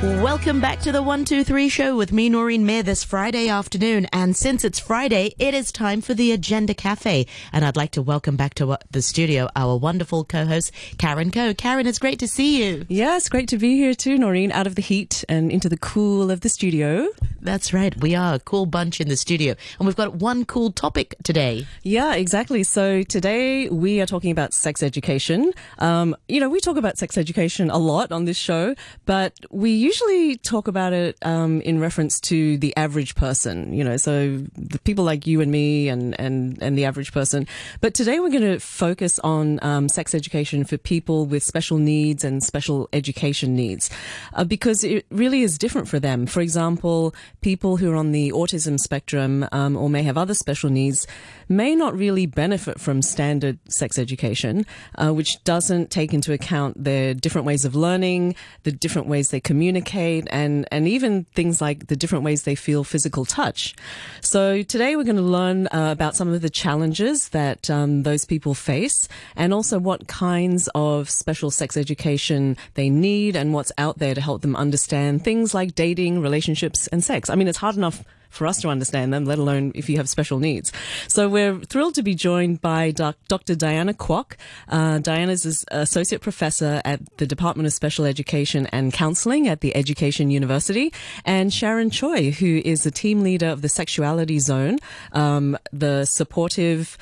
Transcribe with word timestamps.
Welcome 0.00 0.60
back 0.60 0.78
to 0.82 0.92
the 0.92 1.02
123 1.02 1.68
show 1.68 1.96
with 1.96 2.12
me, 2.12 2.28
Noreen 2.28 2.64
Mir, 2.64 2.84
this 2.84 3.02
Friday 3.02 3.48
afternoon. 3.48 4.06
And 4.12 4.36
since 4.36 4.64
it's 4.64 4.78
Friday, 4.78 5.34
it 5.40 5.54
is 5.54 5.72
time 5.72 6.02
for 6.02 6.14
the 6.14 6.30
Agender 6.38 6.76
Cafe. 6.76 7.26
And 7.52 7.64
I'd 7.64 7.76
like 7.76 7.90
to 7.92 8.02
welcome 8.02 8.36
back 8.36 8.54
to 8.54 8.78
the 8.92 9.02
studio 9.02 9.48
our 9.56 9.76
wonderful 9.76 10.22
co 10.22 10.46
host, 10.46 10.70
Karen 10.98 11.32
Coe. 11.32 11.52
Karen, 11.52 11.88
it's 11.88 11.98
great 11.98 12.20
to 12.20 12.28
see 12.28 12.64
you. 12.64 12.86
Yeah, 12.88 13.16
it's 13.16 13.28
great 13.28 13.48
to 13.48 13.58
be 13.58 13.76
here 13.76 13.92
too, 13.92 14.18
Noreen, 14.18 14.52
out 14.52 14.68
of 14.68 14.76
the 14.76 14.82
heat 14.82 15.24
and 15.28 15.50
into 15.50 15.68
the 15.68 15.76
cool 15.76 16.30
of 16.30 16.42
the 16.42 16.48
studio. 16.48 17.08
That's 17.40 17.72
right. 17.72 17.96
We 18.00 18.14
are 18.14 18.34
a 18.34 18.38
cool 18.38 18.66
bunch 18.66 19.00
in 19.00 19.08
the 19.08 19.16
studio. 19.16 19.56
And 19.80 19.86
we've 19.86 19.96
got 19.96 20.14
one 20.14 20.44
cool 20.44 20.70
topic 20.70 21.16
today. 21.24 21.66
Yeah, 21.82 22.14
exactly. 22.14 22.62
So 22.62 23.02
today 23.02 23.68
we 23.68 24.00
are 24.00 24.06
talking 24.06 24.30
about 24.30 24.54
sex 24.54 24.80
education. 24.80 25.52
Um, 25.80 26.14
you 26.28 26.38
know, 26.38 26.48
we 26.48 26.60
talk 26.60 26.76
about 26.76 26.98
sex 26.98 27.18
education 27.18 27.68
a 27.68 27.78
lot 27.78 28.12
on 28.12 28.26
this 28.26 28.36
show, 28.36 28.76
but 29.04 29.34
we 29.50 29.87
usually 29.88 30.36
talk 30.36 30.68
about 30.68 30.92
it 30.92 31.16
um, 31.22 31.62
in 31.62 31.80
reference 31.80 32.20
to 32.20 32.58
the 32.58 32.76
average 32.76 33.14
person, 33.14 33.72
you 33.72 33.82
know, 33.82 33.96
so 33.96 34.36
the 34.54 34.78
people 34.80 35.02
like 35.02 35.26
you 35.26 35.40
and 35.40 35.50
me 35.50 35.88
and, 35.88 36.18
and, 36.20 36.62
and 36.62 36.76
the 36.76 36.84
average 36.84 37.10
person. 37.10 37.46
But 37.80 37.94
today 37.94 38.20
we're 38.20 38.28
going 38.28 38.42
to 38.42 38.58
focus 38.58 39.18
on 39.20 39.58
um, 39.62 39.88
sex 39.88 40.14
education 40.14 40.64
for 40.64 40.76
people 40.76 41.24
with 41.24 41.42
special 41.42 41.78
needs 41.78 42.22
and 42.22 42.44
special 42.44 42.88
education 42.92 43.56
needs 43.56 43.88
uh, 44.34 44.44
because 44.44 44.84
it 44.84 45.06
really 45.10 45.40
is 45.40 45.56
different 45.56 45.88
for 45.88 45.98
them. 45.98 46.26
For 46.26 46.42
example, 46.42 47.14
people 47.40 47.78
who 47.78 47.90
are 47.90 47.96
on 47.96 48.12
the 48.12 48.30
autism 48.32 48.78
spectrum 48.78 49.46
um, 49.52 49.74
or 49.74 49.88
may 49.88 50.02
have 50.02 50.18
other 50.18 50.34
special 50.34 50.68
needs 50.68 51.06
may 51.48 51.74
not 51.74 51.96
really 51.96 52.26
benefit 52.26 52.80
from 52.80 53.02
standard 53.02 53.58
sex 53.68 53.98
education, 53.98 54.66
uh, 54.96 55.12
which 55.12 55.42
doesn't 55.44 55.90
take 55.90 56.12
into 56.12 56.32
account 56.32 56.82
their 56.82 57.14
different 57.14 57.46
ways 57.46 57.64
of 57.64 57.74
learning, 57.74 58.34
the 58.62 58.72
different 58.72 59.08
ways 59.08 59.30
they 59.30 59.40
communicate, 59.40 60.26
and, 60.30 60.66
and 60.70 60.86
even 60.88 61.24
things 61.34 61.60
like 61.60 61.86
the 61.86 61.96
different 61.96 62.24
ways 62.24 62.42
they 62.42 62.54
feel 62.54 62.84
physical 62.84 63.24
touch. 63.24 63.74
So 64.20 64.62
today 64.62 64.96
we're 64.96 65.04
going 65.04 65.16
to 65.16 65.22
learn 65.22 65.66
uh, 65.68 65.90
about 65.92 66.16
some 66.16 66.32
of 66.32 66.42
the 66.42 66.50
challenges 66.50 67.30
that 67.30 67.70
um, 67.70 68.02
those 68.02 68.24
people 68.24 68.54
face 68.54 69.08
and 69.36 69.54
also 69.54 69.78
what 69.78 70.08
kinds 70.08 70.68
of 70.74 71.08
special 71.08 71.50
sex 71.50 71.76
education 71.76 72.56
they 72.74 72.90
need 72.90 73.36
and 73.36 73.52
what's 73.52 73.72
out 73.78 73.98
there 73.98 74.14
to 74.14 74.20
help 74.20 74.42
them 74.42 74.56
understand 74.56 75.24
things 75.24 75.54
like 75.54 75.74
dating, 75.74 76.20
relationships, 76.20 76.86
and 76.88 77.02
sex. 77.02 77.30
I 77.30 77.34
mean, 77.34 77.48
it's 77.48 77.58
hard 77.58 77.76
enough 77.76 78.04
for 78.28 78.46
us 78.46 78.60
to 78.62 78.68
understand 78.68 79.12
them, 79.12 79.24
let 79.24 79.38
alone 79.38 79.72
if 79.74 79.88
you 79.88 79.96
have 79.96 80.08
special 80.08 80.38
needs. 80.38 80.72
So 81.06 81.28
we're 81.28 81.58
thrilled 81.60 81.94
to 81.96 82.02
be 82.02 82.14
joined 82.14 82.60
by 82.60 82.90
Dr. 82.90 83.54
Diana 83.54 83.94
Kwok. 83.94 84.34
Uh, 84.68 84.98
Diana 84.98 85.32
is 85.32 85.64
associate 85.70 86.20
professor 86.20 86.80
at 86.84 87.00
the 87.18 87.26
Department 87.26 87.66
of 87.66 87.72
Special 87.72 88.04
Education 88.04 88.66
and 88.66 88.92
Counseling 88.92 89.48
at 89.48 89.60
the 89.60 89.74
Education 89.76 90.30
University, 90.30 90.92
and 91.24 91.52
Sharon 91.52 91.90
Choi, 91.90 92.30
who 92.30 92.60
is 92.64 92.82
the 92.84 92.90
team 92.90 93.22
leader 93.22 93.48
of 93.48 93.62
the 93.62 93.68
Sexuality 93.68 94.38
Zone, 94.38 94.78
um, 95.12 95.56
the 95.72 96.04
supportive 96.04 96.96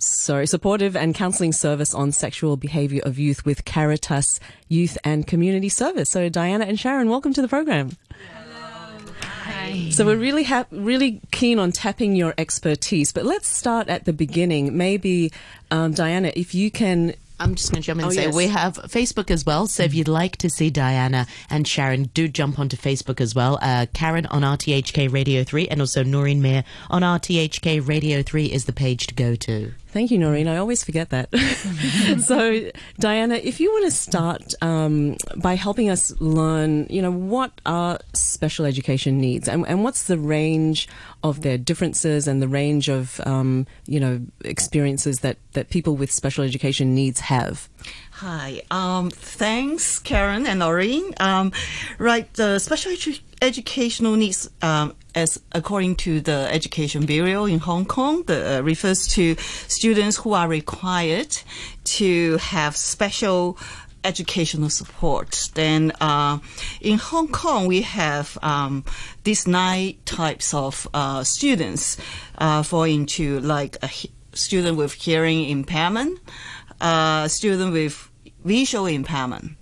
sorry, 0.00 0.46
supportive 0.46 0.96
and 0.96 1.14
counseling 1.14 1.52
service 1.52 1.94
on 1.94 2.12
sexual 2.12 2.56
behavior 2.56 3.02
of 3.04 3.18
youth 3.18 3.44
with 3.44 3.64
Caritas 3.64 4.40
Youth 4.68 4.96
and 5.04 5.26
Community 5.26 5.68
Service. 5.68 6.10
So, 6.10 6.28
Diana 6.28 6.64
and 6.64 6.80
Sharon, 6.80 7.08
welcome 7.10 7.32
to 7.34 7.42
the 7.42 7.48
program. 7.48 7.90
So 9.90 10.04
we're 10.06 10.16
really 10.16 10.44
ha- 10.44 10.66
really 10.70 11.20
keen 11.30 11.58
on 11.58 11.72
tapping 11.72 12.14
your 12.16 12.34
expertise, 12.38 13.12
but 13.12 13.24
let's 13.24 13.48
start 13.48 13.88
at 13.88 14.04
the 14.04 14.12
beginning. 14.12 14.76
Maybe, 14.76 15.32
um, 15.70 15.92
Diana, 15.92 16.32
if 16.36 16.54
you 16.54 16.70
can 16.70 17.14
I'm 17.42 17.54
just 17.54 17.72
going 17.72 17.80
to 17.80 17.86
jump 17.86 18.00
in 18.00 18.04
and 18.04 18.12
Oh, 18.12 18.14
say 18.14 18.24
yes. 18.26 18.34
we 18.34 18.48
have 18.48 18.74
Facebook 18.74 19.30
as 19.30 19.46
well. 19.46 19.66
So 19.66 19.82
if 19.82 19.94
you'd 19.94 20.08
like 20.08 20.36
to 20.38 20.50
see 20.50 20.68
Diana 20.68 21.26
and 21.48 21.66
Sharon, 21.66 22.10
do 22.12 22.28
jump 22.28 22.58
onto 22.58 22.76
Facebook 22.76 23.18
as 23.18 23.34
well. 23.34 23.58
Uh, 23.62 23.86
Karen 23.94 24.26
on 24.26 24.42
RTHK 24.42 25.10
Radio 25.10 25.42
3 25.42 25.66
and 25.68 25.80
also 25.80 26.02
Noreen 26.02 26.42
Mir 26.42 26.64
on 26.90 27.00
RTHK 27.00 27.80
Radio 27.88 28.22
3 28.22 28.44
is 28.44 28.66
the 28.66 28.74
page 28.74 29.06
to 29.06 29.14
go 29.14 29.34
to. 29.36 29.72
Thank 29.92 30.12
you, 30.12 30.18
Noreen. 30.18 30.46
I 30.46 30.56
always 30.56 30.84
forget 30.84 31.10
that. 31.10 31.28
so, 32.24 32.70
Diana, 33.00 33.34
if 33.34 33.58
you 33.58 33.72
want 33.72 33.86
to 33.86 33.90
start 33.90 34.54
um, 34.62 35.16
by 35.36 35.56
helping 35.56 35.90
us 35.90 36.12
learn, 36.20 36.86
you 36.88 37.02
know, 37.02 37.10
what 37.10 37.60
are 37.66 37.98
special 38.14 38.66
education 38.66 39.20
needs 39.20 39.48
and, 39.48 39.66
and 39.66 39.82
what's 39.82 40.04
the 40.04 40.16
range 40.16 40.88
of 41.24 41.42
their 41.42 41.58
differences 41.58 42.28
and 42.28 42.40
the 42.40 42.46
range 42.46 42.88
of, 42.88 43.20
um, 43.26 43.66
you 43.86 43.98
know, 43.98 44.20
experiences 44.44 45.20
that, 45.20 45.38
that 45.54 45.70
people 45.70 45.96
with 45.96 46.12
special 46.12 46.44
education 46.44 46.94
needs 46.94 47.18
have? 47.20 47.68
Hi. 48.12 48.62
Um, 48.70 49.10
thanks, 49.10 49.98
Karen 49.98 50.46
and 50.46 50.60
Noreen. 50.60 51.14
Um, 51.18 51.52
right, 51.98 52.32
the 52.34 52.60
special 52.60 52.92
edu- 52.92 53.20
educational 53.42 54.16
needs, 54.16 54.50
um, 54.62 54.94
as 55.14 55.40
according 55.52 55.96
to 55.96 56.20
the 56.20 56.48
Education 56.50 57.06
Bureau 57.06 57.44
in 57.46 57.58
Hong 57.58 57.84
Kong, 57.84 58.22
the, 58.24 58.58
uh, 58.58 58.60
refers 58.62 59.06
to 59.08 59.36
students 59.68 60.16
who 60.16 60.34
are 60.34 60.48
required 60.48 61.36
to 61.84 62.36
have 62.38 62.76
special 62.76 63.58
educational 64.04 64.70
support. 64.70 65.50
Then 65.54 65.92
uh, 66.00 66.38
in 66.80 66.98
Hong 66.98 67.28
Kong, 67.28 67.66
we 67.66 67.82
have 67.82 68.38
um, 68.42 68.84
these 69.24 69.46
nine 69.46 69.94
types 70.04 70.54
of 70.54 70.88
uh, 70.94 71.24
students 71.24 71.98
uh, 72.38 72.62
fall 72.62 72.84
into 72.84 73.40
like 73.40 73.76
a 73.82 73.86
he- 73.86 74.10
student 74.32 74.76
with 74.76 74.92
hearing 74.92 75.44
impairment, 75.44 76.18
uh, 76.80 77.28
student 77.28 77.72
with 77.72 78.08
visual 78.44 78.86
impairment, 78.86 79.52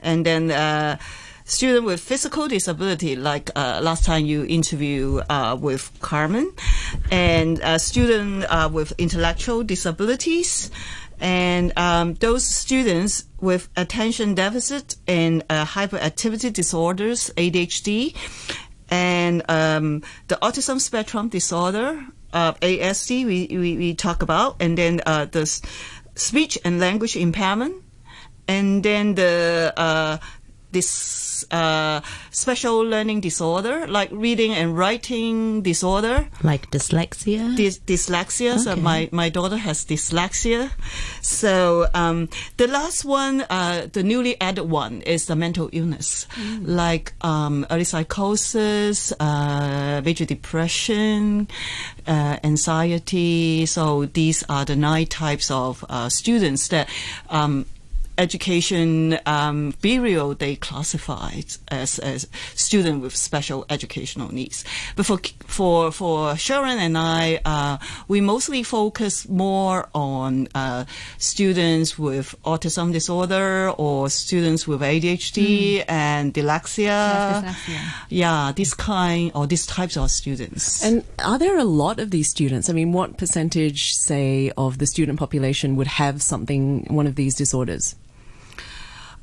and 0.00 0.26
then 0.26 0.50
uh, 0.50 0.98
student 1.44 1.84
with 1.84 2.00
physical 2.00 2.48
disability, 2.48 3.16
like 3.16 3.50
uh, 3.54 3.80
last 3.82 4.04
time 4.04 4.24
you 4.24 4.44
interview 4.46 5.20
uh, 5.28 5.56
with 5.60 5.90
Carmen, 6.00 6.50
and 7.10 7.60
a 7.62 7.78
student 7.78 8.44
uh, 8.48 8.68
with 8.72 8.92
intellectual 8.98 9.62
disabilities, 9.62 10.70
and 11.20 11.72
um, 11.78 12.14
those 12.14 12.46
students 12.46 13.24
with 13.40 13.68
attention 13.76 14.34
deficit 14.34 14.96
and 15.06 15.44
uh, 15.50 15.64
hyperactivity 15.64 16.52
disorders, 16.52 17.30
ADHD, 17.36 18.16
and 18.90 19.42
um, 19.48 20.02
the 20.28 20.36
autism 20.36 20.80
spectrum 20.80 21.28
disorder, 21.28 22.04
uh, 22.32 22.54
ASD, 22.54 23.26
we, 23.26 23.46
we, 23.50 23.76
we 23.76 23.94
talk 23.94 24.22
about, 24.22 24.56
and 24.60 24.76
then 24.76 25.00
uh, 25.06 25.26
the 25.26 25.46
speech 26.14 26.58
and 26.64 26.80
language 26.80 27.16
impairment, 27.16 27.82
and 28.48 28.82
then 28.82 29.14
the 29.14 29.72
uh, 29.76 30.18
this 30.72 31.23
uh, 31.50 32.00
special 32.30 32.78
learning 32.86 33.20
disorder, 33.20 33.86
like 33.88 34.10
reading 34.12 34.52
and 34.52 34.76
writing 34.78 35.62
disorder, 35.62 36.28
Like 36.42 36.70
dyslexia? 36.70 37.56
dys- 37.56 37.80
dyslexia. 37.90 38.58
So 38.58 38.72
Okay. 38.72 38.80
my, 38.80 39.08
my 39.12 39.28
daughter 39.28 39.56
has 39.56 39.84
dyslexia. 39.84 40.70
So 41.22 41.86
um, 41.94 42.28
the 42.56 42.66
last 42.68 43.04
one, 43.04 43.42
uh, 43.50 43.88
the 43.92 44.02
newly 44.02 44.34
added 44.40 44.64
one, 44.64 45.02
is 45.02 45.26
the 45.26 45.36
mental 45.36 45.68
illness, 45.72 46.26
like 46.62 47.12
um, 47.22 47.66
early 47.70 47.84
psychosis, 47.84 49.12
uh, 49.20 50.00
major 50.04 50.24
depression, 50.24 51.48
uh, 52.06 52.36
anxiety. 52.44 53.66
So 53.66 54.04
these 54.06 54.44
are 54.48 54.64
the 54.64 54.76
nine 54.76 55.06
types 55.06 55.50
of 55.50 55.84
uh, 55.88 56.08
students 56.08 56.68
that. 56.68 56.88
Um, 57.30 57.66
Education 58.16 59.18
um, 59.26 59.74
Bureau 59.82 60.34
they 60.34 60.56
classified 60.56 61.46
as 61.68 61.98
as 61.98 62.28
student 62.54 63.02
with 63.02 63.14
special 63.14 63.66
educational 63.68 64.32
needs, 64.32 64.64
but 64.96 65.06
for 65.06 65.18
for 65.46 65.90
for 65.90 66.36
Sharon 66.36 66.78
and 66.78 66.96
I, 66.96 67.40
uh, 67.44 67.78
we 68.08 68.20
mostly 68.20 68.62
focus 68.62 69.28
more 69.28 69.88
on 69.94 70.48
uh, 70.54 70.84
students 71.18 71.98
with 71.98 72.34
autism 72.44 72.92
disorder 72.92 73.70
or 73.70 74.08
students 74.08 74.66
with 74.68 74.80
ADHD 74.80 75.84
and 75.88 76.32
dyslexia. 76.32 77.42
dyslexia. 77.42 77.80
Yeah, 78.08 78.52
this 78.54 78.74
kind 78.74 79.32
or 79.34 79.46
these 79.46 79.66
types 79.66 79.96
of 79.96 80.10
students. 80.10 80.84
And 80.84 81.04
are 81.18 81.38
there 81.38 81.58
a 81.58 81.64
lot 81.64 81.98
of 81.98 82.10
these 82.10 82.28
students? 82.28 82.68
I 82.70 82.72
mean, 82.72 82.92
what 82.92 83.18
percentage, 83.18 83.94
say, 83.94 84.52
of 84.56 84.78
the 84.78 84.86
student 84.86 85.18
population 85.18 85.76
would 85.76 85.86
have 85.86 86.22
something, 86.22 86.84
one 86.88 87.06
of 87.06 87.16
these 87.16 87.34
disorders? 87.34 87.96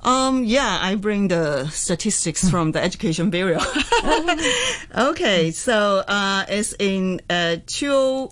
Um, 0.03 0.43
yeah, 0.43 0.79
I 0.81 0.95
bring 0.95 1.27
the 1.27 1.67
statistics 1.69 2.49
from 2.49 2.71
the 2.71 2.81
Education 2.83 3.29
Bureau. 3.29 3.59
okay, 4.97 5.51
so 5.51 6.03
uh, 6.07 6.45
it's 6.49 6.73
in 6.79 7.21
uh, 7.29 7.57
two 7.67 8.29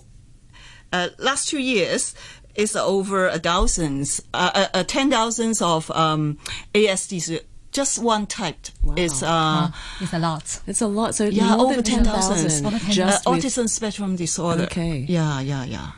uh, 0.92 1.08
last 1.18 1.48
two 1.48 1.60
years. 1.60 2.14
It's 2.56 2.74
over 2.74 3.28
a 3.28 3.38
thousands, 3.38 4.20
uh, 4.34 4.50
uh, 4.54 4.66
uh, 4.74 4.82
ten 4.84 5.10
thousands 5.10 5.62
of 5.62 5.90
um, 5.92 6.38
ASDs. 6.74 7.40
Just 7.72 8.00
one 8.02 8.26
type. 8.26 8.66
It's 8.96 9.22
uh, 9.22 9.70
It's 10.00 10.12
a 10.12 10.18
lot. 10.18 10.60
It's 10.66 10.80
a 10.80 10.88
lot. 10.88 11.14
So 11.14 11.26
yeah, 11.26 11.54
over 11.56 11.80
ten 11.82 12.02
thousand. 12.02 12.38
10,000 12.48 12.66
Over 12.66 12.78
10,000. 12.78 12.92
just 12.92 13.26
uh, 13.26 13.30
with- 13.30 13.44
autism 13.44 13.68
spectrum 13.68 14.16
disorder. 14.16 14.64
Okay. 14.64 15.06
Yeah, 15.08 15.38
yeah, 15.40 15.64
yeah. 15.64 15.92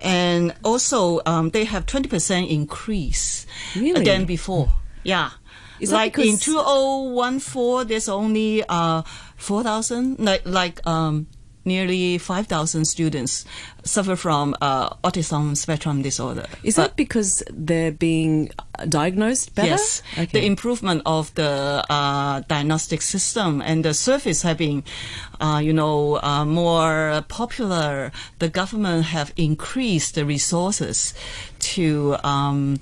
And 0.00 0.54
also, 0.62 1.20
um, 1.26 1.50
they 1.50 1.64
have 1.64 1.84
twenty 1.86 2.08
percent 2.08 2.48
increase 2.48 3.44
Really? 3.74 4.04
than 4.04 4.24
before. 4.24 4.68
Yeah. 5.06 5.30
Is 5.78 5.90
that 5.90 5.96
like 5.96 6.18
in 6.18 6.38
2014, 6.38 7.86
there's 7.88 8.08
only 8.08 8.64
uh, 8.68 9.02
4,000, 9.36 10.18
like, 10.18 10.42
like 10.46 10.86
um, 10.86 11.26
nearly 11.66 12.16
5,000 12.18 12.84
students 12.86 13.44
suffer 13.84 14.16
from 14.16 14.54
uh, 14.62 14.90
autism 15.04 15.56
spectrum 15.56 16.00
disorder. 16.02 16.46
Is 16.62 16.76
But- 16.76 16.82
that 16.82 16.96
because 16.96 17.42
they're 17.52 17.92
being 17.92 18.50
diagnosed 18.88 19.54
better? 19.54 19.68
Yes, 19.68 20.02
Okay. 20.14 20.26
the 20.32 20.46
improvement 20.46 21.02
of 21.04 21.34
the 21.34 21.84
uh, 21.90 22.40
diagnostic 22.48 23.02
system 23.02 23.60
and 23.60 23.84
the 23.84 23.92
service 23.94 24.42
have 24.42 24.56
been, 24.58 24.82
uh, 25.40 25.60
you 25.62 25.72
know, 25.74 26.18
uh, 26.22 26.44
more 26.44 27.22
popular. 27.28 28.12
The 28.38 28.48
government 28.48 29.04
have 29.06 29.32
increased 29.36 30.14
the 30.14 30.24
resources 30.24 31.12
to 31.76 32.16
um, 32.24 32.78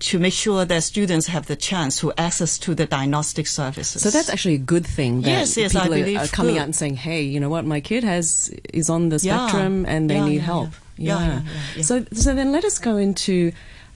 to 0.00 0.18
make 0.18 0.32
sure 0.34 0.64
that 0.64 0.82
students 0.82 1.28
have 1.28 1.46
the 1.46 1.56
chance 1.56 1.98
to 2.00 2.12
access 2.18 2.58
to 2.58 2.74
the 2.74 2.84
diagnostic 2.86 3.46
services. 3.46 4.02
So 4.02 4.10
that's 4.10 4.28
actually 4.28 4.54
a 4.54 4.58
good 4.58 4.86
thing. 4.86 5.22
That 5.22 5.30
Yes, 5.30 5.56
yes, 5.56 5.74
I 5.74 5.80
people 5.84 5.94
are- 5.94 5.98
believe 5.98 6.18
are 6.20 6.26
coming 6.28 6.54
good. 6.54 6.60
out 6.60 6.64
and 6.66 6.76
saying, 6.76 6.96
"Hey, 6.96 7.22
you 7.22 7.40
know 7.40 7.48
what? 7.48 7.64
My 7.64 7.80
kid 7.80 8.04
has 8.04 8.50
is 8.72 8.90
on 8.90 9.08
the 9.08 9.18
Yeah. 9.22 9.46
spectrum 9.46 9.86
and 9.88 10.10
they 10.10 10.16
Yeah, 10.16 10.24
need 10.28 10.34
yeah, 10.36 10.40
help." 10.42 10.68
yeah. 10.96 11.04
Yeah, 11.06 11.18
yeah, 11.26 11.32
yeah, 11.34 11.42
yeah. 11.76 11.82
So, 11.82 12.04
so 12.12 12.34
then 12.34 12.52
let 12.52 12.64
us 12.64 12.78
go 12.78 12.96
into, 12.96 13.52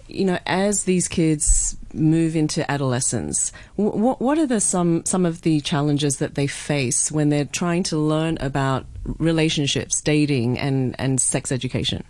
you 0.09 0.25
know, 0.25 0.39
as 0.47 0.85
these 0.85 1.07
kids 1.09 1.77
move 1.95 2.35
into 2.37 2.69
adolescence, 2.71 3.53
what 3.77 4.21
what 4.21 4.39
are 4.39 4.47
the 4.47 4.61
some 4.61 5.05
some 5.05 5.27
of 5.27 5.43
the 5.43 5.61
challenges 5.61 6.17
that 6.17 6.35
they 6.37 6.47
face 6.47 7.11
when 7.13 7.29
they're 7.29 7.45
trying 7.45 7.83
to 7.85 7.97
learn 7.99 8.39
about 8.41 8.87
relationships, 9.19 10.01
dating, 10.01 10.59
and 10.59 10.95
and 10.99 11.21
sex 11.21 11.53
education? 11.53 12.03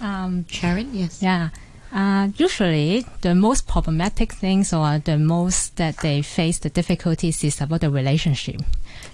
Um, 0.00 0.44
Sharon, 0.48 0.94
yes. 0.94 1.18
yeah. 1.22 1.48
Uh, 1.92 2.28
usually, 2.36 3.06
the 3.22 3.34
most 3.34 3.66
problematic 3.66 4.32
things 4.32 4.72
or 4.72 4.98
the 4.98 5.16
most 5.16 5.76
that 5.76 5.96
they 5.98 6.20
face 6.20 6.58
the 6.58 6.68
difficulties 6.68 7.42
is 7.42 7.60
about 7.60 7.80
the 7.80 7.90
relationship, 7.90 8.60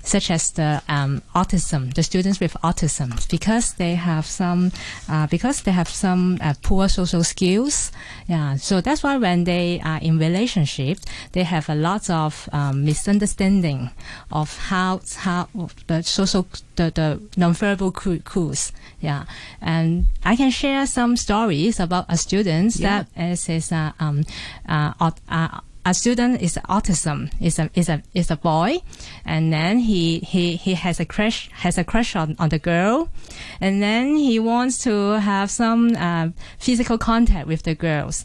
such 0.02 0.30
as 0.30 0.50
the 0.52 0.82
um, 0.88 1.22
autism, 1.34 1.92
the 1.94 2.02
students 2.02 2.40
with 2.40 2.54
autism, 2.62 3.28
because 3.30 3.74
they 3.74 3.94
have 3.94 4.26
some, 4.26 4.70
uh, 5.08 5.26
because 5.26 5.62
they 5.62 5.72
have 5.72 5.88
some 5.88 6.38
uh, 6.40 6.54
poor 6.62 6.88
social 6.88 7.24
skills. 7.24 7.90
Yeah, 8.28 8.56
so 8.56 8.80
that's 8.80 9.02
why 9.02 9.16
when 9.16 9.44
they 9.44 9.80
are 9.84 9.98
in 10.00 10.18
relationship, 10.18 10.98
they 11.32 11.42
have 11.42 11.68
a 11.68 11.74
lot 11.74 12.10
of 12.10 12.48
um, 12.52 12.84
misunderstanding 12.84 13.90
of 14.30 14.56
how 14.58 15.00
how 15.16 15.48
the 15.86 16.02
social 16.02 16.46
the, 16.76 16.90
the 16.94 17.20
nonverbal 17.36 17.92
cues. 18.24 18.72
Yeah, 19.00 19.24
and 19.60 20.06
I 20.24 20.36
can 20.36 20.50
share 20.50 20.86
some 20.86 21.16
stories 21.16 21.80
about 21.80 22.06
a 22.08 22.16
student 22.16 22.74
that 22.74 23.08
is 23.16 23.48
is 23.48 23.72
a 23.72 23.94
um 23.98 24.24
uh, 24.68 24.92
uh 25.28 25.60
a 25.84 25.92
student 25.92 26.40
is 26.40 26.58
autism 26.68 27.30
is 27.40 27.58
a 27.58 27.70
is 27.74 27.88
a 27.88 28.02
is 28.14 28.30
a 28.30 28.36
boy, 28.36 28.78
and 29.24 29.52
then 29.52 29.78
he 29.78 30.20
he 30.20 30.56
he 30.56 30.74
has 30.74 31.00
a 31.00 31.04
crush 31.04 31.50
has 31.52 31.78
a 31.78 31.84
crush 31.84 32.16
on, 32.16 32.36
on 32.38 32.48
the 32.48 32.58
girl, 32.58 33.08
and 33.60 33.82
then 33.82 34.16
he 34.16 34.38
wants 34.38 34.78
to 34.84 35.20
have 35.20 35.50
some 35.50 35.94
uh, 35.96 36.28
physical 36.58 36.98
contact 36.98 37.46
with 37.46 37.62
the 37.62 37.74
girls. 37.74 38.24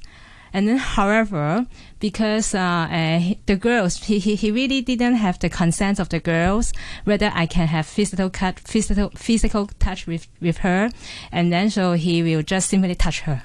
And 0.52 0.68
then, 0.68 0.78
however, 0.78 1.68
because 2.00 2.56
uh, 2.56 2.60
uh, 2.60 3.36
the 3.46 3.56
girls, 3.56 3.98
he, 4.04 4.18
he, 4.18 4.34
he 4.34 4.50
really 4.50 4.82
didn't 4.82 5.16
have 5.16 5.38
the 5.38 5.48
consent 5.48 6.00
of 6.00 6.10
the 6.10 6.20
girls, 6.20 6.74
whether 7.04 7.32
I 7.36 7.46
can 7.46 7.68
have 7.68 7.86
physical 7.86 8.32
cut, 8.32 8.60
physical 8.60 9.12
physical 9.16 9.68
touch 9.80 10.08
with, 10.08 10.28
with 10.42 10.58
her, 10.60 10.90
and 11.32 11.54
then 11.54 11.70
so 11.70 11.94
he 11.94 12.24
will 12.24 12.42
just 12.42 12.70
simply 12.70 12.96
touch 12.96 13.22
her. 13.22 13.44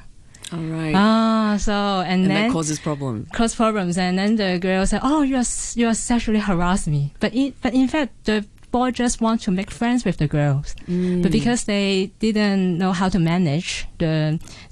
All 0.53 0.61
right, 0.61 0.95
Ah, 0.95 1.57
so 1.59 1.73
and, 1.73 2.23
and 2.23 2.31
then 2.31 2.43
that 2.49 2.53
causes 2.53 2.79
problems. 2.79 3.29
cause 3.33 3.55
problems, 3.55 3.97
and 3.99 4.19
then 4.19 4.37
the 4.37 4.59
girl 4.59 4.87
said, 4.87 5.01
"Oh, 5.03 5.23
you 5.23 5.37
are 5.37 5.45
you 5.75 5.89
are 5.89 5.95
sexually 5.95 6.39
harassed 6.41 6.87
me," 6.87 7.13
but 7.21 7.33
in 7.35 7.55
but 7.63 7.73
in 7.75 7.89
fact 7.89 8.13
the 8.25 8.45
boy 8.71 8.91
just 8.91 9.21
want 9.21 9.41
to 9.43 9.51
make 9.53 9.71
friends 9.71 10.05
with 10.05 10.17
the 10.19 10.27
girls, 10.27 10.75
but 11.23 11.31
because 11.33 11.65
they 11.65 12.11
didn't 12.19 12.77
know 12.79 12.93
how 12.93 13.09
to 13.09 13.19
manage 13.19 13.87
the 14.05 14.17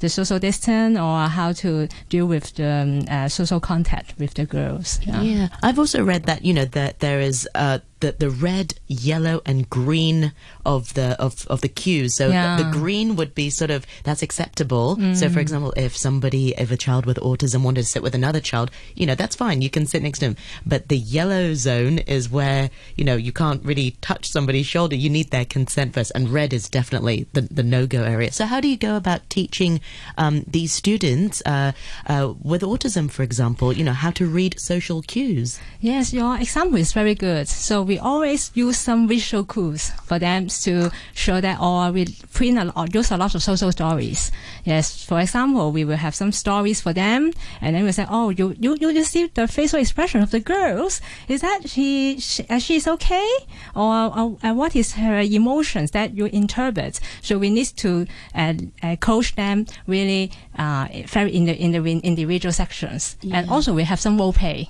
the 0.02 0.08
social 0.08 0.38
distance 0.48 0.98
or 0.98 1.16
how 1.38 1.52
to 1.62 1.88
deal 2.08 2.26
with 2.34 2.46
the 2.58 2.68
um, 2.82 2.90
uh, 3.08 3.28
social 3.28 3.60
contact 3.60 4.08
with 4.20 4.32
the 4.34 4.46
girls. 4.46 5.00
Yeah. 5.06 5.22
Yeah, 5.22 5.48
I've 5.66 5.78
also 5.78 6.00
read 6.12 6.24
that 6.30 6.40
you 6.44 6.52
know 6.56 6.66
that 6.80 6.92
there 7.00 7.20
is 7.30 7.48
uh, 7.54 7.78
the 8.02 8.10
the 8.18 8.30
red, 8.48 8.74
yellow, 8.88 9.36
and 9.46 9.58
green 9.70 10.32
of 10.66 10.92
the 10.98 11.08
of, 11.26 11.46
of 11.48 11.60
the 11.60 11.68
cues. 11.68 12.14
So 12.18 12.28
Yeah. 12.28 12.56
the, 12.56 12.64
the 12.64 12.70
green 12.78 13.08
would 13.16 13.32
be 13.34 13.48
sort 13.50 13.70
of 13.70 13.86
that's 14.04 14.22
acceptable. 14.22 14.98
So 15.14 15.28
for 15.28 15.40
example, 15.40 15.72
if 15.76 15.96
somebody, 15.96 16.44
if 16.58 16.70
a 16.70 16.76
child 16.76 17.06
with 17.06 17.18
autism 17.18 17.62
wanted 17.62 17.82
to 17.82 17.88
sit 17.94 18.02
with 18.02 18.14
another 18.14 18.40
child, 18.40 18.70
you 18.98 19.06
know 19.06 19.14
that's 19.14 19.36
fine. 19.36 19.62
You 19.62 19.70
can 19.70 19.86
sit 19.86 20.02
next 20.02 20.18
to 20.20 20.26
him. 20.26 20.36
But 20.66 20.88
the 20.88 20.98
yellow 20.98 21.54
zone 21.54 21.98
is 22.16 22.28
where 22.38 22.70
you 22.98 23.04
know 23.08 23.16
you 23.16 23.32
can't 23.32 23.62
really 23.64 23.88
touch 24.00 24.24
somebody's 24.28 24.66
shoulder. 24.66 24.96
You 24.96 25.10
need 25.10 25.30
their 25.30 25.44
consent 25.56 25.94
first. 25.94 26.10
And 26.14 26.28
red 26.28 26.52
is 26.52 26.68
definitely 26.68 27.26
the 27.32 27.42
the 27.58 27.62
no 27.62 27.86
go 27.86 28.02
area. 28.02 28.32
So 28.32 28.46
how 28.46 28.60
do 28.60 28.68
you 28.68 28.76
go 28.76 28.96
about 28.96 29.21
teaching 29.28 29.80
um, 30.18 30.44
these 30.46 30.72
students 30.72 31.42
uh, 31.46 31.72
uh, 32.06 32.34
with 32.42 32.62
autism, 32.62 33.10
for 33.10 33.22
example, 33.22 33.72
you 33.72 33.84
know 33.84 33.92
how 33.92 34.10
to 34.12 34.26
read 34.26 34.58
social 34.58 35.02
cues? 35.02 35.58
Yes, 35.80 36.12
your 36.12 36.36
example 36.36 36.78
is 36.78 36.92
very 36.92 37.14
good. 37.14 37.48
So 37.48 37.82
we 37.82 37.98
always 37.98 38.50
use 38.54 38.78
some 38.78 39.08
visual 39.08 39.44
cues 39.44 39.90
for 40.04 40.18
them 40.18 40.48
to 40.48 40.90
show 41.14 41.40
that, 41.40 41.60
or 41.60 41.92
we 41.92 42.06
print 42.32 42.58
a 42.58 42.64
lot, 42.64 42.94
use 42.94 43.10
a 43.10 43.16
lot 43.16 43.34
of 43.34 43.42
social 43.42 43.72
stories. 43.72 44.30
Yes, 44.64 45.04
for 45.04 45.20
example, 45.20 45.72
we 45.72 45.84
will 45.84 45.96
have 45.96 46.14
some 46.14 46.32
stories 46.32 46.80
for 46.80 46.92
them, 46.92 47.32
and 47.60 47.74
then 47.76 47.84
we 47.84 47.92
say, 47.92 48.06
oh, 48.08 48.30
you 48.30 48.54
you 48.58 48.76
you 48.78 49.04
see 49.04 49.26
the 49.34 49.48
facial 49.48 49.80
expression 49.80 50.22
of 50.22 50.30
the 50.30 50.40
girls. 50.40 51.00
Is 51.28 51.40
that 51.40 51.68
she, 51.68 52.18
she 52.20 52.44
uh, 52.48 52.58
she's 52.58 52.86
okay, 52.86 53.28
or, 53.74 54.12
or 54.16 54.54
what 54.54 54.76
is 54.76 54.92
her 54.92 55.20
emotions 55.20 55.90
that 55.92 56.14
you 56.14 56.26
interpret? 56.26 57.00
So 57.22 57.38
we 57.38 57.50
need 57.50 57.66
to 57.78 58.06
uh, 58.34 58.54
uh, 58.82 58.96
coach 59.02 59.34
them 59.34 59.66
really 59.86 60.30
uh, 60.56 60.86
very 61.06 61.30
in 61.34 61.44
the 61.44 61.54
in 61.58 61.72
the 61.72 61.82
individual 62.00 62.52
sections, 62.52 63.16
and 63.34 63.50
also 63.50 63.74
we 63.74 63.84
have 63.84 64.00
some 64.00 64.16
role 64.16 64.32
play. 64.32 64.68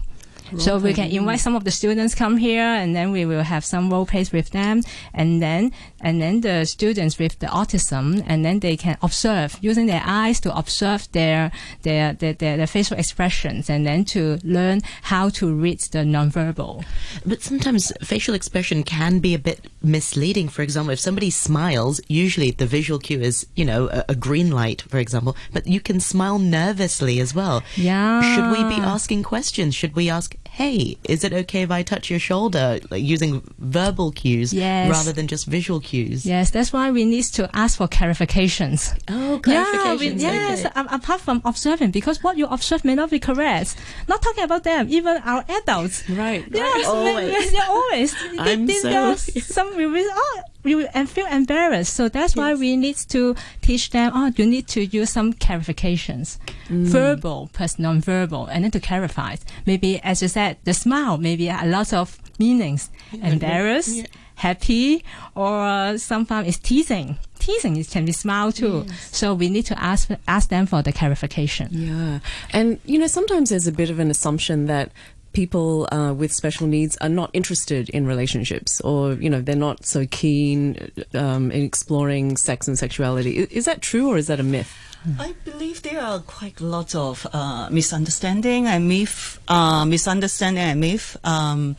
So 0.59 0.79
we 0.79 0.93
can 0.95 1.11
invite 1.11 1.41
some 1.41 1.57
of 1.57 1.65
the 1.65 1.71
students 1.71 2.15
come 2.15 2.37
here, 2.37 2.63
and 2.63 2.95
then 2.95 3.13
we 3.13 3.25
will 3.25 3.43
have 3.43 3.65
some 3.65 3.91
role 3.91 4.07
plays 4.07 4.33
with 4.33 4.51
them, 4.51 4.83
and 5.15 5.43
then 5.43 5.73
and 6.01 6.21
then 6.21 6.41
the 6.41 6.65
students 6.65 7.19
with 7.19 7.39
the 7.39 7.47
autism, 7.47 8.23
and 8.27 8.45
then 8.45 8.61
they 8.61 8.77
can 8.77 8.97
observe 9.03 9.59
using 9.61 9.87
their 9.87 10.03
eyes 10.05 10.41
to 10.41 10.57
observe 10.57 11.11
their 11.13 11.51
their 11.83 12.13
their, 12.15 12.33
their, 12.33 12.57
their 12.57 12.67
facial 12.67 12.99
expressions, 12.99 13.71
and 13.71 13.87
then 13.87 14.05
to 14.07 14.39
learn 14.45 14.81
how 15.03 15.29
to 15.31 15.53
read 15.55 15.81
the 15.93 15.99
nonverbal. 15.99 16.85
But 17.25 17.43
sometimes 17.43 17.93
facial 18.03 18.35
expression 18.35 18.83
can 18.83 19.19
be 19.21 19.35
a 19.35 19.39
bit 19.39 19.67
misleading. 19.83 20.49
For 20.49 20.63
example, 20.63 20.93
if 20.93 21.01
somebody 21.01 21.31
smiles, 21.31 22.01
usually 22.09 22.51
the 22.51 22.67
visual 22.67 22.99
cue 22.99 23.21
is, 23.21 23.47
you 23.57 23.65
know, 23.65 23.89
a, 23.89 24.05
a 24.11 24.15
green 24.15 24.51
light, 24.51 24.83
for 24.83 24.99
example, 24.99 25.37
but 25.53 25.67
you 25.67 25.81
can 25.81 26.01
smile 26.01 26.39
nervously 26.39 27.21
as 27.21 27.35
well. 27.35 27.63
Yeah. 27.77 28.21
Should 28.35 28.51
we 28.51 28.63
be 28.75 28.81
asking 28.81 29.23
questions? 29.23 29.75
Should 29.75 29.95
we 29.95 30.11
ask, 30.11 30.35
hey, 30.55 30.99
is 31.09 31.25
it 31.25 31.33
okay 31.33 31.63
if 31.63 31.71
I 31.71 31.83
touch 31.83 32.11
your 32.11 32.19
shoulder? 32.19 32.79
Like 32.91 33.03
using 33.03 33.43
verbal 33.59 34.13
cues 34.13 34.53
Yes. 34.53 34.91
rather 34.91 35.11
than 35.13 35.27
just 35.27 35.47
visual 35.47 35.81
cues. 35.81 36.27
Yes, 36.27 36.51
that's 36.51 36.73
why 36.75 36.91
we 36.91 37.05
need 37.07 37.25
to 37.39 37.49
ask 37.55 37.79
for 37.79 37.89
clarifications. 37.89 38.93
Oh, 39.09 39.41
Yeah, 39.47 39.95
we, 39.97 40.09
yes, 40.11 40.67
okay. 40.67 40.73
apart 40.99 41.21
from 41.23 41.41
observing, 41.47 41.91
because 41.91 42.23
what 42.23 42.37
you 42.37 42.47
observe 42.47 42.85
may 42.85 42.95
not 42.95 43.09
be 43.11 43.19
correct. 43.19 43.77
Not 44.09 44.21
talking 44.21 44.45
about 44.45 44.63
them, 44.65 44.89
even 44.91 45.17
our 45.25 45.43
adults. 45.49 46.09
Right. 46.11 46.45
Yes, 46.51 46.87
Always. 46.87 47.31
yes, 47.33 47.69
always. 47.69 48.15
I'm 48.39 48.67
They- 48.67 48.75
so- 48.75 49.15
some 49.57 49.75
will, 49.77 50.11
oh, 50.13 50.41
we 50.63 50.87
and 50.89 51.09
feel 51.09 51.27
embarrassed. 51.27 51.95
So 51.95 52.09
that's 52.09 52.37
why 52.37 52.55
we 52.55 52.77
need 52.77 52.97
to 53.09 53.35
teach 53.61 53.91
them. 53.91 54.13
Oh, 54.15 54.33
you 54.37 54.47
need 54.47 54.69
to 54.69 54.85
use 54.85 55.11
some 55.11 55.33
clarifications, 55.33 56.39
mm. 56.69 56.85
verbal 56.85 57.51
plus 57.53 57.79
non-verbal, 57.79 58.47
and 58.47 58.65
then 58.65 58.71
to 58.73 58.81
clarify. 58.81 59.37
Maybe 59.67 60.01
as 60.03 60.23
you 60.23 60.29
said, 60.29 60.59
the 60.65 60.75
smile. 60.75 61.19
Maybe 61.19 61.49
a 61.49 61.65
lot 61.65 61.93
of 61.93 62.19
meanings. 62.39 62.91
Embarrassed, 63.13 63.97
yeah. 63.97 64.07
happy, 64.37 65.05
or 65.35 65.99
sometimes 65.99 66.49
it's 66.49 66.59
teasing. 66.59 67.19
Teasing 67.39 67.77
it 67.77 67.91
can 67.91 68.05
be 68.05 68.13
smile 68.13 68.53
too. 68.53 68.87
So 69.11 69.35
we 69.35 69.51
need 69.51 69.67
to 69.67 69.83
ask 69.83 70.09
ask 70.27 70.49
them 70.49 70.67
for 70.67 70.81
the 70.83 70.93
clarification. 70.93 71.69
Yeah. 71.71 72.21
And, 72.53 72.79
you 72.85 72.99
know, 72.99 73.09
sometimes 73.09 73.51
there's 73.51 73.67
a 73.67 73.73
bit 73.73 73.91
of 73.91 73.99
an 73.99 74.11
assumption 74.11 74.67
that 74.67 74.93
people 75.33 75.89
uh, 75.93 76.13
with 76.13 76.33
special 76.33 76.67
needs 76.67 76.97
are 76.99 77.09
not 77.09 77.31
interested 77.33 77.89
in 77.91 78.07
relationships 78.07 78.81
or, 78.83 79.15
you 79.15 79.31
know, 79.31 79.41
they're 79.41 79.57
not 79.57 79.85
so 79.85 80.07
keen 80.11 80.93
um, 81.15 81.51
in 81.51 81.63
exploring 81.63 82.37
sex 82.37 82.69
and 82.69 82.79
sexuality. 82.79 83.39
Is 83.51 83.65
that 83.65 83.83
true 83.83 84.09
or 84.11 84.17
is 84.17 84.27
that 84.27 84.41
a 84.41 84.43
myth? 84.43 84.73
I 85.19 85.35
believe 85.45 85.83
there 85.83 86.01
are 86.01 86.21
quite 86.21 86.61
lots 86.61 86.95
of 86.95 87.27
uh, 87.33 87.69
misunderstanding 87.71 88.67
and 88.67 88.89
myth, 88.89 89.41
uh, 89.49 89.85
misunderstanding 89.85 90.63
and 90.63 90.81
myth. 90.81 91.17
Um, 91.25 91.77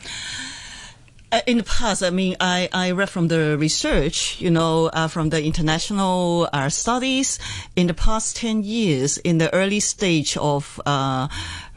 in 1.48 1.58
the 1.58 1.64
past, 1.64 2.04
I 2.04 2.10
mean, 2.10 2.36
I, 2.40 2.70
I 2.74 2.92
read 2.92 3.10
from 3.10 3.28
the 3.28 3.58
research, 3.58 4.40
you 4.40 4.52
know, 4.52 4.88
uh, 4.88 5.08
from 5.08 5.30
the 5.30 5.44
international 5.44 6.50
uh, 6.54 6.70
studies. 6.70 7.40
In 7.76 7.88
the 7.88 7.94
past 7.94 8.36
10 8.36 8.64
years, 8.64 9.18
in 9.18 9.38
the 9.40 9.54
early 9.54 9.80
stage 9.80 10.38
of 10.38 10.80
uh, 10.86 11.28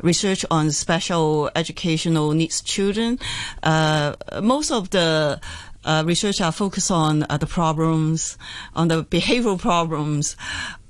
research 0.02 0.44
on 0.50 0.70
special 0.70 1.50
educational 1.54 2.32
needs 2.32 2.60
children, 2.60 3.18
uh, 3.62 4.14
most 4.42 4.70
of 4.70 4.90
the 4.90 5.40
uh, 5.84 6.02
research 6.04 6.40
are 6.40 6.52
focused 6.52 6.90
on 6.90 7.24
uh, 7.30 7.36
the 7.36 7.46
problems, 7.46 8.36
on 8.74 8.88
the 8.88 9.04
behavioral 9.04 9.58
problems, 9.58 10.36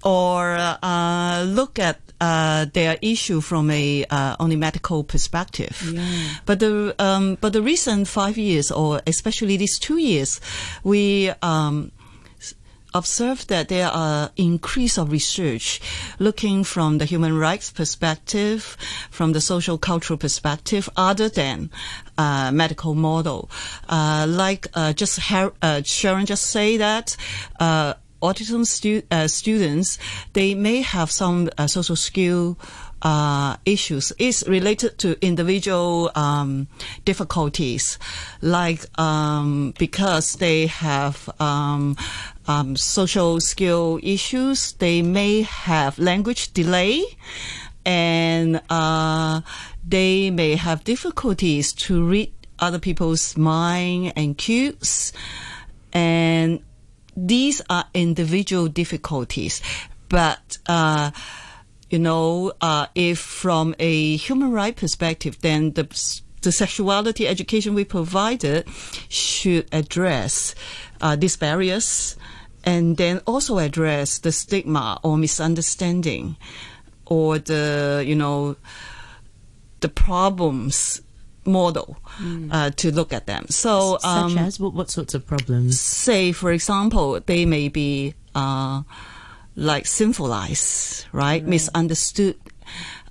or 0.02 0.56
uh, 0.82 1.42
look 1.46 1.78
at 1.78 2.00
uh, 2.20 2.66
their 2.72 2.98
issue 3.02 3.40
from 3.40 3.70
a 3.70 4.04
uh, 4.10 4.36
only 4.40 4.56
medical 4.56 5.04
perspective. 5.04 5.82
But 6.46 6.60
the 6.60 6.94
um, 6.98 7.36
but 7.40 7.52
the 7.52 7.62
recent 7.62 8.08
five 8.08 8.36
years, 8.38 8.70
or 8.70 9.00
especially 9.06 9.56
these 9.56 9.78
two 9.78 9.98
years, 9.98 10.40
we 10.82 11.30
um, 11.42 11.92
observed 12.94 13.48
that 13.48 13.68
there 13.68 13.88
are 13.88 14.30
increase 14.36 14.96
of 14.96 15.12
research 15.12 15.80
looking 16.18 16.64
from 16.64 16.98
the 16.98 17.04
human 17.04 17.36
rights 17.38 17.70
perspective, 17.70 18.76
from 19.10 19.32
the 19.32 19.40
social 19.40 19.76
cultural 19.76 20.16
perspective, 20.16 20.88
other 20.96 21.28
than 21.28 21.70
uh, 22.16 22.50
medical 22.50 22.94
model. 22.94 23.50
Uh, 23.88 24.26
like 24.28 24.66
uh, 24.74 24.92
just 24.92 25.18
Har- 25.18 25.52
uh, 25.60 25.82
Sharon 25.84 26.26
just 26.26 26.46
say 26.46 26.78
that. 26.78 27.16
Autism 28.22 28.66
stu- 28.66 29.02
uh, 29.10 29.28
students, 29.28 29.98
they 30.32 30.54
may 30.54 30.80
have 30.80 31.10
some 31.10 31.48
uh, 31.58 31.66
social 31.66 31.96
skill 31.96 32.58
uh, 33.02 33.56
issues. 33.64 34.12
It's 34.18 34.46
related 34.48 34.98
to 34.98 35.16
individual 35.24 36.10
um, 36.14 36.66
difficulties, 37.04 37.98
like 38.40 38.86
um, 38.98 39.74
because 39.78 40.34
they 40.34 40.66
have 40.66 41.28
um, 41.38 41.96
um, 42.48 42.76
social 42.76 43.40
skill 43.40 44.00
issues, 44.02 44.72
they 44.74 45.02
may 45.02 45.42
have 45.42 45.98
language 45.98 46.52
delay, 46.52 47.04
and 47.84 48.60
uh, 48.70 49.40
they 49.86 50.30
may 50.30 50.56
have 50.56 50.82
difficulties 50.84 51.72
to 51.74 52.04
read 52.04 52.32
other 52.58 52.78
people's 52.78 53.36
mind 53.36 54.12
and 54.16 54.38
cues, 54.38 55.12
and 55.92 56.60
these 57.16 57.62
are 57.70 57.86
individual 57.94 58.68
difficulties, 58.68 59.62
but 60.08 60.58
uh, 60.66 61.10
you 61.88 61.98
know, 61.98 62.52
uh, 62.60 62.86
if 62.94 63.18
from 63.18 63.74
a 63.78 64.16
human 64.16 64.52
right 64.52 64.76
perspective, 64.76 65.40
then 65.40 65.72
the 65.72 65.86
the 66.42 66.52
sexuality 66.52 67.26
education 67.26 67.74
we 67.74 67.84
provided 67.84 68.68
should 69.08 69.66
address 69.72 70.54
uh, 71.00 71.16
these 71.16 71.36
barriers, 71.36 72.16
and 72.64 72.96
then 72.96 73.20
also 73.26 73.58
address 73.58 74.18
the 74.18 74.30
stigma 74.30 75.00
or 75.02 75.16
misunderstanding, 75.16 76.36
or 77.06 77.38
the 77.38 78.04
you 78.06 78.14
know, 78.14 78.56
the 79.80 79.88
problems 79.88 81.00
model 81.46 81.96
uh, 82.50 82.70
to 82.70 82.90
look 82.92 83.12
at 83.12 83.26
them. 83.26 83.46
So 83.48 83.98
um, 84.04 84.30
Such 84.30 84.40
as 84.40 84.60
what, 84.60 84.74
what 84.74 84.90
sorts 84.90 85.14
of 85.14 85.26
problems? 85.26 85.80
say, 85.80 86.32
for 86.32 86.52
example, 86.52 87.20
they 87.20 87.44
may 87.46 87.68
be 87.68 88.14
uh, 88.34 88.82
like 89.54 89.84
sinfulized, 89.84 91.06
right? 91.12 91.44
Misunderstood. 91.44 92.36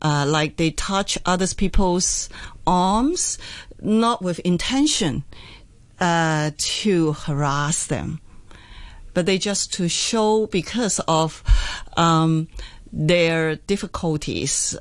Uh, 0.02 0.26
like 0.28 0.58
they 0.58 0.70
touch 0.72 1.18
others 1.26 1.54
people's 1.54 2.30
arms, 2.68 3.38
not 3.82 4.22
with 4.22 4.40
intention 4.40 5.24
uh, 6.00 6.52
to 6.58 7.14
harass 7.14 7.88
them, 7.88 8.20
but 9.14 9.26
they 9.26 9.38
just 9.38 9.74
to 9.74 9.88
show 9.88 10.46
because 10.48 11.00
of 11.08 11.42
um, 11.96 12.48
their 12.92 13.56
difficulties. 13.56 14.78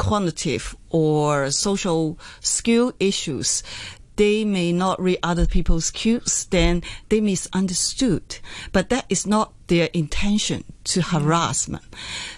Quantitative 0.00 0.74
or 0.88 1.50
social 1.50 2.18
skill 2.40 2.94
issues, 2.98 3.62
they 4.16 4.44
may 4.44 4.72
not 4.72 5.00
read 5.00 5.18
other 5.22 5.46
people's 5.46 5.90
cues, 5.90 6.46
then 6.50 6.82
they 7.10 7.20
misunderstood. 7.20 8.38
But 8.72 8.88
that 8.88 9.04
is 9.08 9.26
not 9.26 9.52
their 9.66 9.90
intention 9.92 10.64
to 10.84 11.02
harassment. 11.02 11.84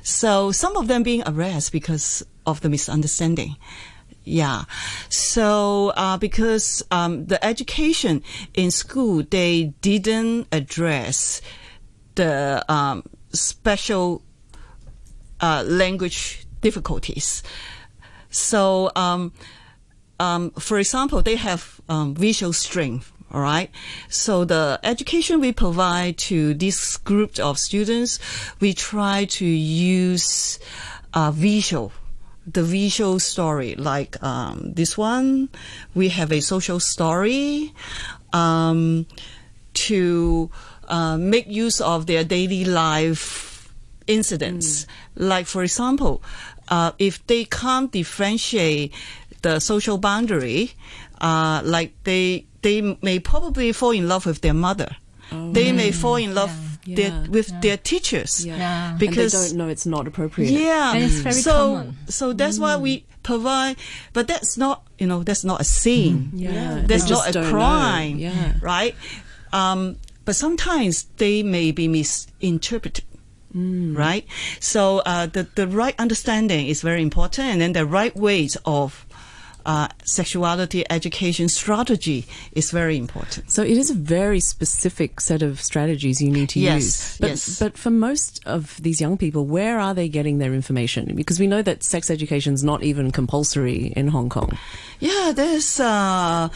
So 0.03 0.51
some 0.51 0.77
of 0.77 0.89
them 0.89 1.03
being 1.03 1.23
arrested 1.25 1.73
because 1.73 2.27
of 2.47 2.61
the 2.63 2.69
misunderstanding. 2.69 3.57
Yeah. 4.25 4.65
So, 5.09 5.93
uh, 5.97 6.17
because 6.17 6.83
um, 6.91 7.27
the 7.27 7.45
education 7.45 8.23
in 8.55 8.71
school, 8.71 9.23
they 9.29 9.75
didn't 9.81 10.49
address 10.53 11.43
the 12.15 12.65
um, 12.69 13.05
special 13.33 14.23
uh, 15.41 15.65
language 15.67 16.42
difficulties. 16.63 17.43
So, 18.31 18.91
um, 18.97 19.33
um, 20.19 20.51
for 20.53 20.79
example, 20.79 21.21
they 21.21 21.37
have 21.37 21.81
um, 21.89 22.15
visual 22.15 22.53
strength. 22.53 23.13
All 23.33 23.41
right. 23.41 23.71
So 24.09 24.45
the 24.45 24.79
education 24.83 25.41
we 25.41 25.53
provide 25.53 26.19
to 26.29 26.53
this 26.53 26.99
group 26.99 27.39
of 27.39 27.59
students, 27.59 28.19
we 28.61 28.75
try 28.75 29.25
to 29.25 29.47
use 29.47 30.59
uh, 31.15 31.31
visual, 31.31 31.93
the 32.47 32.63
visual 32.63 33.19
story. 33.21 33.75
Like 33.75 34.23
um, 34.23 34.73
this 34.75 34.99
one, 34.99 35.49
we 35.95 36.11
have 36.11 36.31
a 36.31 36.41
social 36.41 36.79
story 36.79 37.73
um, 38.35 39.07
to 39.75 40.51
uh, 40.89 41.17
make 41.17 41.47
use 41.49 41.81
of 41.81 42.07
their 42.07 42.25
daily 42.25 42.67
life 42.67 43.73
incidents. 44.07 44.87
Like, 45.17 45.47
for 45.47 45.63
example, 45.63 46.23
uh, 46.73 46.91
if 46.99 47.21
they 47.29 47.45
can't 47.45 47.93
differentiate 47.93 48.93
the 49.43 49.61
social 49.61 49.99
boundary, 49.99 50.73
uh, 51.21 51.61
like 51.65 51.91
they 52.09 52.47
they 52.63 52.81
may 53.03 53.19
probably 53.19 53.73
fall 53.73 53.91
in 53.93 54.07
love 54.09 54.25
with 54.27 54.41
their 54.41 54.55
mother. 54.55 54.91
They 55.53 55.73
may 55.73 55.93
fall 55.93 56.17
in 56.17 56.35
love 56.35 56.53
Yeah. 56.85 56.97
their, 56.99 57.09
Yeah. 57.09 57.27
with 57.37 57.49
their 57.65 57.79
teachers 57.91 58.45
Yeah. 58.45 58.57
Yeah. 58.57 58.97
because 58.99 59.33
and 59.35 59.43
they 59.45 59.49
don't 59.49 59.57
know 59.59 59.69
it's 59.73 59.87
not 59.87 60.05
appropriate. 60.07 60.51
yeah, 60.53 60.93
And 60.95 61.05
it's 61.05 61.21
very 61.25 61.41
so 61.41 61.57
common. 61.81 61.97
so 62.09 62.33
that's 62.35 62.59
why 62.59 62.77
we 62.77 63.05
provide, 63.23 63.77
but 64.13 64.27
that's 64.29 64.57
not 64.59 64.77
you 65.01 65.07
know 65.11 65.23
that's 65.25 65.45
not 65.45 65.61
a 65.61 65.65
sin. 65.65 66.31
Yeah. 66.35 66.85
That's 66.87 67.05
They 67.09 67.15
not 67.17 67.29
a 67.29 67.33
don't 67.33 67.45
know. 67.45 67.51
crime. 67.57 68.17
Yeah. 68.21 68.53
right. 68.61 68.95
Um, 69.53 69.97
but 70.27 70.37
sometimes 70.37 71.07
they 71.17 71.43
may 71.43 71.73
be 71.73 71.89
misinterpreted. 71.89 73.05
Mm. 73.55 73.97
Right, 73.97 74.25
so 74.61 75.03
uh, 75.05 75.27
the 75.27 75.47
the 75.55 75.67
right 75.69 75.95
understanding 75.99 76.69
is 76.69 76.81
very 76.81 77.03
important, 77.03 77.49
and 77.49 77.61
then 77.61 77.73
the 77.75 77.85
right 77.85 78.17
ways 78.17 78.57
of 78.65 79.05
uh, 79.67 79.89
sexuality 80.05 80.85
education 80.91 81.49
strategy 81.49 82.25
is 82.53 82.71
very 82.71 82.97
important. 82.97 83.51
So 83.51 83.63
it 83.63 83.77
is 83.79 83.91
a 83.91 83.95
very 83.95 84.41
specific 84.41 85.21
set 85.21 85.43
of 85.43 85.61
strategies 85.61 86.21
you 86.21 86.31
need 86.31 86.49
to 86.51 86.61
Yes, 86.61 86.83
use. 86.83 87.19
But, 87.19 87.31
yes. 87.31 87.59
but 87.59 87.79
for 87.79 87.91
most 87.91 88.41
of 88.47 88.83
these 88.83 89.01
young 89.01 89.17
people, 89.17 89.47
where 89.47 89.79
are 89.79 89.95
they 89.95 90.09
getting 90.09 90.39
their 90.39 90.55
information? 90.55 91.15
Because 91.15 91.39
we 91.39 91.47
know 91.47 91.63
that 91.63 91.83
sex 91.83 92.11
education 92.11 92.55
is 92.55 92.65
not 92.65 92.83
even 92.83 93.11
compulsory 93.13 93.93
in 93.97 94.09
Hong 94.09 94.29
Kong. 94.29 94.59
Yeah, 94.99 95.33
there's 95.35 95.79
uh, 95.81 96.49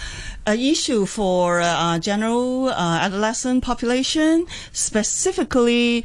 an 0.46 0.58
issue 0.58 1.06
for 1.06 1.60
uh, 1.60 1.98
general 1.98 2.68
uh, 2.68 2.98
adolescent 3.02 3.62
population, 3.62 4.46
specifically 4.72 6.04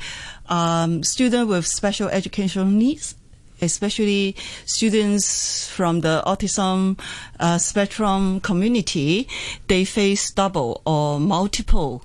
um, 0.51 1.01
students 1.01 1.49
with 1.49 1.65
special 1.65 2.09
educational 2.09 2.65
needs, 2.65 3.15
especially 3.61 4.35
students 4.65 5.67
from 5.67 6.01
the 6.01 6.21
autism 6.27 6.99
uh, 7.39 7.57
spectrum 7.57 8.41
community. 8.41 9.27
They 9.67 9.85
face 9.85 10.29
double 10.29 10.81
or 10.85 11.19
multiple 11.19 12.03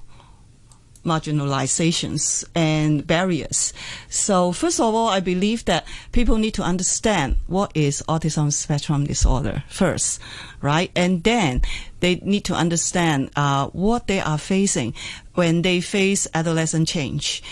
marginalizations 1.06 2.44
and 2.54 3.06
barriers. 3.06 3.72
So 4.08 4.52
first 4.52 4.80
of 4.80 4.92
all, 4.94 5.08
I 5.08 5.20
believe 5.20 5.64
that 5.66 5.86
people 6.12 6.36
need 6.36 6.52
to 6.54 6.62
understand 6.62 7.36
what 7.46 7.70
is 7.74 8.02
autism 8.08 8.52
spectrum 8.52 9.04
disorder 9.06 9.62
first, 9.68 10.20
right? 10.60 10.90
And 10.96 11.22
then 11.22 11.62
they 12.00 12.16
need 12.16 12.44
to 12.46 12.54
understand 12.54 13.30
uh, 13.36 13.68
what 13.68 14.08
they 14.08 14.20
are 14.20 14.36
facing 14.36 14.94
when 15.34 15.62
they 15.62 15.80
face 15.80 16.26
adolescent 16.34 16.88
change, 16.88 17.42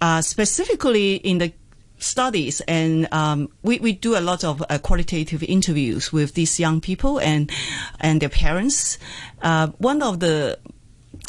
uh, 0.00 0.20
specifically 0.20 1.16
in 1.16 1.38
the 1.38 1.52
studies 1.98 2.60
and 2.62 3.08
um, 3.12 3.48
we, 3.62 3.78
we 3.78 3.92
do 3.92 4.16
a 4.16 4.20
lot 4.20 4.44
of 4.44 4.62
uh, 4.68 4.78
qualitative 4.78 5.42
interviews 5.42 6.12
with 6.12 6.34
these 6.34 6.60
young 6.60 6.80
people 6.80 7.18
and 7.18 7.50
and 8.00 8.20
their 8.20 8.28
parents. 8.28 8.98
Uh, 9.42 9.68
one 9.78 10.02
of 10.02 10.20
the 10.20 10.58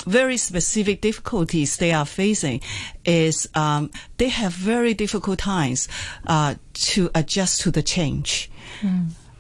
very 0.06 0.38
specific 0.38 1.02
difficulties 1.02 1.78
they 1.78 1.92
are 1.92 2.06
facing 2.06 2.62
is 3.06 3.48
um, 3.56 3.90
they 4.18 4.30
have 4.30 4.52
very 4.52 4.94
difficult 4.94 5.40
times 5.40 5.88
uh, 6.28 6.56
to 6.74 7.10
adjust 7.16 7.62
to 7.62 7.72
the 7.72 7.82
change. 7.82 8.50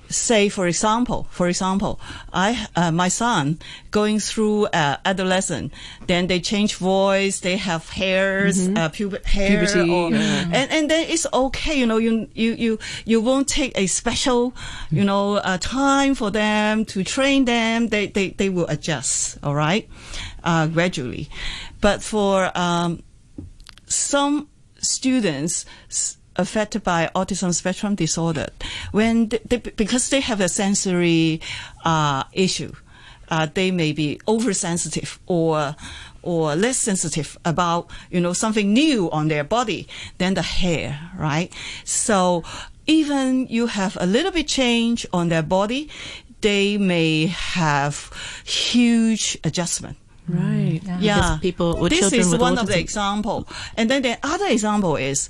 Say 0.10 0.50
for 0.50 0.68
example 0.68 1.28
for 1.32 1.48
example 1.48 2.00
i 2.34 2.68
uh, 2.76 2.92
my 2.92 3.08
son 3.08 3.58
going 3.92 4.20
through 4.20 4.66
uh, 4.68 4.98
adolescent 5.06 5.72
then 6.08 6.28
they 6.28 6.40
change 6.40 6.76
voice 6.76 7.40
they 7.40 7.58
have 7.58 7.90
hairs 7.90 8.68
uh, 8.70 8.90
pubic 8.90 9.26
hair 9.26 9.66
Puberty, 9.66 9.92
or, 9.92 10.12
yeah. 10.12 10.50
and 10.52 10.72
and 10.72 10.90
then 10.90 11.06
it's 11.10 11.26
okay 11.34 11.78
you 11.80 11.86
know 11.86 11.98
you 11.98 12.28
you 12.34 12.54
you 12.54 12.80
you 13.06 13.22
won't 13.22 13.48
take 13.48 13.72
a 13.76 13.88
special 13.88 14.54
you 14.92 15.04
know 15.04 15.36
uh, 15.36 15.58
time 15.58 16.16
for 16.16 16.32
them 16.32 16.86
to 16.86 17.04
train 17.04 17.46
them. 17.46 17.88
They 17.88 18.08
they, 18.08 18.30
they 18.30 18.50
will 18.50 18.68
adjust 18.68 19.38
all 19.44 19.56
right 19.56 19.88
uh, 20.44 20.68
gradually. 20.68 21.30
But 21.82 22.02
for 22.02 22.52
um, 22.56 23.04
some 23.86 24.50
students 24.80 25.66
affected 26.38 26.84
by 26.84 27.10
autism 27.16 27.54
spectrum 27.54 27.96
disorder. 27.96 28.48
When 28.92 29.30
they, 29.30 29.40
they, 29.46 29.58
because 29.58 30.10
they 30.10 30.22
have 30.22 30.42
a 30.42 30.50
sensory 30.50 31.42
uh, 31.84 32.24
issue 32.34 32.74
uh, 33.30 33.48
they 33.54 33.72
may 33.72 33.92
be 33.92 34.20
oversensitive 34.28 35.20
or 35.26 35.76
or 36.22 36.56
less 36.56 36.78
sensitive 36.78 37.38
about 37.46 37.90
you 38.12 38.20
know 38.20 38.34
something 38.34 38.74
new 38.74 39.10
on 39.12 39.28
their 39.28 39.44
body 39.44 39.88
than 40.18 40.34
the 40.34 40.42
hair 40.42 41.12
right? 41.18 41.52
So 41.84 42.44
even 42.88 43.48
you 43.48 43.68
have 43.68 43.98
a 44.00 44.06
little 44.06 44.32
bit 44.32 44.48
change 44.48 45.06
on 45.12 45.30
their 45.30 45.44
body 45.44 45.90
they 46.42 46.78
may 46.78 47.28
have 47.28 48.12
huge 48.44 49.38
adjustment 49.44 49.98
Right. 50.28 50.82
yeah, 51.00 51.38
people 51.40 51.78
with 51.78 51.92
this 51.92 52.00
children 52.00 52.22
is 52.22 52.32
with 52.32 52.42
one 52.42 52.58
of 52.58 52.66
the 52.66 52.74
autism. 52.74 52.80
example, 52.80 53.48
and 53.78 53.92
then 53.92 54.02
the 54.02 54.18
other 54.24 54.48
example 54.48 54.96
is 54.96 55.30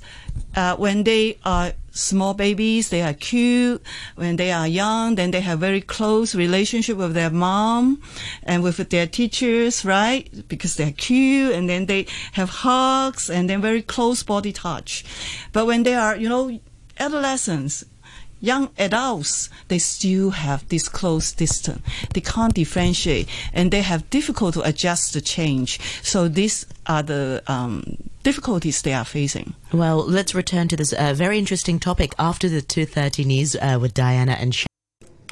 uh, 0.54 0.74
when 0.76 1.04
they 1.04 1.36
are 1.44 1.72
small 1.90 2.34
babies, 2.34 2.88
they 2.88 3.02
are 3.02 3.12
cute. 3.12 3.82
When 4.14 4.36
they 4.36 4.52
are 4.52 4.66
young, 4.66 5.16
then 5.16 5.30
they 5.30 5.40
have 5.40 5.58
very 5.58 5.80
close 5.80 6.34
relationship 6.34 6.96
with 6.96 7.14
their 7.14 7.30
mom 7.30 8.00
and 8.42 8.62
with 8.62 8.76
their 8.88 9.06
teachers, 9.06 9.84
right? 9.84 10.28
Because 10.48 10.76
they're 10.76 10.92
cute, 10.92 11.52
and 11.52 11.68
then 11.68 11.86
they 11.86 12.06
have 12.32 12.48
hugs 12.48 13.28
and 13.28 13.50
then 13.50 13.60
very 13.60 13.82
close 13.82 14.22
body 14.22 14.52
touch. 14.52 15.04
But 15.52 15.66
when 15.66 15.82
they 15.82 15.94
are, 15.94 16.16
you 16.16 16.28
know, 16.28 16.58
adolescents, 16.98 17.84
young 18.40 18.70
adults, 18.78 19.48
they 19.68 19.78
still 19.78 20.30
have 20.30 20.68
this 20.68 20.88
close 20.88 21.32
distance. 21.32 21.82
They 22.14 22.20
can't 22.20 22.54
differentiate 22.54 23.28
and 23.52 23.70
they 23.70 23.82
have 23.82 24.08
difficult 24.10 24.54
to 24.54 24.62
adjust 24.62 25.14
the 25.14 25.20
change. 25.20 25.80
So 26.02 26.28
these 26.28 26.66
are 26.86 27.02
the 27.02 27.42
um, 27.46 27.96
difficulties 28.22 28.82
they 28.82 28.92
are 28.92 29.04
facing. 29.04 29.54
Well, 29.72 30.04
let's 30.04 30.34
return 30.34 30.68
to 30.68 30.76
this 30.76 30.92
uh, 30.92 31.14
very 31.14 31.38
interesting 31.38 31.78
topic 31.78 32.14
after 32.18 32.48
the 32.48 32.62
2.30 32.62 33.24
news 33.24 33.56
uh, 33.56 33.78
with 33.80 33.94
Diana 33.94 34.32
and 34.32 34.54
Sha- 34.54 34.66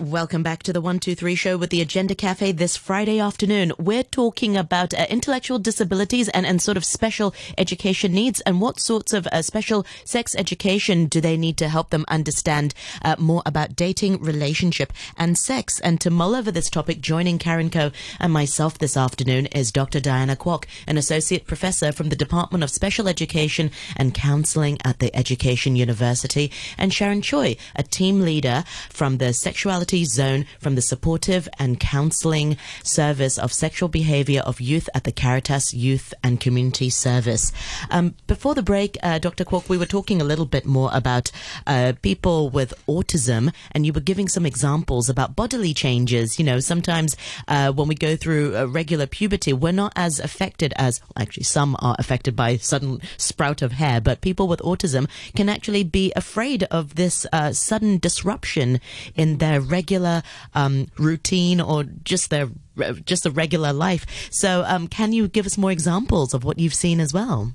Welcome 0.01 0.43
back 0.43 0.65
to 0.65 0.73
the 0.73 0.81
123 0.81 1.37
show 1.37 1.57
with 1.57 1.71
the 1.71 1.85
Agender 1.85 2.19
Cafe 2.19 2.51
this 2.51 2.77
Friday 2.77 3.21
afternoon. 3.21 3.73
We're 3.79 4.03
talking 4.03 4.57
about 4.57 4.93
uh, 4.93 5.07
intellectual 5.09 5.61
disabilities 5.61 6.29
and, 6.31 6.45
and 6.45 6.61
sort 6.61 6.77
of 6.77 6.85
special 6.85 7.33
education 7.57 8.13
needs 8.13 8.41
and 8.41 8.61
what 8.61 8.81
sorts 8.81 9.13
of 9.13 9.29
uh, 9.29 9.41
special 9.43 9.87
sex 10.05 10.35
education 10.35 11.07
do 11.07 11.21
they 11.21 11.37
need 11.37 11.57
to 11.59 11.69
help 11.69 11.91
them 11.91 12.05
understand 12.09 12.75
uh, 13.03 13.15
more 13.21 13.45
about 13.47 13.77
dating, 13.77 14.21
relationship 14.21 14.93
and 15.17 15.39
sex. 15.39 15.79
And 15.79 16.01
to 16.01 16.11
mull 16.11 16.35
over 16.35 16.51
this 16.51 16.71
topic, 16.71 17.01
joining 17.01 17.39
Karen 17.39 17.71
Coe 17.71 17.93
and 18.19 18.33
myself 18.33 18.77
this 18.77 18.97
afternoon 18.97 19.47
is 19.47 19.71
Dr. 19.71 20.01
Diana 20.01 20.35
Kwok, 20.35 20.65
an 20.89 20.99
associate 20.99 21.47
professor 21.47 21.93
from 21.93 22.09
the 22.09 22.17
Department 22.17 22.65
of 22.65 22.71
Special 22.71 23.07
Education 23.07 23.71
and 23.97 24.13
Counseling 24.13 24.77
at 24.85 24.99
the 24.99 25.15
Education 25.15 25.77
University, 25.77 26.51
and 26.77 26.93
Sharon 26.93 27.23
Choi, 27.23 27.57
a 27.77 27.85
team 27.85 28.23
leader 28.23 28.65
from 28.91 29.19
the 29.19 29.33
Sexuality 29.33 29.84
Zone 29.85 30.47
from 30.59 30.75
the 30.75 30.83
Supportive 30.83 31.49
and 31.59 31.79
Counseling 31.79 32.57
Service 32.83 33.39
of 33.39 33.53
Sexual 33.53 33.91
Behavior 33.91 34.41
of 34.41 34.61
Youth 34.61 34.89
at 34.95 35.05
the 35.05 35.13
Caritas 35.13 35.75
Youth 35.75 36.15
and 36.23 36.41
Community 36.41 36.89
Service. 36.89 37.53
Um, 37.91 38.15
before 38.27 38.55
the 38.55 38.63
break, 38.63 38.97
uh, 39.03 39.19
Dr. 39.19 39.45
Kwok, 39.45 39.69
we 39.69 39.77
were 39.77 39.85
talking 39.85 40.21
a 40.23 40.25
little 40.25 40.47
bit 40.47 40.65
more 40.65 40.89
about 40.95 41.31
uh, 41.67 41.93
people 42.01 42.49
with 42.49 42.73
autism, 42.87 43.53
and 43.73 43.85
you 43.85 43.93
were 43.93 44.01
giving 44.01 44.29
some 44.29 44.47
examples 44.47 45.09
about 45.11 45.37
bodily 45.37 45.75
changes. 45.75 46.39
You 46.39 46.47
know, 46.47 46.61
sometimes 46.61 47.17
uh, 47.47 47.73
when 47.73 47.89
we 47.89 47.95
go 47.95 48.17
through 48.17 48.57
uh, 48.57 48.65
regular 48.65 49.07
puberty, 49.07 49.53
we're 49.53 49.73
not 49.73 49.93
as 49.97 50.19
affected 50.19 50.73
as 50.77 51.03
actually 51.17 51.45
some 51.45 51.77
are 51.81 51.97
affected 51.99 52.35
by 52.35 52.57
sudden 52.57 53.01
sprout 53.19 53.61
of 53.61 53.73
hair, 53.73 54.01
but 54.01 54.23
people 54.23 54.49
with 54.49 54.61
autism 54.61 55.09
can 55.35 55.49
actually 55.49 55.85
be 55.85 56.13
afraid 56.17 56.63
of 56.65 56.95
this 56.95 57.27
uh, 57.33 57.53
sudden 57.53 57.99
disruption 57.99 58.81
in 59.15 59.39
their 59.39 59.61
regular 59.79 60.17
um, 60.55 60.87
routine 60.99 61.59
or 61.61 61.85
just 62.11 62.31
their 62.31 62.49
just 63.05 63.27
a 63.27 63.31
regular 63.31 63.73
life. 63.87 64.05
So, 64.31 64.65
um, 64.73 64.89
can 64.89 65.13
you 65.13 65.29
give 65.29 65.47
us 65.47 65.57
more 65.57 65.73
examples 65.79 66.35
of 66.35 66.43
what 66.47 66.59
you've 66.59 66.79
seen 66.85 66.99
as 67.01 67.13
well? 67.13 67.53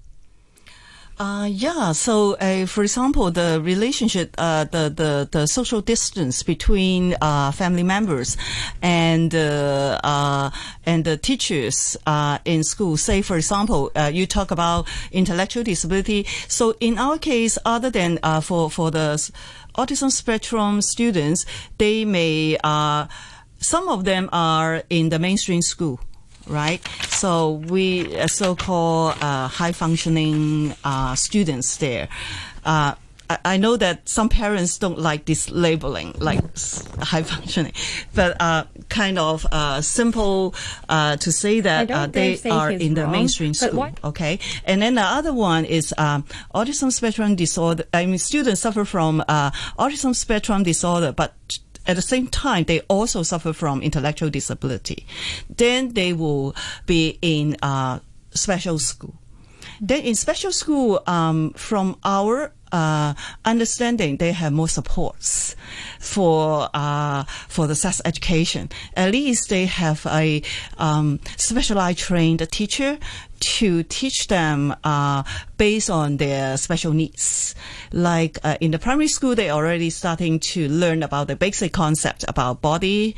Uh, 1.19 1.49
yeah. 1.51 1.91
So, 1.91 2.35
uh, 2.35 2.65
for 2.65 2.81
example, 2.81 3.29
the 3.29 3.59
relationship, 3.61 4.33
uh, 4.37 4.63
the, 4.63 4.87
the, 4.89 5.27
the 5.29 5.47
social 5.47 5.81
distance 5.81 6.43
between, 6.43 7.13
uh, 7.19 7.51
family 7.51 7.83
members 7.83 8.37
and, 8.81 9.35
uh, 9.35 9.99
uh, 10.01 10.49
and 10.85 11.03
the 11.03 11.17
teachers, 11.17 11.97
in 12.45 12.63
school. 12.63 12.95
Say, 12.95 13.21
for 13.21 13.35
example, 13.35 13.91
you 14.11 14.25
talk 14.25 14.51
about 14.51 14.87
intellectual 15.11 15.63
disability. 15.63 16.25
So 16.47 16.75
in 16.79 16.97
our 16.97 17.17
case, 17.17 17.57
other 17.65 17.89
than, 17.89 18.19
for, 18.41 18.71
for 18.71 18.89
the 18.89 19.19
autism 19.79 20.11
spectrum 20.11 20.81
students, 20.81 21.45
they 21.77 22.05
may, 22.05 22.57
uh, 22.63 23.07
some 23.57 23.87
of 23.87 24.03
them 24.03 24.29
are 24.31 24.83
in 24.89 25.09
the 25.09 25.19
mainstream 25.19 25.61
school 25.61 25.99
right? 26.47 26.85
So 27.09 27.61
we 27.69 28.17
uh, 28.17 28.27
so-called 28.27 29.13
uh, 29.21 29.47
high-functioning 29.47 30.73
uh, 30.83 31.15
students 31.15 31.77
there. 31.77 32.09
Uh, 32.65 32.95
I- 33.29 33.39
I 33.53 33.57
know 33.57 33.77
that 33.77 34.09
some 34.09 34.27
parents 34.29 34.77
don't 34.79 34.99
like 34.99 35.25
this 35.25 35.49
labeling, 35.51 36.13
like 36.19 36.39
high 37.01 37.23
functioning, 37.23 37.73
but 38.15 38.35
uh, 38.41 38.63
kind 38.89 39.19
of 39.19 39.45
uh, 39.51 39.81
simple 39.81 40.55
uh, 40.89 41.15
to 41.17 41.31
say 41.31 41.59
that 41.61 41.91
uh, 41.91 42.07
they 42.07 42.35
are 42.51 42.71
in 42.81 42.93
the 42.95 43.03
wrong, 43.03 43.11
mainstream 43.11 43.53
school. 43.53 43.79
Okay, 44.03 44.39
and 44.65 44.81
then 44.81 44.95
the 44.95 45.01
other 45.17 45.33
one 45.33 45.65
is 45.65 45.93
um, 45.97 46.23
autism 46.55 46.91
spectrum 46.91 47.35
disorder. 47.35 47.83
I 47.93 48.05
mean, 48.05 48.17
students 48.17 48.61
suffer 48.61 48.85
from 48.85 49.23
uh, 49.27 49.51
autism 49.77 50.15
spectrum 50.15 50.63
disorder, 50.63 51.11
but 51.11 51.33
at 51.85 51.95
the 51.95 52.01
same 52.01 52.27
time, 52.27 52.63
they 52.65 52.81
also 52.89 53.23
suffer 53.23 53.53
from 53.53 53.81
intellectual 53.81 54.29
disability. 54.29 55.05
Then 55.55 55.93
they 55.93 56.13
will 56.13 56.55
be 56.85 57.17
in 57.21 57.57
uh, 57.61 57.99
special 58.31 58.79
school. 58.79 59.15
Then 59.81 60.01
in 60.03 60.15
special 60.15 60.51
school, 60.51 61.01
um, 61.07 61.51
from 61.55 61.95
our 62.03 62.51
uh, 62.71 63.13
understanding, 63.45 64.17
they 64.17 64.31
have 64.31 64.53
more 64.53 64.67
supports 64.67 65.55
for 65.99 66.69
uh, 66.73 67.23
for 67.47 67.67
the 67.67 67.75
sex 67.75 68.01
education. 68.05 68.69
At 68.95 69.11
least 69.11 69.49
they 69.49 69.65
have 69.65 70.05
a 70.05 70.41
um, 70.77 71.19
specialized 71.37 71.99
trained 71.99 72.47
teacher 72.51 72.97
to 73.39 73.83
teach 73.83 74.27
them 74.27 74.75
uh, 74.83 75.23
based 75.57 75.89
on 75.89 76.17
their 76.17 76.57
special 76.57 76.93
needs. 76.93 77.55
Like 77.91 78.37
uh, 78.43 78.57
in 78.59 78.71
the 78.71 78.79
primary 78.79 79.07
school, 79.07 79.35
they 79.35 79.49
already 79.49 79.89
starting 79.89 80.39
to 80.39 80.67
learn 80.67 81.03
about 81.03 81.27
the 81.27 81.35
basic 81.35 81.73
concept 81.73 82.25
about 82.27 82.61
body, 82.61 83.15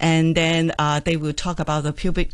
and 0.00 0.34
then 0.34 0.72
uh, 0.78 1.00
they 1.00 1.16
will 1.16 1.32
talk 1.32 1.60
about 1.60 1.82
the 1.82 1.92
pubic. 1.92 2.30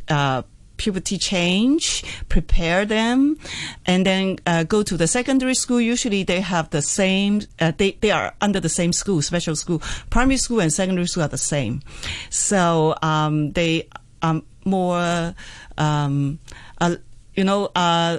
Puberty 0.77 1.19
change, 1.19 2.05
prepare 2.29 2.85
them, 2.85 3.39
and 3.87 4.05
then 4.05 4.39
uh, 4.47 4.65
go 4.65 4.83
to 4.83 4.97
the 4.97 5.07
secondary 5.07 5.55
school. 5.55 5.81
Usually 5.81 6.25
they 6.25 6.41
have 6.41 6.71
the 6.71 6.83
same, 6.83 7.43
uh, 7.61 7.73
they, 7.77 7.93
they 8.01 8.11
are 8.11 8.35
under 8.41 8.61
the 8.61 8.69
same 8.69 8.93
school, 8.93 9.23
special 9.23 9.55
school. 9.55 9.81
Primary 10.11 10.39
school 10.39 10.61
and 10.61 10.73
secondary 10.73 11.07
school 11.07 11.25
are 11.25 11.29
the 11.29 11.39
same. 11.39 11.83
So 12.31 12.97
um, 13.03 13.53
they 13.53 13.89
are 14.23 14.43
more, 14.65 15.35
um, 15.79 16.39
uh, 16.81 16.97
you 17.35 17.45
know, 17.45 17.71
uh, 17.75 18.19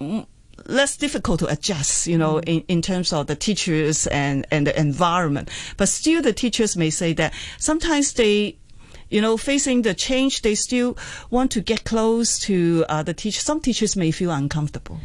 m- 0.00 0.26
less 0.66 0.96
difficult 0.96 1.40
to 1.40 1.46
adjust, 1.46 2.06
you 2.06 2.16
know, 2.16 2.40
in, 2.40 2.64
in 2.68 2.80
terms 2.80 3.12
of 3.12 3.26
the 3.26 3.36
teachers 3.36 4.06
and, 4.06 4.46
and 4.50 4.66
the 4.66 4.78
environment. 4.78 5.50
But 5.76 5.88
still 5.88 6.22
the 6.22 6.32
teachers 6.32 6.76
may 6.76 6.90
say 6.90 7.12
that 7.14 7.34
sometimes 7.58 8.14
they 8.14 8.56
you 9.10 9.20
know, 9.20 9.36
facing 9.36 9.82
the 9.82 9.94
change, 9.94 10.42
they 10.42 10.54
still 10.54 10.96
want 11.30 11.50
to 11.52 11.60
get 11.60 11.84
close 11.84 12.38
to 12.40 12.84
uh, 12.88 13.02
the 13.02 13.14
teacher. 13.14 13.40
Some 13.40 13.60
teachers 13.60 13.96
may 13.96 14.10
feel 14.10 14.30
uncomfortable. 14.30 15.00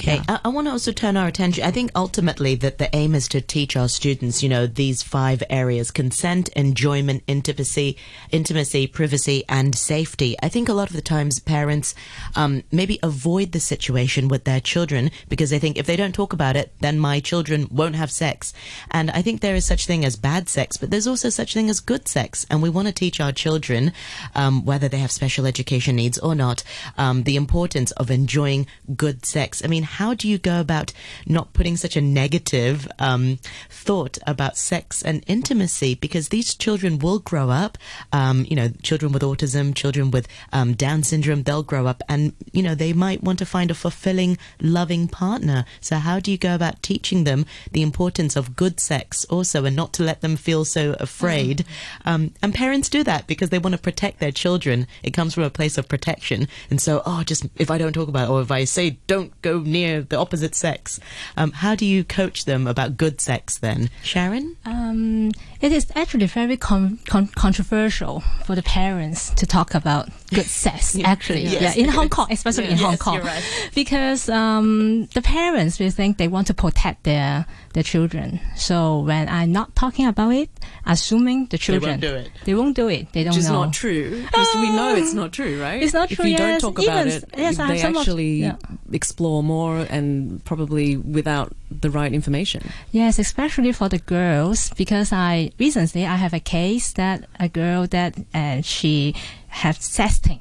Okay, 0.00 0.22
I, 0.28 0.40
I 0.46 0.48
want 0.48 0.66
to 0.66 0.72
also 0.72 0.92
turn 0.92 1.18
our 1.18 1.26
attention. 1.26 1.62
I 1.62 1.70
think 1.70 1.90
ultimately 1.94 2.54
that 2.54 2.78
the 2.78 2.88
aim 2.96 3.14
is 3.14 3.28
to 3.28 3.42
teach 3.42 3.76
our 3.76 3.86
students, 3.86 4.42
you 4.42 4.48
know, 4.48 4.66
these 4.66 5.02
five 5.02 5.42
areas: 5.50 5.90
consent, 5.90 6.48
enjoyment, 6.50 7.22
intimacy, 7.26 7.98
intimacy, 8.30 8.86
privacy, 8.86 9.44
and 9.46 9.74
safety. 9.74 10.36
I 10.42 10.48
think 10.48 10.70
a 10.70 10.72
lot 10.72 10.88
of 10.88 10.96
the 10.96 11.02
times 11.02 11.38
parents 11.38 11.94
um, 12.34 12.62
maybe 12.72 12.98
avoid 13.02 13.52
the 13.52 13.60
situation 13.60 14.28
with 14.28 14.44
their 14.44 14.60
children 14.60 15.10
because 15.28 15.50
they 15.50 15.58
think 15.58 15.76
if 15.76 15.84
they 15.84 15.96
don't 15.96 16.14
talk 16.14 16.32
about 16.32 16.56
it, 16.56 16.72
then 16.80 16.98
my 16.98 17.20
children 17.20 17.68
won't 17.70 17.96
have 17.96 18.10
sex. 18.10 18.54
And 18.90 19.10
I 19.10 19.20
think 19.20 19.42
there 19.42 19.54
is 19.54 19.66
such 19.66 19.84
thing 19.86 20.06
as 20.06 20.16
bad 20.16 20.48
sex, 20.48 20.78
but 20.78 20.90
there's 20.90 21.06
also 21.06 21.28
such 21.28 21.52
thing 21.52 21.68
as 21.68 21.78
good 21.78 22.08
sex, 22.08 22.46
and 22.48 22.62
we 22.62 22.70
want 22.70 22.88
to 22.88 22.94
teach 22.94 23.20
our 23.20 23.32
children, 23.32 23.92
um, 24.34 24.64
whether 24.64 24.88
they 24.88 24.98
have 24.98 25.12
special 25.12 25.44
education 25.44 25.96
needs 25.96 26.18
or 26.18 26.34
not, 26.34 26.64
um, 26.96 27.24
the 27.24 27.36
importance 27.36 27.90
of 27.92 28.10
enjoying 28.10 28.66
good 28.96 29.26
sex. 29.26 29.62
I 29.62 29.68
mean, 29.68 29.88
how 29.90 30.14
do 30.14 30.28
you 30.28 30.38
go 30.38 30.60
about 30.60 30.92
not 31.26 31.52
putting 31.52 31.76
such 31.76 31.96
a 31.96 32.00
negative 32.00 32.88
um, 32.98 33.38
thought 33.68 34.18
about 34.26 34.56
sex 34.56 35.02
and 35.02 35.24
intimacy? 35.26 35.94
Because 35.94 36.28
these 36.28 36.54
children 36.54 36.98
will 36.98 37.18
grow 37.18 37.50
up, 37.50 37.76
um, 38.12 38.46
you 38.48 38.56
know, 38.56 38.68
children 38.82 39.12
with 39.12 39.22
autism, 39.22 39.74
children 39.74 40.10
with 40.10 40.28
um, 40.52 40.74
Down 40.74 41.02
syndrome, 41.02 41.42
they'll 41.42 41.62
grow 41.62 41.86
up 41.86 42.02
and, 42.08 42.32
you 42.52 42.62
know, 42.62 42.74
they 42.74 42.92
might 42.92 43.22
want 43.22 43.38
to 43.40 43.46
find 43.46 43.70
a 43.70 43.74
fulfilling, 43.74 44.38
loving 44.60 45.08
partner. 45.08 45.64
So, 45.80 45.96
how 45.96 46.20
do 46.20 46.30
you 46.30 46.38
go 46.38 46.54
about 46.54 46.82
teaching 46.82 47.24
them 47.24 47.44
the 47.72 47.82
importance 47.82 48.36
of 48.36 48.56
good 48.56 48.78
sex 48.78 49.24
also 49.24 49.64
and 49.64 49.74
not 49.74 49.92
to 49.94 50.04
let 50.04 50.20
them 50.20 50.36
feel 50.36 50.64
so 50.64 50.96
afraid? 51.00 51.64
Um, 52.04 52.32
and 52.42 52.54
parents 52.54 52.88
do 52.88 53.02
that 53.04 53.26
because 53.26 53.50
they 53.50 53.58
want 53.58 53.74
to 53.74 53.80
protect 53.80 54.20
their 54.20 54.32
children. 54.32 54.86
It 55.02 55.10
comes 55.12 55.34
from 55.34 55.42
a 55.42 55.50
place 55.50 55.76
of 55.78 55.88
protection. 55.88 56.46
And 56.70 56.80
so, 56.80 57.02
oh, 57.04 57.24
just 57.24 57.46
if 57.56 57.70
I 57.70 57.78
don't 57.78 57.92
talk 57.92 58.08
about 58.08 58.28
it 58.28 58.30
or 58.30 58.40
if 58.40 58.50
I 58.50 58.64
say 58.64 58.98
don't 59.06 59.32
go 59.42 59.58
near 59.58 59.79
the 59.84 60.18
opposite 60.18 60.54
sex, 60.54 61.00
um, 61.36 61.52
how 61.52 61.74
do 61.74 61.84
you 61.86 62.04
coach 62.04 62.44
them 62.44 62.66
about 62.66 62.96
good 62.96 63.20
sex 63.20 63.58
then? 63.58 63.90
Sharon? 64.02 64.56
Um, 64.64 65.30
it 65.60 65.72
is 65.72 65.86
actually 65.94 66.26
very 66.26 66.56
con- 66.56 66.98
con- 67.06 67.28
controversial 67.28 68.20
for 68.44 68.54
the 68.54 68.62
parents 68.62 69.30
to 69.34 69.46
talk 69.46 69.74
about 69.74 70.08
good 70.32 70.46
sex. 70.64 70.98
Actually, 71.04 71.42
Yes. 71.44 71.76
yeah, 71.76 71.82
in 71.84 71.88
Hong 71.90 72.08
Kong, 72.08 72.28
especially 72.30 72.68
in 72.68 72.78
Hong 72.78 72.92
Yes, 72.92 73.02
Kong, 73.02 73.20
right. 73.20 73.42
because 73.74 74.28
um, 74.28 75.06
the 75.14 75.22
parents 75.22 75.78
will 75.78 75.90
think 75.90 76.18
they 76.18 76.28
want 76.28 76.46
to 76.48 76.54
protect 76.54 77.04
their 77.04 77.46
their 77.72 77.82
children. 77.84 78.40
So 78.56 79.00
when 79.00 79.28
I'm 79.28 79.52
not 79.52 79.76
talking 79.76 80.06
about 80.06 80.30
it, 80.34 80.50
assuming 80.86 81.46
the 81.46 81.58
children 81.58 82.00
they 82.00 82.08
won't 82.10 82.24
do 82.24 82.28
it. 82.30 82.30
they 82.44 82.54
won't 82.54 82.76
do 82.76 82.88
it. 82.88 83.12
They 83.12 83.22
don't 83.22 83.32
Which 83.34 83.38
is 83.44 83.48
know. 83.48 83.64
not 83.64 83.72
true. 83.72 84.22
Because 84.22 84.48
we 84.56 84.70
know 84.70 84.94
it's 84.96 85.14
not 85.14 85.32
true, 85.32 85.60
right? 85.62 85.80
It's 85.82 85.92
not 85.94 86.08
true. 86.08 86.14
If 86.14 86.18
true, 86.20 86.30
you 86.30 86.36
don't 86.38 86.60
talk 86.60 86.78
about 86.82 87.06
Even- 87.06 87.22
it, 87.22 87.24
yes, 87.36 87.56
they 87.58 87.78
some 87.78 87.94
of- 87.94 88.00
actually 88.00 88.42
yeah. 88.42 88.56
explore 88.92 89.42
more 89.42 89.86
and 89.88 90.44
probably 90.44 90.96
without 90.96 91.54
the 91.70 91.90
right 91.90 92.12
information. 92.12 92.62
Yes, 92.90 93.18
especially 93.20 93.70
for 93.72 93.88
the 93.88 93.98
girls, 93.98 94.70
because 94.76 95.12
I 95.12 95.52
recently 95.58 96.04
I 96.06 96.16
have 96.16 96.34
a 96.34 96.40
case 96.40 96.92
that 96.94 97.28
a 97.38 97.48
girl 97.48 97.86
that 97.88 98.14
uh, 98.34 98.62
she 98.62 99.14
have 99.48 99.78
sexting 99.78 100.40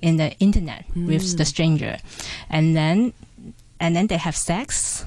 in 0.00 0.16
the 0.18 0.32
internet 0.38 0.84
with 0.94 1.36
the 1.36 1.44
stranger, 1.44 1.98
and 2.48 2.76
then 2.76 3.12
and 3.80 3.96
then 3.96 4.06
they 4.06 4.16
have 4.18 4.36
sex 4.36 5.04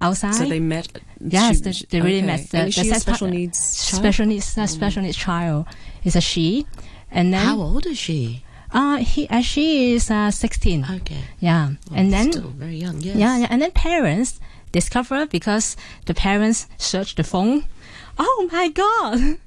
outside. 0.00 0.34
So 0.34 0.44
they 0.46 0.60
met. 0.60 0.88
yes, 1.20 1.56
she- 1.56 1.62
they, 1.62 1.72
they 1.90 2.00
really 2.00 2.18
okay. 2.18 2.26
met 2.26 2.50
the, 2.50 2.58
And 2.58 2.64
the 2.64 2.68
is 2.68 2.74
she 2.74 2.80
a 2.80 2.84
sex 2.94 3.02
special 3.02 3.26
partner. 3.26 3.38
needs 3.38 3.58
child? 3.90 4.00
special 4.02 4.26
needs 4.26 4.44
special 4.46 5.02
needs 5.02 5.16
child 5.16 5.66
is 6.04 6.16
a 6.16 6.20
she, 6.20 6.66
and 7.10 7.32
then 7.34 7.44
How 7.44 7.58
old 7.60 7.86
is 7.86 7.98
she? 7.98 8.44
uh 8.72 8.96
he 8.98 9.26
uh, 9.28 9.40
she 9.42 9.92
is 9.94 10.10
uh, 10.10 10.30
sixteen. 10.30 10.86
Okay. 10.88 11.18
Yeah, 11.40 11.70
and 11.94 12.12
then 12.12 12.32
Still 12.32 12.50
very 12.56 12.76
young, 12.76 13.00
yes. 13.00 13.16
yeah, 13.16 13.36
yeah, 13.38 13.46
and 13.50 13.60
then 13.62 13.72
parents 13.72 14.38
discover 14.72 15.26
because 15.26 15.76
the 16.06 16.14
parents 16.14 16.66
search 16.78 17.16
the 17.16 17.24
phone. 17.24 17.64
Oh 18.22 18.48
my 18.52 18.68
god, 18.68 19.38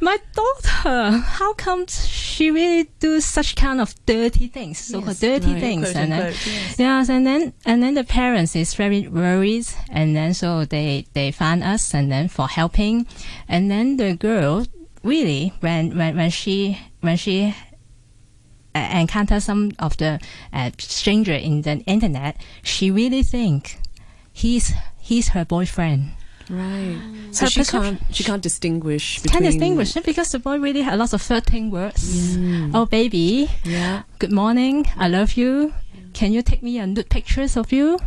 my 0.00 0.18
daughter! 0.32 1.18
How 1.18 1.52
come 1.54 1.84
she 1.88 2.48
really 2.48 2.88
do 3.00 3.20
such 3.20 3.56
kind 3.56 3.80
of 3.80 3.92
dirty 4.06 4.46
things, 4.46 4.78
so-called 4.78 5.18
dirty 5.18 5.54
right, 5.54 5.60
things, 5.60 5.96
and 5.96 6.12
then 6.12 6.32
yes. 6.32 6.78
yes, 6.78 7.08
and 7.08 7.26
then 7.26 7.52
and 7.66 7.82
then 7.82 7.94
the 7.94 8.04
parents 8.04 8.54
is 8.54 8.74
very 8.74 9.08
worried, 9.08 9.66
and 9.90 10.14
then 10.14 10.32
so 10.32 10.64
they 10.64 11.06
they 11.14 11.32
find 11.32 11.64
us, 11.64 11.92
and 11.92 12.12
then 12.12 12.28
for 12.28 12.46
helping, 12.46 13.04
and 13.48 13.68
then 13.68 13.96
the 13.96 14.14
girl 14.14 14.64
really 15.02 15.52
when 15.58 15.98
when 15.98 16.16
when 16.16 16.30
she 16.30 16.78
when 17.00 17.16
she 17.16 17.52
uh, 18.76 18.88
encounter 18.92 19.40
some 19.40 19.72
of 19.80 19.96
the 19.96 20.20
uh, 20.52 20.70
stranger 20.78 21.34
in 21.34 21.62
the 21.62 21.78
internet, 21.80 22.40
she 22.62 22.92
really 22.92 23.24
think 23.24 23.80
he's 24.32 24.72
he's 25.00 25.30
her 25.30 25.44
boyfriend. 25.44 26.12
Right. 26.50 26.96
Mm. 26.96 27.34
So 27.34 27.44
Her 27.44 27.50
she 27.50 27.64
can't. 27.64 28.00
She 28.10 28.24
can't 28.24 28.42
distinguish 28.42 29.20
between. 29.20 29.42
Can 29.42 29.50
distinguish 29.50 29.92
because 29.94 30.32
the 30.32 30.38
boy 30.38 30.58
really 30.58 30.82
had 30.82 30.98
lots 30.98 31.12
of 31.12 31.20
flirting 31.22 31.70
words. 31.70 32.36
Oh 32.74 32.86
baby, 32.86 33.50
Yeah. 33.64 34.02
good 34.18 34.32
morning, 34.32 34.86
I 34.96 35.08
love 35.08 35.32
you. 35.36 35.72
Can 36.14 36.32
you 36.32 36.42
take 36.42 36.62
me 36.62 36.78
a 36.78 36.86
nude 36.86 37.08
pictures 37.10 37.56
of 37.56 37.70
you? 37.72 37.98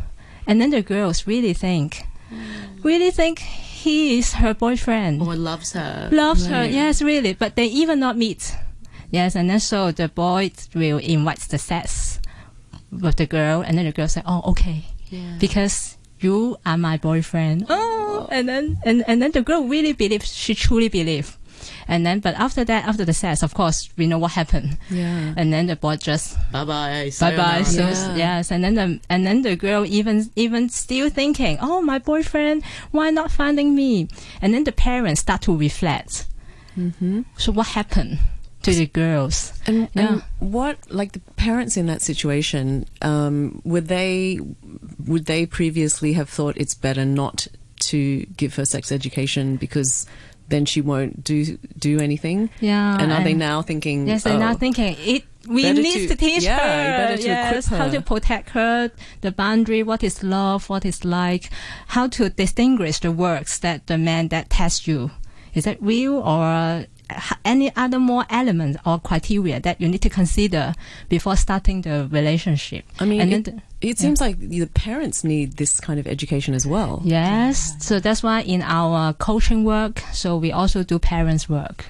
And 0.48 0.60
then 0.60 0.72
the 0.72 0.82
girls 0.82 1.28
really 1.28 1.54
think, 1.54 2.04
mm. 2.34 2.84
really 2.84 3.12
think 3.12 3.40
he 3.40 4.18
is 4.18 4.34
her 4.34 4.54
boyfriend. 4.54 5.22
Or 5.22 5.36
loves 5.36 5.74
her. 5.74 6.10
loves 6.12 6.48
her. 6.48 6.66
Yes, 6.66 7.02
really. 7.02 7.34
But 7.34 7.56
they 7.56 7.66
even 7.66 8.00
not 8.00 8.18
meet. 8.18 8.56
Yes, 9.12 9.36
and 9.36 9.50
then 9.50 9.60
so 9.60 9.92
the 9.92 10.08
boy 10.10 10.52
will 10.74 10.98
invite 10.98 11.40
the 11.50 11.58
sex 11.60 12.20
with 12.92 13.18
the 13.18 13.26
girl, 13.28 13.62
and 13.62 13.78
then 13.78 13.86
the 13.86 13.92
girl 13.92 14.08
say, 14.08 14.24
"Oh, 14.26 14.42
okay, 14.52 14.86
Yeah. 15.10 15.38
because 15.40 15.98
you 16.20 16.58
are 16.66 16.78
my 16.78 16.98
boyfriend." 16.98 17.66
Oh, 17.70 17.91
and 18.32 18.48
then 18.50 18.78
and 18.86 19.04
and 19.08 19.22
then 19.22 19.32
the 19.32 19.42
girl 19.42 19.64
really 19.68 19.94
believes 19.94 20.34
she 20.34 20.56
truly 20.56 20.90
believe, 20.90 21.38
and 21.88 22.06
then 22.06 22.20
but 22.20 22.34
after 22.36 22.64
that, 22.66 22.88
after 22.88 23.06
the 23.06 23.14
sex, 23.14 23.44
of 23.44 23.54
course, 23.54 23.90
we 23.98 24.08
know 24.08 24.18
what 24.18 24.32
happened, 24.32 24.78
Yeah. 24.90 25.34
and 25.38 25.52
then 25.54 25.68
the 25.68 25.76
boy 25.76 25.98
just 25.98 26.38
Bye 26.52 26.66
bye. 26.66 27.12
bye 27.20 27.36
bye. 27.38 27.64
So 27.64 27.84
Yeah. 27.84 28.16
yes, 28.16 28.52
and 28.52 28.64
then 28.64 28.76
the 28.76 29.00
and 29.10 29.26
then 29.26 29.42
the 29.44 29.56
girl 29.56 29.86
even 29.86 30.30
even 30.36 30.70
still 30.70 31.10
thinking, 31.10 31.58
oh 31.62 31.82
my 31.82 32.00
boyfriend, 32.00 32.64
why 32.92 33.10
not 33.12 33.32
finding 33.32 33.76
me? 33.76 34.08
And 34.42 34.54
then 34.54 34.64
the 34.64 34.72
parents 34.72 35.22
start 35.22 35.42
to 35.44 35.56
reflect. 35.56 36.26
Mm-hmm. 36.78 37.22
So 37.38 37.52
what 37.52 37.68
happened 37.68 38.20
to 38.64 38.72
the 38.74 38.86
girls? 38.88 39.54
And, 39.68 39.90
Yeah. 39.94 40.02
and 40.08 40.24
what, 40.40 40.78
like 40.90 41.12
the 41.12 41.20
parents 41.36 41.76
in 41.78 41.88
that 41.88 42.02
situation, 42.02 42.86
um, 43.02 43.62
would 43.66 43.88
they 43.88 44.40
would 45.06 45.26
they 45.26 45.46
previously 45.46 46.14
have 46.14 46.30
thought 46.30 46.56
it's 46.58 46.76
better 46.76 47.04
not 47.06 47.48
to 47.92 48.26
give 48.38 48.56
her 48.56 48.66
sex 48.66 48.92
education 48.92 49.58
because 49.58 50.06
then 50.50 50.66
she 50.66 50.82
won't 50.82 51.24
do 51.24 51.58
do 51.78 52.00
anything? 52.00 52.50
Yeah, 52.60 52.98
And 53.00 53.12
are 53.12 53.24
they 53.24 53.34
now 53.34 53.62
thinking? 53.62 54.08
Yes, 54.08 54.24
they're 54.24 54.36
oh, 54.36 54.40
now 54.40 54.56
thinking 54.56 54.96
it. 55.00 55.24
We 55.48 55.64
need 55.74 56.08
to- 56.08 56.08
to, 56.10 56.16
teach 56.16 56.44
yeah, 56.44 56.60
her. 56.60 56.98
better 57.08 57.18
to 57.18 57.30
equip 57.30 57.56
yes, 57.56 57.66
how 57.66 57.90
to 57.90 58.02
protect 58.02 58.50
her, 58.52 58.92
the 59.22 59.32
boundary, 59.32 59.82
what 59.82 60.04
is 60.04 60.22
love, 60.22 60.70
what 60.70 60.86
is 60.86 61.04
like, 61.04 61.50
how 61.88 62.06
to 62.10 62.30
distinguish 62.30 63.00
the 63.00 63.12
works 63.12 63.58
that 63.60 63.88
the 63.88 63.98
man 63.98 64.28
that 64.30 64.52
tests 64.52 64.86
you. 64.88 65.10
Is 65.56 65.64
that 65.66 65.82
real 65.82 66.16
or 66.22 66.86
any 67.44 67.76
other 67.76 68.00
more 68.00 68.26
elements 68.30 68.80
or 68.86 69.00
criteria 69.00 69.60
that 69.60 69.80
you 69.80 69.88
need 69.88 70.02
to 70.02 70.10
consider 70.10 70.74
before 71.10 71.36
starting 71.36 71.82
the 71.82 72.08
relationship? 72.12 72.86
I 73.00 73.06
mean, 73.06 73.22
and 73.22 73.34
it, 73.34 73.46
then 73.46 73.62
it 73.82 73.98
seems 74.00 74.22
like 74.22 74.38
the 74.40 74.66
parents 74.68 75.24
need 75.24 75.54
this 75.54 75.80
kind 75.80 76.00
of 76.00 76.08
education 76.08 76.54
as 76.54 76.68
well. 76.68 77.02
Yes, 77.04 77.76
so 77.80 78.00
that's 78.00 78.22
why 78.24 78.42
in 78.42 78.62
our 78.62 79.14
coaching 79.14 79.64
work, 79.64 80.00
so 80.14 80.38
we 80.38 80.52
also 80.52 80.84
do 80.84 81.00
parents 81.00 81.50
work. 81.50 81.86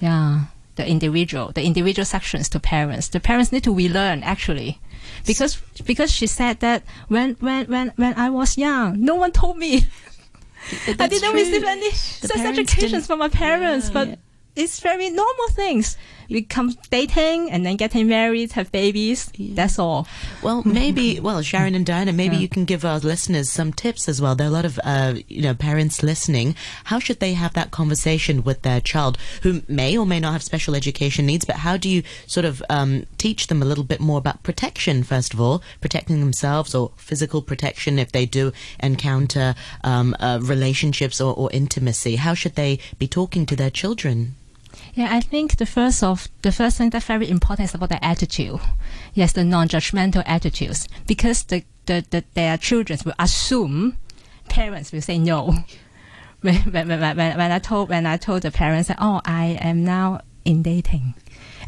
Yeah, 0.00 0.46
the 0.76 0.86
individual, 0.88 1.52
the 1.52 1.64
individual 1.64 2.04
sections 2.04 2.48
to 2.50 2.60
parents. 2.60 3.08
The 3.08 3.20
parents 3.20 3.52
need 3.52 3.64
to 3.64 3.74
relearn 3.74 4.22
actually, 4.22 4.80
because 5.26 5.60
because 5.84 6.10
she 6.12 6.26
said 6.26 6.60
that 6.60 6.82
when 7.08 7.34
when 7.40 7.66
when 7.66 7.92
when 7.96 8.14
I 8.14 8.30
was 8.30 8.56
young, 8.56 9.04
no 9.04 9.14
one 9.16 9.32
told 9.32 9.58
me. 9.58 9.86
I 10.98 11.08
didn't 11.08 11.30
true. 11.30 11.32
receive 11.34 11.64
any 11.64 11.90
sex 11.90 12.32
parents 12.32 12.58
education 12.58 13.02
from 13.02 13.18
my 13.18 13.28
parents, 13.28 13.90
but 13.90 14.18
it's 14.56 14.80
very 14.80 15.10
normal 15.10 15.48
things. 15.50 15.96
We 16.30 16.40
come 16.40 16.74
dating 16.90 17.50
and 17.50 17.66
then 17.66 17.76
getting 17.76 18.08
married, 18.08 18.52
have 18.52 18.72
babies. 18.72 19.30
That's 19.38 19.78
all. 19.78 20.08
Well, 20.42 20.62
maybe, 20.64 21.20
well, 21.26 21.42
Sharon 21.42 21.74
and 21.74 21.84
Diana, 21.84 22.14
maybe 22.14 22.36
Yeah. 22.36 22.42
you 22.42 22.48
can 22.48 22.64
give 22.64 22.82
our 22.82 22.98
listeners 22.98 23.50
some 23.50 23.74
tips 23.74 24.08
as 24.08 24.22
well. 24.22 24.34
There 24.34 24.46
are 24.46 24.50
a 24.50 24.52
lot 24.52 24.64
of, 24.64 24.80
uh, 24.84 25.16
you 25.28 25.42
know, 25.42 25.52
parents 25.52 26.02
listening. 26.02 26.54
How 26.84 26.98
should 26.98 27.20
they 27.20 27.34
have 27.34 27.52
that 27.52 27.72
conversation 27.72 28.42
with 28.42 28.62
their 28.62 28.80
child 28.80 29.18
who 29.42 29.62
may 29.68 29.98
or 29.98 30.06
may 30.06 30.18
not 30.18 30.32
have 30.32 30.42
special 30.42 30.74
education 30.74 31.26
needs? 31.26 31.44
But 31.44 31.56
how 31.56 31.76
do 31.76 31.90
you 31.90 32.02
sort 32.26 32.46
of 32.46 32.62
um, 32.70 33.04
teach 33.18 33.48
them 33.48 33.60
a 33.60 33.66
little 33.66 33.84
bit 33.84 34.00
more 34.00 34.16
about 34.18 34.42
protection, 34.42 35.02
first 35.02 35.34
of 35.34 35.40
all, 35.42 35.62
protecting 35.82 36.20
themselves 36.20 36.74
or 36.74 36.92
physical 36.96 37.42
protection 37.42 37.98
if 37.98 38.12
they 38.12 38.24
do 38.24 38.50
encounter 38.80 39.54
um, 39.82 40.16
uh, 40.20 40.38
relationships 40.42 41.20
or, 41.20 41.34
or 41.34 41.50
intimacy? 41.52 42.16
How 42.16 42.32
should 42.32 42.54
they 42.54 42.78
be 42.98 43.06
talking 43.06 43.44
to 43.44 43.54
their 43.56 43.70
children? 43.70 44.36
Yeah, 44.94 45.08
I 45.10 45.20
think 45.20 45.56
the 45.56 45.66
first 45.66 46.02
of 46.02 46.28
the 46.42 46.52
first 46.52 46.78
thing 46.78 46.90
that's 46.90 47.06
very 47.06 47.28
important 47.28 47.68
is 47.68 47.74
about 47.74 47.88
the 47.88 48.04
attitude. 48.04 48.60
Yes, 49.12 49.32
the 49.32 49.42
non-judgmental 49.42 50.22
attitudes, 50.24 50.88
because 51.06 51.42
the, 51.44 51.64
the, 51.86 52.04
the 52.10 52.24
their 52.34 52.56
children 52.58 52.98
will 53.04 53.14
assume 53.18 53.96
parents 54.48 54.92
will 54.92 55.02
say 55.02 55.18
no. 55.18 55.54
When, 56.42 56.56
when, 56.56 56.88
when, 56.88 57.00
when, 57.00 57.36
when 57.38 57.52
I 57.52 57.58
told 57.58 57.88
when 57.88 58.06
I 58.06 58.18
told 58.18 58.42
the 58.42 58.50
parents 58.50 58.88
that 58.88 58.98
oh 59.00 59.20
I 59.24 59.58
am 59.60 59.82
now 59.82 60.20
in 60.44 60.62
dating, 60.62 61.14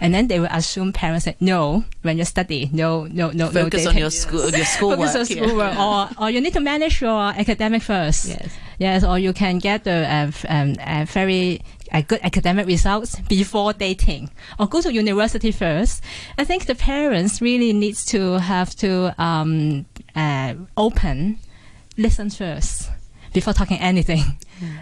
and 0.01 0.15
then 0.15 0.29
they 0.29 0.39
will 0.39 0.51
assume 0.53 0.93
parents 0.93 1.25
said 1.25 1.37
no 1.41 1.85
when 2.03 2.19
you 2.19 2.25
study 2.25 2.69
no 2.73 3.07
no 3.07 3.31
no 3.31 3.49
Focus 3.49 3.85
no 3.85 3.91
on 3.91 3.97
your 3.97 4.11
school, 4.11 4.51
your 4.51 4.65
schoolwork. 4.67 4.99
Focus 4.99 5.31
on 5.31 5.37
yeah. 5.37 5.47
schoolwork, 5.47 5.79
or 5.79 6.09
or 6.23 6.31
you 6.31 6.41
need 6.41 6.53
to 6.53 6.61
manage 6.61 7.01
your 7.01 7.31
academic 7.31 7.83
first. 7.83 8.29
Yes. 8.29 8.57
Yes, 8.79 9.05
or 9.05 9.19
you 9.19 9.33
can 9.33 9.59
get 9.59 9.85
the 9.85 10.07
uh, 10.07 10.31
um, 10.51 10.77
uh, 10.79 11.07
very 11.09 11.63
uh, 11.93 12.03
good 12.03 12.21
academic 12.23 12.67
results 12.67 13.19
before 13.29 13.73
dating, 13.73 14.31
or 14.59 14.67
go 14.67 14.81
to 14.81 14.93
university 14.93 15.53
first. 15.53 16.03
I 16.39 16.45
think 16.45 16.67
the 16.67 16.75
parents 16.75 17.41
really 17.41 17.73
needs 17.73 18.05
to 18.07 18.39
have 18.39 18.75
to 18.77 19.15
um, 19.23 19.87
uh, 20.15 20.55
open, 20.77 21.39
listen 21.97 22.31
first 22.31 22.91
before 23.33 23.53
talking 23.53 23.79
anything. 23.79 24.39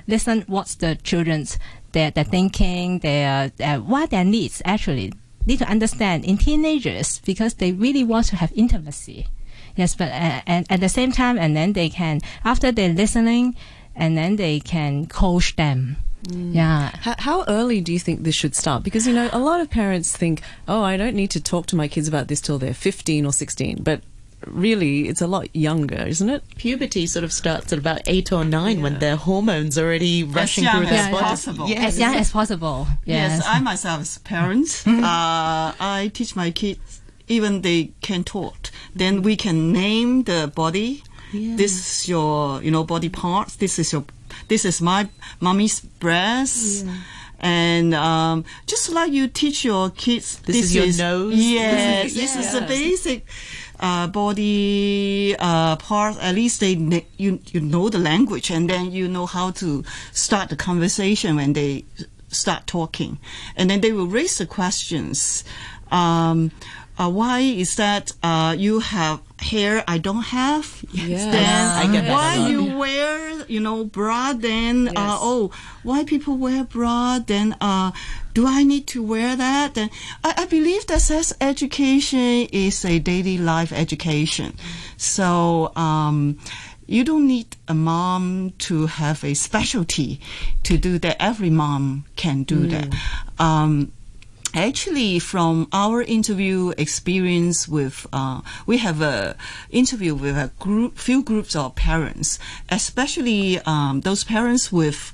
Listen 0.07 0.45
what's 0.47 0.77
the 0.77 0.95
children's 0.97 1.59
their 1.93 2.11
their 2.11 2.25
thinking, 2.25 3.01
their 3.01 3.51
uh, 3.61 3.79
what 3.79 4.11
their 4.11 4.25
needs 4.25 4.63
actually 4.65 5.13
need 5.47 5.59
to 5.59 5.69
understand 5.69 6.25
in 6.25 6.39
teenagers 6.39 7.21
because 7.21 7.55
they 7.55 7.73
really 7.73 8.05
want 8.05 8.27
to 8.27 8.37
have 8.37 8.53
intimacy. 8.55 9.27
Yes, 9.77 9.95
but 9.95 10.09
uh, 10.09 10.41
and 10.47 10.67
at 10.71 10.81
the 10.81 10.89
same 10.89 11.11
time, 11.11 11.39
and 11.39 11.57
then 11.57 11.73
they 11.73 11.89
can 11.89 12.21
after 12.45 12.71
they're 12.71 12.93
listening, 12.93 13.57
and 13.97 14.17
then 14.17 14.37
they 14.37 14.61
can 14.61 15.07
coach 15.07 15.57
them. 15.57 15.97
Yeah. 16.31 16.91
How, 17.01 17.15
how 17.19 17.45
early 17.49 17.81
do 17.81 17.93
you 17.93 17.99
think 17.99 18.23
this 18.23 18.35
should 18.35 18.55
start? 18.55 18.83
Because, 18.83 19.07
you 19.07 19.13
know, 19.13 19.29
a 19.33 19.39
lot 19.39 19.61
of 19.61 19.71
parents 19.71 20.17
think, 20.17 20.43
oh, 20.69 20.83
I 20.83 20.97
don't 20.97 21.15
need 21.15 21.31
to 21.33 21.41
talk 21.41 21.67
to 21.67 21.77
my 21.77 21.89
kids 21.89 22.09
about 22.09 22.29
this 22.29 22.41
till 22.41 22.59
they're 22.59 22.75
15 22.75 23.27
or 23.27 23.33
16. 23.33 23.83
But 23.83 24.01
really, 24.47 25.09
it's 25.09 25.21
a 25.21 25.27
lot 25.27 25.55
younger, 25.55 26.03
isn't 26.07 26.29
it? 26.29 26.43
Puberty 26.57 27.07
sort 27.07 27.25
of 27.25 27.33
starts 27.33 27.73
at 27.73 27.79
about 27.79 28.03
eight 28.07 28.33
or 28.33 28.45
nine 28.45 28.83
when 28.83 28.99
their 28.99 29.17
hormones 29.17 29.79
already 29.79 30.23
rushing 30.25 30.65
young 30.65 30.79
through 30.83 30.87
their 30.91 30.99
as 31.07 31.11
body. 31.11 31.25
possible. 31.25 31.69
Yes. 31.69 31.85
As 31.95 31.99
young 31.99 32.15
as 32.17 32.31
possible. 32.31 32.87
Yes, 33.05 33.39
Yes. 33.39 33.45
I 33.47 33.61
myself 33.61 34.01
as 34.03 34.19
parents, 34.19 34.87
uh, 34.87 34.93
I 35.81 36.11
teach 36.15 36.37
my 36.37 36.51
kids 36.51 37.01
even 37.27 37.63
they 37.63 37.93
can 38.03 38.23
talk. 38.25 38.71
Then 38.95 39.23
we 39.23 39.37
can 39.37 39.73
name 39.73 40.25
the 40.25 40.53
body. 40.55 41.03
This 41.33 41.73
is 42.03 42.09
your, 42.09 42.63
you 42.63 42.71
know, 42.71 42.85
body 42.85 43.09
parts. 43.09 43.57
This 43.57 43.79
is 43.79 43.93
your, 43.93 44.05
this 44.49 44.65
is 44.65 44.81
my 44.81 45.09
mommy's 45.41 45.81
breast. 45.81 46.87
And 47.41 47.95
um, 47.95 48.45
just 48.67 48.89
like 48.91 49.13
you 49.13 49.29
teach 49.29 49.65
your 49.65 49.91
kids, 49.91 50.39
This 50.47 50.57
is 50.57 50.75
your 50.75 50.87
nose. 50.97 51.35
Yes, 51.37 52.05
This 52.05 52.17
is- 52.17 52.35
this 52.35 52.47
is 52.47 52.53
the 52.53 52.61
basic 52.67 53.27
uh, 53.81 54.07
body 54.07 55.37
uh, 55.39 55.77
part. 55.77 56.17
At 56.23 56.35
least 56.37 56.61
they 56.61 56.73
you 57.19 57.41
you 57.53 57.61
know 57.61 57.89
the 57.91 57.99
language, 57.99 58.51
and 58.51 58.71
then 58.71 58.93
you 58.93 59.09
know 59.09 59.27
how 59.27 59.51
to 59.61 59.85
start 60.13 60.49
the 60.49 60.57
conversation 60.57 61.37
when 61.37 61.53
they 61.53 61.85
start 62.29 62.67
talking, 62.67 63.19
and 63.57 63.69
then 63.69 63.81
they 63.81 63.93
will 63.93 64.07
raise 64.07 64.39
the 64.39 64.47
questions. 64.47 65.45
Um, 65.91 66.51
uh, 66.99 67.11
why 67.11 67.41
is 67.41 67.77
that 67.77 68.13
uh, 68.23 68.55
you 68.57 68.81
have 68.81 69.21
hair 69.41 69.83
I 69.87 69.99
don't 69.99 70.23
have? 70.23 70.85
Yes. 70.93 71.25
Then 71.25 71.91
I 71.91 71.93
get 71.93 72.11
why 72.11 72.49
you 72.49 72.79
wear 72.79 73.45
you 73.49 73.61
know 73.61 73.85
bra? 73.85 74.33
Then 74.33 74.89
uh, 74.89 75.19
oh, 75.21 75.51
why 75.83 76.05
people 76.05 76.37
wear 76.37 76.65
bra? 76.65 77.19
Then 77.19 77.57
uh, 77.61 77.93
do 78.33 78.47
I 78.47 78.63
need 78.63 78.87
to 78.89 79.03
wear 79.03 79.37
that? 79.37 79.75
Then 79.75 79.91
I, 80.23 80.35
I 80.39 80.47
believe 80.47 80.87
that 80.87 81.01
sex 81.01 81.33
education 81.41 82.49
is 82.53 82.85
a 82.85 82.99
daily 82.99 83.39
life 83.39 83.73
education. 83.73 84.55
So 84.97 85.73
um, 85.77 86.39
you 86.87 87.05
don't 87.05 87.27
need 87.27 87.57
a 87.69 87.75
mom 87.75 88.53
to 88.59 88.87
have 88.87 89.25
a 89.25 89.35
specialty 89.35 90.21
to 90.65 90.77
do 90.77 90.99
that. 90.99 91.17
Every 91.21 91.51
mom 91.51 92.05
can 92.17 92.43
do 92.43 92.67
that. 92.67 92.95
Um, 93.39 93.93
Actually, 94.55 95.19
from 95.19 95.67
our 95.73 96.01
interview 96.01 96.73
experience 96.79 97.67
with, 97.67 98.07
uh, 98.13 98.41
we 98.67 98.79
have 98.79 99.03
a 99.03 99.37
interview 99.71 100.15
with 100.15 100.37
a 100.37 100.53
group, 100.61 100.97
few 100.97 101.25
groups 101.25 101.57
of 101.57 101.75
parents, 101.75 102.39
especially 102.69 103.59
um, 103.67 104.03
those 104.03 104.23
parents 104.23 104.71
with 104.71 105.13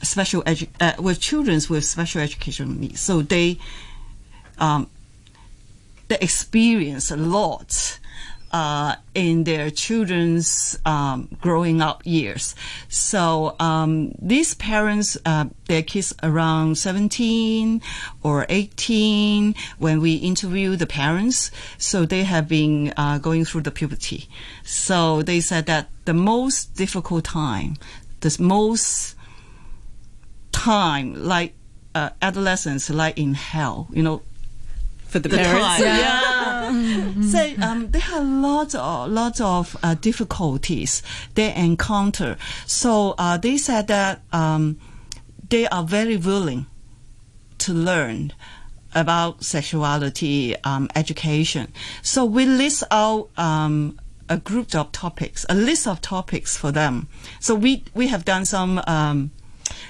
special 0.00 0.42
edu- 0.44 0.68
uh, 0.80 0.94
with 0.98 1.20
children 1.20 1.60
with 1.68 1.84
special 1.84 2.22
educational 2.22 2.70
needs. 2.70 3.00
So 3.00 3.20
they, 3.20 3.58
um, 4.58 4.88
they 6.08 6.16
experience 6.22 7.10
a 7.10 7.16
lot 7.16 7.98
uh, 8.52 8.96
in 9.14 9.44
their 9.44 9.70
children's 9.70 10.78
um, 10.86 11.28
growing 11.40 11.80
up 11.80 12.02
years. 12.04 12.54
So 12.88 13.56
um, 13.58 14.12
these 14.20 14.54
parents, 14.54 15.16
uh, 15.24 15.46
their 15.66 15.82
kids 15.82 16.14
around 16.22 16.78
17 16.78 17.82
or 18.22 18.46
18, 18.48 19.54
when 19.78 20.00
we 20.00 20.14
interview 20.14 20.76
the 20.76 20.86
parents, 20.86 21.50
so 21.76 22.04
they 22.04 22.24
have 22.24 22.48
been 22.48 22.92
uh, 22.96 23.18
going 23.18 23.44
through 23.44 23.62
the 23.62 23.70
puberty. 23.70 24.28
So 24.64 25.22
they 25.22 25.40
said 25.40 25.66
that 25.66 25.88
the 26.04 26.14
most 26.14 26.74
difficult 26.74 27.24
time, 27.24 27.76
the 28.20 28.36
most 28.40 29.14
time, 30.52 31.14
like 31.14 31.54
uh, 31.94 32.10
adolescence, 32.22 32.90
like 32.90 33.18
in 33.18 33.34
hell, 33.34 33.88
you 33.92 34.02
know, 34.02 34.22
For 35.08 35.18
the, 35.18 35.28
the 35.28 35.38
parents. 35.38 35.78
time. 35.78 35.82
Yeah. 35.82 36.28
so 37.22 37.54
um, 37.62 37.90
they 37.90 37.98
have 37.98 38.26
lots 38.26 38.74
of 38.74 39.10
lots 39.10 39.40
of 39.40 39.76
uh, 39.82 39.94
difficulties 39.94 41.02
they 41.34 41.54
encounter. 41.54 42.36
So 42.66 43.14
uh, 43.18 43.38
they 43.38 43.56
said 43.56 43.86
that 43.88 44.22
um, 44.32 44.78
they 45.48 45.66
are 45.68 45.82
very 45.82 46.16
willing 46.16 46.66
to 47.58 47.72
learn 47.72 48.32
about 48.94 49.44
sexuality 49.44 50.56
um, 50.64 50.88
education. 50.94 51.72
So 52.02 52.24
we 52.24 52.44
list 52.44 52.84
out 52.90 53.30
um, 53.36 53.98
a 54.28 54.36
group 54.36 54.74
of 54.74 54.92
topics, 54.92 55.46
a 55.48 55.54
list 55.54 55.86
of 55.86 56.00
topics 56.00 56.56
for 56.56 56.70
them. 56.70 57.08
So 57.40 57.54
we 57.54 57.84
we 57.94 58.08
have 58.08 58.24
done 58.24 58.44
some. 58.44 58.80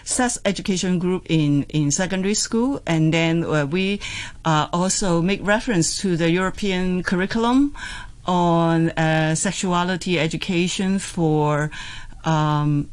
Sex 0.08 0.38
education 0.46 0.98
group 0.98 1.26
in, 1.28 1.64
in 1.64 1.90
secondary 1.90 2.32
school, 2.32 2.80
and 2.86 3.12
then 3.12 3.44
uh, 3.44 3.66
we 3.66 4.00
uh, 4.42 4.66
also 4.72 5.20
make 5.20 5.46
reference 5.46 5.98
to 5.98 6.16
the 6.16 6.30
European 6.30 7.02
curriculum 7.02 7.74
on 8.24 8.88
uh, 8.92 9.34
sexuality 9.34 10.18
education 10.18 10.98
for 10.98 11.70
um, 12.24 12.88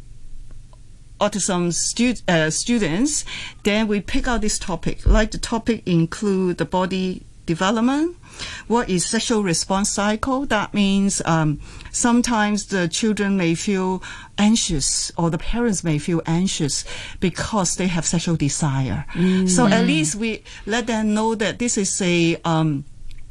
autism 1.22 1.72
stu- 1.72 2.22
uh, 2.28 2.50
students. 2.50 3.24
Then 3.64 3.88
we 3.88 4.02
pick 4.02 4.28
out 4.28 4.42
this 4.42 4.60
topic. 4.60 5.06
Like 5.06 5.32
the 5.32 5.38
topic 5.38 5.84
include 5.86 6.58
the 6.58 6.66
body 6.66 7.24
development. 7.46 8.18
What 8.68 8.90
is 8.90 9.06
sexual 9.06 9.44
response 9.44 9.90
cycle? 9.90 10.46
That 10.46 10.74
means 10.74 11.22
um, 11.26 11.60
sometimes 11.92 12.66
the 12.68 12.88
children 12.88 13.38
may 13.38 13.56
feel 13.56 14.04
anxious 14.38 15.12
or 15.18 15.30
the 15.30 15.38
parents 15.38 15.84
may 15.84 15.98
feel 16.00 16.22
anxious 16.26 16.84
because 17.20 17.78
they 17.78 17.88
have 17.88 18.06
sexual 18.06 18.36
desire. 18.36 19.06
So 19.48 19.68
at 19.68 19.86
least 19.86 20.16
we 20.16 20.44
let 20.66 20.88
them 20.88 21.14
know 21.14 21.36
that 21.36 21.60
this 21.60 21.78
is 21.78 22.02
a 22.02 22.36
um, 22.44 22.84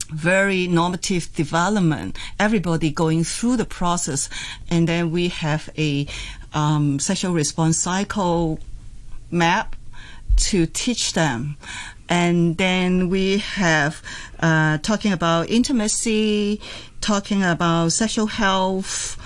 very 0.09 0.67
normative 0.69 1.35
development. 1.35 2.17
Everybody 2.39 2.91
going 2.91 3.25
through 3.25 3.57
the 3.57 3.65
process, 3.65 4.29
and 4.71 4.89
then 4.89 5.11
we 5.11 5.29
have 5.29 5.69
a 5.77 6.07
um, 6.53 6.99
sexual 6.99 7.33
response 7.33 7.77
cycle 7.79 8.59
map 9.31 9.77
to 10.37 10.67
teach 10.67 11.13
them. 11.13 11.57
And 12.09 12.57
then 12.57 13.09
we 13.09 13.39
have 13.39 14.03
uh, 14.41 14.79
talking 14.79 15.13
about 15.13 15.49
intimacy, 15.49 16.61
talking 17.01 17.43
about 17.43 17.93
sexual 17.93 18.27
health, 18.27 19.17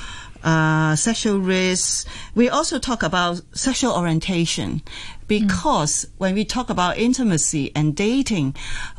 uh, 0.45 0.95
sexual 0.97 1.39
risk. 1.39 2.07
We 2.35 2.49
also 2.49 2.79
talk 2.79 3.03
about 3.03 3.41
sexual 3.53 3.93
orientation 3.93 4.83
because 5.27 6.07
when 6.19 6.35
we 6.35 6.45
talk 6.45 6.71
about 6.71 6.99
intimacy 6.99 7.73
and 7.75 7.95
dating, 7.95 8.55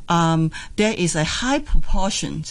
um, 0.10 0.52
there 0.76 0.94
is 0.94 1.16
a 1.16 1.24
high 1.24 1.60
proportion 1.60 2.44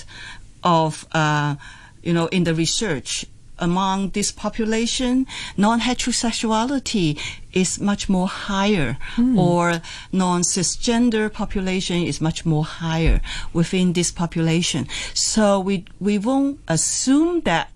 of, 0.64 1.06
uh, 1.12 1.56
you 2.02 2.12
know, 2.12 2.26
in 2.26 2.44
the 2.44 2.54
research 2.54 3.26
among 3.58 4.10
this 4.10 4.30
population, 4.32 5.26
non-heterosexuality 5.56 7.18
is 7.52 7.80
much 7.80 8.08
more 8.08 8.28
higher, 8.28 8.98
or 9.36 9.80
non-cisgender 10.12 11.32
population 11.32 12.02
is 12.02 12.20
much 12.20 12.44
more 12.44 12.64
higher 12.64 13.20
within 13.52 13.92
this 13.92 14.10
population. 14.10 14.86
So 15.14 15.60
we 15.60 15.84
we 16.00 16.18
won't 16.18 16.60
assume 16.68 17.40
that 17.42 17.68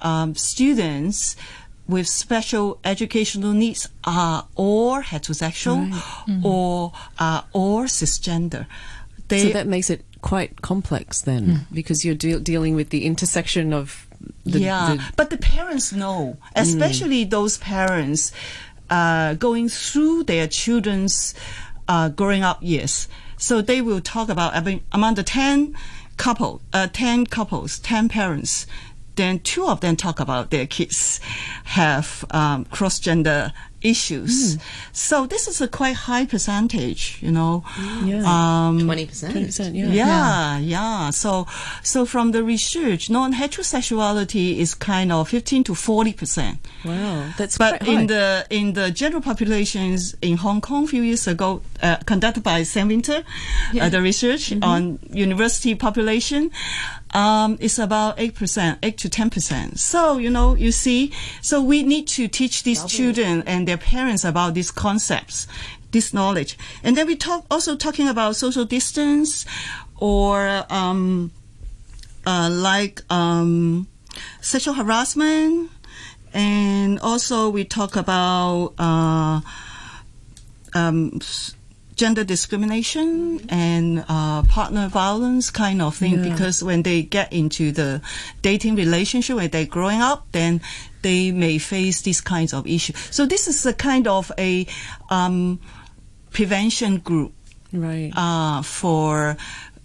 um, 0.00 0.34
students 0.34 1.36
with 1.88 2.06
special 2.06 2.78
educational 2.84 3.52
needs 3.52 3.88
are 4.04 4.46
or 4.56 5.02
heterosexual 5.02 5.90
or 6.44 6.92
uh, 7.18 7.42
or 7.52 7.84
cisgender. 7.86 8.66
They, 9.28 9.46
So 9.46 9.48
that 9.52 9.66
makes 9.66 9.88
it 9.90 10.04
quite 10.20 10.60
complex 10.62 11.22
then, 11.22 11.66
because 11.72 12.04
you're 12.04 12.14
deal 12.14 12.38
dealing 12.38 12.76
with 12.76 12.90
the 12.90 13.04
intersection 13.04 13.72
of 13.72 14.06
the, 14.44 14.60
yeah, 14.60 14.94
the- 14.96 15.02
but 15.16 15.30
the 15.30 15.38
parents 15.38 15.92
know, 15.92 16.36
especially 16.56 17.24
those 17.24 17.58
parents 17.58 18.32
uh, 18.90 19.34
going 19.34 19.68
through 19.68 20.24
their 20.24 20.46
children's 20.48 21.34
uh, 21.88 22.08
growing 22.10 22.42
up 22.42 22.58
years. 22.62 23.08
So 23.36 23.60
they 23.62 23.80
will 23.80 24.00
talk 24.00 24.28
about 24.28 24.54
I 24.54 24.60
mean, 24.60 24.82
among 24.92 25.14
the 25.14 25.22
ten 25.24 25.74
couple, 26.16 26.60
uh, 26.72 26.88
ten 26.92 27.26
couples, 27.26 27.78
ten 27.80 28.08
parents. 28.08 28.66
Then 29.16 29.40
two 29.40 29.66
of 29.66 29.80
them 29.80 29.96
talk 29.96 30.20
about 30.20 30.50
their 30.50 30.66
kids 30.66 31.20
have 31.64 32.24
um, 32.30 32.64
cross 32.66 32.98
gender 32.98 33.52
issues. 33.82 34.58
So 34.92 35.26
this 35.26 35.48
is 35.48 35.60
a 35.60 35.68
quite 35.68 35.94
high 35.96 36.26
percentage, 36.26 37.18
you 37.20 37.30
know. 37.30 37.64
yeah, 38.04 38.22
Um, 38.24 38.80
20%. 38.80 39.32
20%, 39.32 39.74
yeah. 39.74 39.86
yeah, 39.88 40.58
yeah. 40.58 41.10
So, 41.10 41.46
so 41.82 42.04
from 42.06 42.32
the 42.32 42.42
research, 42.42 43.10
non-heterosexuality 43.10 44.58
is 44.58 44.74
kind 44.74 45.12
of 45.12 45.28
15 45.28 45.64
to 45.64 45.74
40 45.74 46.12
percent. 46.12 46.58
Wow, 46.84 47.30
that's 47.38 47.58
But 47.58 47.78
quite 47.80 47.82
high. 47.82 48.00
in 48.00 48.06
the 48.06 48.46
in 48.50 48.72
the 48.74 48.90
general 48.90 49.22
populations 49.22 50.14
in 50.22 50.36
Hong 50.36 50.60
Kong, 50.60 50.84
a 50.84 50.86
few 50.88 51.02
years 51.02 51.26
ago, 51.26 51.62
uh, 51.82 51.96
conducted 52.06 52.42
by 52.42 52.62
Sam 52.64 52.88
Winter, 52.88 53.24
uh, 53.80 53.88
the 53.88 54.00
research 54.02 54.50
Mm-hmm. 54.52 54.64
on 54.64 54.98
university 55.12 55.74
population, 55.74 56.50
um, 57.12 57.58
is 57.60 57.78
about 57.78 58.18
eight 58.18 58.34
percent, 58.34 58.78
eight 58.82 58.98
to 58.98 59.08
ten 59.08 59.30
percent. 59.30 59.78
So 59.78 60.18
you 60.18 60.30
know, 60.30 60.54
you 60.54 60.72
see, 60.72 61.12
so 61.40 61.62
we 61.62 61.82
need 61.82 62.08
to 62.08 62.28
teach 62.28 62.62
these 62.62 62.84
children 62.84 63.42
and 63.46 63.66
their 63.68 63.78
parents 63.78 64.24
about 64.24 64.54
these 64.54 64.70
concepts, 64.70 65.46
this 65.90 66.12
knowledge, 66.12 66.56
and 66.82 66.96
then 66.96 67.06
we 67.06 67.16
talk 67.16 67.44
also 67.50 67.76
talking 67.76 68.08
about 68.08 68.36
social 68.36 68.64
distance, 68.64 69.44
or 69.98 70.64
um, 70.70 71.30
uh, 72.26 72.48
like 72.50 73.00
um, 73.10 73.86
sexual 74.40 74.74
harassment, 74.74 75.70
and 76.32 76.98
also 77.00 77.50
we 77.50 77.64
talk 77.64 77.96
about 77.96 78.72
uh, 78.78 79.40
um, 80.74 81.20
gender 82.02 82.24
discrimination 82.24 83.38
and 83.48 84.04
uh, 84.08 84.42
partner 84.42 84.88
violence 84.88 85.52
kind 85.52 85.80
of 85.80 85.94
thing. 85.94 86.20
Because 86.20 86.60
when 86.60 86.82
they 86.82 87.02
get 87.02 87.32
into 87.32 87.70
the 87.70 88.02
dating 88.42 88.74
relationship, 88.74 89.36
when 89.36 89.50
they're 89.50 89.66
growing 89.70 90.00
up, 90.00 90.26
then 90.32 90.60
they 91.02 91.30
may 91.30 91.58
face 91.58 92.02
these 92.02 92.20
kinds 92.20 92.52
of 92.52 92.66
issues. 92.66 92.96
So 93.14 93.24
this 93.24 93.46
is 93.46 93.64
a 93.66 93.72
kind 93.72 94.08
of 94.08 94.32
a 94.36 94.66
um, 95.10 95.60
prevention 96.32 96.98
group 96.98 97.34
right. 97.72 98.10
uh, 98.16 98.62
for 98.62 99.36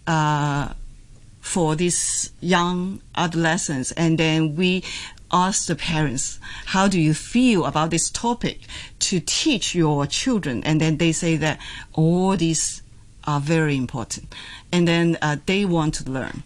uh, 0.08 0.74
for 1.40 1.76
these 1.76 2.32
young 2.42 3.00
adolescents, 3.16 3.92
and 3.94 4.18
then 4.18 4.56
we 4.56 4.84
ask 5.32 5.68
the 5.68 5.76
parents, 5.76 6.40
"How 6.68 6.88
do 6.88 7.00
you 7.00 7.14
feel 7.14 7.66
about 7.66 7.92
this 7.92 8.10
topic?" 8.10 8.62
to 9.00 9.20
teach 9.20 9.76
your 9.76 10.08
children, 10.08 10.64
and 10.64 10.80
then 10.82 10.98
they 10.98 11.12
say 11.12 11.38
that 11.38 11.60
all 11.94 12.38
these 12.38 12.82
are 13.26 13.40
very 13.40 13.76
important, 13.76 14.34
and 14.72 14.88
then 14.88 15.18
uh, 15.22 15.38
they 15.46 15.66
want 15.66 15.94
to 15.96 16.10
learn. 16.10 16.44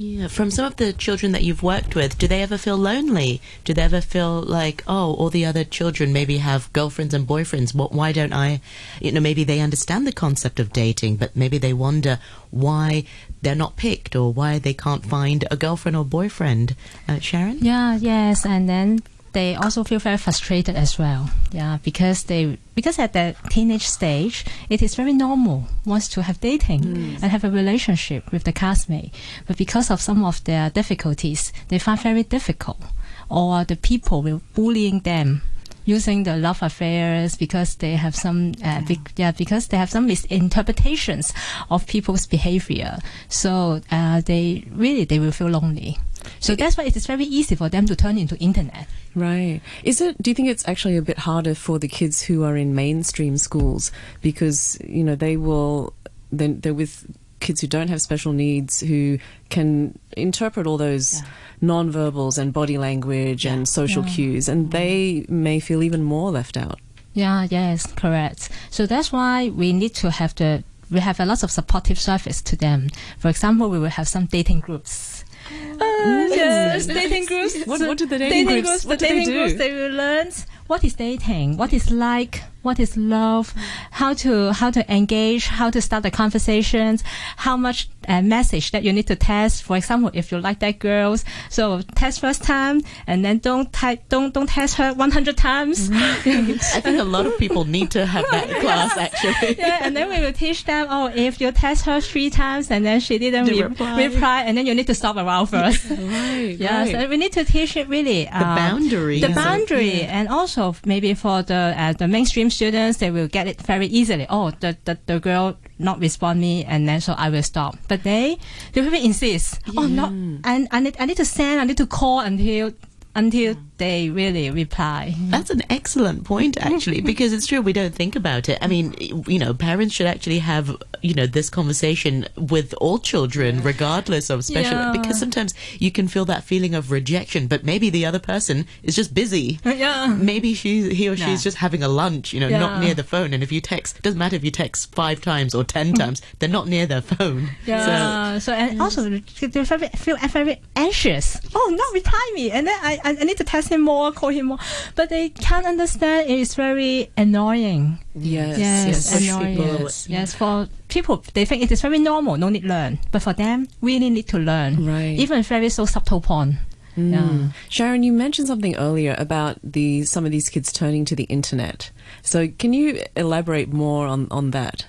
Yeah, 0.00 0.28
from 0.28 0.52
some 0.52 0.64
of 0.64 0.76
the 0.76 0.92
children 0.92 1.32
that 1.32 1.42
you've 1.42 1.64
worked 1.64 1.96
with, 1.96 2.18
do 2.18 2.28
they 2.28 2.40
ever 2.40 2.56
feel 2.56 2.76
lonely? 2.76 3.40
Do 3.64 3.74
they 3.74 3.82
ever 3.82 4.00
feel 4.00 4.40
like, 4.40 4.84
oh, 4.86 5.14
all 5.14 5.28
the 5.28 5.44
other 5.44 5.64
children 5.64 6.12
maybe 6.12 6.38
have 6.38 6.72
girlfriends 6.72 7.14
and 7.14 7.26
boyfriends? 7.26 7.74
What? 7.74 7.90
Why 7.90 8.12
don't 8.12 8.32
I? 8.32 8.60
You 9.00 9.10
know, 9.10 9.20
maybe 9.20 9.42
they 9.42 9.58
understand 9.58 10.06
the 10.06 10.12
concept 10.12 10.60
of 10.60 10.72
dating, 10.72 11.16
but 11.16 11.34
maybe 11.34 11.58
they 11.58 11.72
wonder 11.72 12.20
why 12.52 13.06
they're 13.42 13.54
not 13.54 13.76
picked 13.76 14.16
or 14.16 14.32
why 14.32 14.58
they 14.58 14.74
can't 14.74 15.04
find 15.04 15.44
a 15.50 15.56
girlfriend 15.56 15.96
or 15.96 16.04
boyfriend. 16.04 16.74
Uh, 17.08 17.18
Sharon? 17.18 17.58
Yeah, 17.60 17.96
yes, 17.96 18.44
and 18.44 18.68
then 18.68 19.00
they 19.32 19.54
also 19.54 19.84
feel 19.84 19.98
very 19.98 20.16
frustrated 20.16 20.74
as 20.74 20.98
well. 20.98 21.30
Yeah, 21.52 21.78
because 21.82 22.24
they 22.24 22.58
because 22.74 22.98
at 22.98 23.12
the 23.12 23.36
teenage 23.50 23.86
stage, 23.86 24.44
it 24.68 24.82
is 24.82 24.94
very 24.94 25.12
normal 25.12 25.66
wants 25.84 26.08
to 26.08 26.22
have 26.22 26.40
dating 26.40 26.84
and 27.22 27.24
have 27.24 27.44
a 27.44 27.50
relationship 27.50 28.30
with 28.32 28.44
the 28.44 28.52
classmate, 28.52 29.12
but 29.46 29.56
because 29.56 29.90
of 29.90 30.00
some 30.00 30.24
of 30.24 30.42
their 30.44 30.70
difficulties, 30.70 31.52
they 31.68 31.78
find 31.78 32.00
very 32.00 32.22
difficult, 32.22 32.82
or 33.28 33.64
the 33.64 33.76
people 33.76 34.22
will 34.22 34.42
bullying 34.54 35.00
them. 35.00 35.42
Using 35.88 36.24
the 36.24 36.36
love 36.36 36.62
affairs 36.62 37.34
because 37.36 37.76
they 37.76 37.96
have 37.96 38.14
some, 38.14 38.52
uh, 38.62 38.82
bec- 38.82 39.12
yeah, 39.16 39.32
because 39.32 39.68
they 39.68 39.78
have 39.78 39.88
some 39.88 40.06
misinterpretations 40.06 41.32
of 41.70 41.86
people's 41.86 42.26
behavior. 42.26 42.98
So 43.28 43.80
uh, 43.90 44.20
they 44.20 44.68
really 44.70 45.04
they 45.04 45.18
will 45.18 45.32
feel 45.32 45.48
lonely. 45.48 45.96
So 46.40 46.54
that's 46.54 46.76
why 46.76 46.84
it 46.84 46.96
is 46.96 47.06
very 47.06 47.24
easy 47.24 47.54
for 47.54 47.70
them 47.70 47.86
to 47.86 47.96
turn 47.96 48.18
into 48.18 48.36
internet. 48.36 48.86
Right. 49.14 49.62
Is 49.82 50.00
it, 50.00 50.20
do 50.20 50.30
you 50.30 50.34
think 50.34 50.48
it's 50.48 50.68
actually 50.68 50.98
a 50.98 51.02
bit 51.02 51.18
harder 51.18 51.54
for 51.54 51.78
the 51.78 51.88
kids 51.88 52.20
who 52.20 52.44
are 52.44 52.56
in 52.56 52.74
mainstream 52.74 53.38
schools 53.38 53.90
because, 54.20 54.78
you 54.84 55.02
know, 55.02 55.16
they 55.16 55.36
will, 55.36 55.94
then 56.30 56.60
they're 56.60 56.74
with 56.74 57.06
kids 57.40 57.60
who 57.60 57.66
don't 57.66 57.88
have 57.88 58.02
special 58.02 58.32
needs 58.32 58.80
who 58.80 59.18
can 59.48 59.98
interpret 60.16 60.66
all 60.66 60.76
those 60.76 61.22
non-verbals 61.60 62.38
and 62.38 62.52
body 62.52 62.78
language 62.78 63.44
and 63.46 63.68
social 63.68 64.04
Yeah. 64.04 64.12
cues 64.14 64.48
and 64.48 64.70
they 64.70 65.24
may 65.28 65.60
feel 65.60 65.82
even 65.82 66.02
more 66.02 66.30
left 66.30 66.56
out. 66.56 66.78
Yeah, 67.14 67.46
yes, 67.50 67.86
correct. 67.96 68.48
So 68.70 68.86
that's 68.86 69.10
why 69.12 69.48
we 69.48 69.72
need 69.72 69.94
to 69.96 70.10
have 70.10 70.34
the 70.34 70.62
we 70.90 71.00
have 71.00 71.20
a 71.20 71.26
lot 71.26 71.42
of 71.42 71.50
supportive 71.50 71.98
service 72.00 72.40
to 72.40 72.56
them. 72.56 72.88
For 73.18 73.28
example, 73.28 73.68
we 73.68 73.78
will 73.78 73.90
have 73.90 74.08
some 74.08 74.24
dating 74.26 74.60
groups. 74.60 75.22
Ah, 75.50 75.84
mm. 75.84 76.28
yes, 76.30 76.86
dating 77.00 77.26
groups. 77.26 77.54
What- 77.66 77.80
what 77.80 77.98
do 77.98 78.06
the 78.06 78.18
dating 78.18 78.46
groups- 78.46 78.82
the 78.82 78.88
what 78.88 78.98
do 78.98 79.06
they 79.06 79.12
dating 79.14 79.26
do? 79.26 79.32
groups 79.38 79.58
they 79.58 79.72
will 79.74 79.92
learn 79.92 80.28
what 80.66 80.84
is 80.84 80.94
dating, 80.94 81.56
what 81.58 81.72
is 81.72 81.90
like, 81.90 82.42
what 82.62 82.78
is 82.78 82.96
love, 82.96 83.52
how 83.90 84.14
to 84.14 84.52
how 84.52 84.70
to 84.70 84.82
engage, 84.92 85.46
how 85.48 85.68
to 85.70 85.80
start 85.80 86.02
the 86.04 86.10
conversations, 86.10 87.02
how 87.38 87.56
much 87.56 87.88
uh, 88.08 88.22
message 88.22 88.70
that 88.72 88.82
you 88.82 88.92
need 88.92 89.06
to 89.06 89.16
test. 89.16 89.62
For 89.62 89.76
example, 89.76 90.10
if 90.14 90.32
you 90.32 90.40
like 90.40 90.58
that 90.60 90.78
girl, 90.78 91.16
so 91.50 91.82
test 91.94 92.20
first 92.20 92.42
time 92.42 92.80
and 93.06 93.24
then 93.24 93.38
don't 93.38 93.72
type, 93.72 94.08
don't 94.08 94.32
don't 94.34 94.48
test 94.48 94.76
her 94.76 94.94
one 94.94 95.10
hundred 95.10 95.36
times. 95.36 95.90
I 95.92 96.80
think 96.80 96.98
a 96.98 97.04
lot 97.04 97.26
of 97.26 97.36
people 97.38 97.64
need 97.64 97.90
to 97.92 98.06
have 98.06 98.24
that 98.30 98.48
class 98.60 98.96
actually. 98.96 99.56
yeah, 99.58 99.80
and 99.82 99.94
then 99.96 100.08
we 100.08 100.20
will 100.20 100.32
teach 100.32 100.64
them. 100.64 100.86
Oh, 100.90 101.10
if 101.14 101.40
you 101.40 101.52
test 101.52 101.84
her 101.86 102.00
three 102.00 102.30
times 102.30 102.70
and 102.70 102.84
then 102.84 103.00
she 103.00 103.18
didn't 103.18 103.46
re- 103.46 103.62
reply. 103.62 104.04
reply. 104.06 104.42
and 104.42 104.56
then 104.56 104.66
you 104.66 104.74
need 104.74 104.86
to 104.86 104.94
stop 104.94 105.16
around 105.16 105.46
first. 105.54 105.90
Right. 105.90 106.56
yeah, 106.58 106.84
so 106.86 107.08
we 107.08 107.16
need 107.16 107.32
to 107.32 107.44
teach 107.44 107.76
it 107.76 107.88
really 107.88 108.24
The 108.24 108.36
uh, 108.36 108.56
boundary. 108.56 109.20
the 109.20 109.28
boundary, 109.30 110.02
and 110.02 110.28
also 110.28 110.74
maybe 110.84 111.14
for 111.14 111.42
the 111.42 111.74
uh, 111.76 111.92
the 111.92 112.08
mainstream 112.08 112.50
students, 112.50 112.98
they 112.98 113.10
will 113.10 113.28
get 113.28 113.46
it 113.46 113.60
very 113.62 113.86
easily. 113.86 114.26
Oh, 114.30 114.50
the 114.60 114.76
the, 114.84 114.98
the 115.06 115.20
girl 115.20 115.56
not 115.78 116.00
respond 116.00 116.40
me, 116.40 116.64
and 116.64 116.88
then 116.88 117.00
so 117.00 117.14
I 117.16 117.30
will 117.30 117.42
stop. 117.42 117.76
But 117.88 118.02
they 118.02 118.38
they 118.72 118.80
will 118.80 118.92
insist. 118.94 119.60
Oh, 119.76 119.86
no, 119.86 120.06
and 120.44 120.68
I 120.70 120.80
need 120.80 120.96
I 120.98 121.06
need 121.06 121.16
to 121.18 121.24
send, 121.24 121.60
I 121.60 121.64
need 121.64 121.76
to 121.78 121.86
call 121.86 122.20
until 122.20 122.72
until 123.14 123.56
they 123.78 124.10
really 124.10 124.50
reply. 124.50 125.14
That's 125.18 125.50
an 125.50 125.62
excellent 125.70 126.24
point, 126.24 126.58
actually, 126.58 127.00
because 127.12 127.32
it's 127.32 127.46
true 127.46 127.60
we 127.60 127.72
don't 127.72 127.94
think 127.94 128.16
about 128.16 128.48
it. 128.48 128.58
I 128.60 128.66
mean, 128.66 128.94
you 129.26 129.38
know, 129.38 129.54
parents 129.54 129.94
should 129.94 130.06
actually 130.06 130.40
have 130.40 130.76
you 131.02 131.14
know 131.14 131.26
this 131.26 131.50
conversation 131.50 132.26
with 132.36 132.74
all 132.74 132.98
children, 132.98 133.62
regardless 133.62 134.30
of 134.30 134.44
special. 134.44 134.72
Yeah. 134.72 134.92
Because 134.92 135.18
sometimes 135.18 135.54
you 135.78 135.90
can 135.90 136.08
feel 136.08 136.24
that 136.26 136.44
feeling 136.44 136.74
of 136.74 136.90
rejection, 136.90 137.46
but 137.46 137.64
maybe 137.64 137.90
the 137.90 138.04
other 138.06 138.18
person 138.18 138.66
is 138.82 138.96
just 138.96 139.14
busy. 139.14 139.60
yeah. 139.64 140.06
Maybe 140.06 140.54
she, 140.54 140.94
he 140.94 141.08
or 141.08 141.16
she's 141.16 141.26
Yeah. 141.26 141.36
just 141.36 141.58
having 141.58 141.82
a 141.82 141.88
lunch, 141.88 142.32
you 142.32 142.40
know, 142.40 142.48
not 142.48 142.80
near 142.80 142.94
the 142.94 143.04
phone. 143.04 143.32
And 143.32 143.42
if 143.42 143.52
you 143.52 143.60
text, 143.60 144.02
doesn't 144.02 144.18
matter 144.18 144.36
if 144.36 144.44
you 144.44 144.50
text 144.50 144.94
five 144.94 145.20
times 145.20 145.54
or 145.54 145.64
ten 145.64 145.92
mm. 145.92 145.98
times, 145.98 146.22
they're 146.38 146.48
not 146.48 146.68
near 146.68 146.86
their 146.86 147.02
phone. 147.02 147.50
So, 147.68 147.74
Yeah. 147.74 148.38
So, 148.38 148.52
and 148.52 148.80
also 148.80 149.02
they 149.08 149.18
very, 149.46 149.88
feel 149.88 150.16
very 150.16 150.60
anxious. 150.74 151.38
Oh, 151.54 151.74
not 151.76 151.92
reply 151.92 152.30
me, 152.34 152.50
and 152.50 152.66
then 152.66 152.78
I, 152.82 152.98
I 153.04 153.12
need 153.12 153.36
to 153.36 153.44
text 153.68 153.72
him 153.78 153.82
more, 153.82 154.12
call 154.12 154.30
him 154.30 154.46
more, 154.46 154.58
but 154.94 155.08
they 155.08 155.28
can't 155.30 155.66
understand. 155.66 156.30
It 156.30 156.38
is 156.38 156.54
very 156.54 157.10
annoying. 157.16 157.98
Yes. 158.14 158.58
Yes, 158.58 159.12
push 159.12 159.28
annoying. 159.28 159.56
people. 159.56 159.80
Yes. 159.82 160.08
yes, 160.08 160.34
for 160.34 160.68
people 160.88 161.22
they 161.34 161.44
think 161.44 161.62
it 161.62 161.70
is 161.70 161.80
very 161.80 161.98
normal, 161.98 162.36
no 162.36 162.48
need 162.48 162.62
to 162.62 162.68
learn, 162.68 162.98
but 163.12 163.22
for 163.22 163.32
them 163.32 163.68
really 163.80 164.10
need 164.10 164.28
to 164.28 164.38
learn. 164.38 164.86
Right. 164.86 165.18
Even 165.18 165.42
very 165.42 165.68
so 165.68 165.86
subtle 165.86 166.20
point. 166.20 166.56
Yeah. 166.96 167.50
Sharon, 167.68 168.02
you 168.02 168.12
mentioned 168.12 168.48
something 168.48 168.74
earlier 168.74 169.14
about 169.18 169.58
the 169.62 170.02
some 170.02 170.24
of 170.24 170.32
these 170.32 170.48
kids 170.48 170.72
turning 170.72 171.04
to 171.04 171.14
the 171.14 171.24
internet. 171.24 171.92
So 172.22 172.48
can 172.48 172.72
you 172.72 173.00
elaborate 173.14 173.72
more 173.72 174.08
on, 174.08 174.26
on 174.32 174.50
that? 174.50 174.86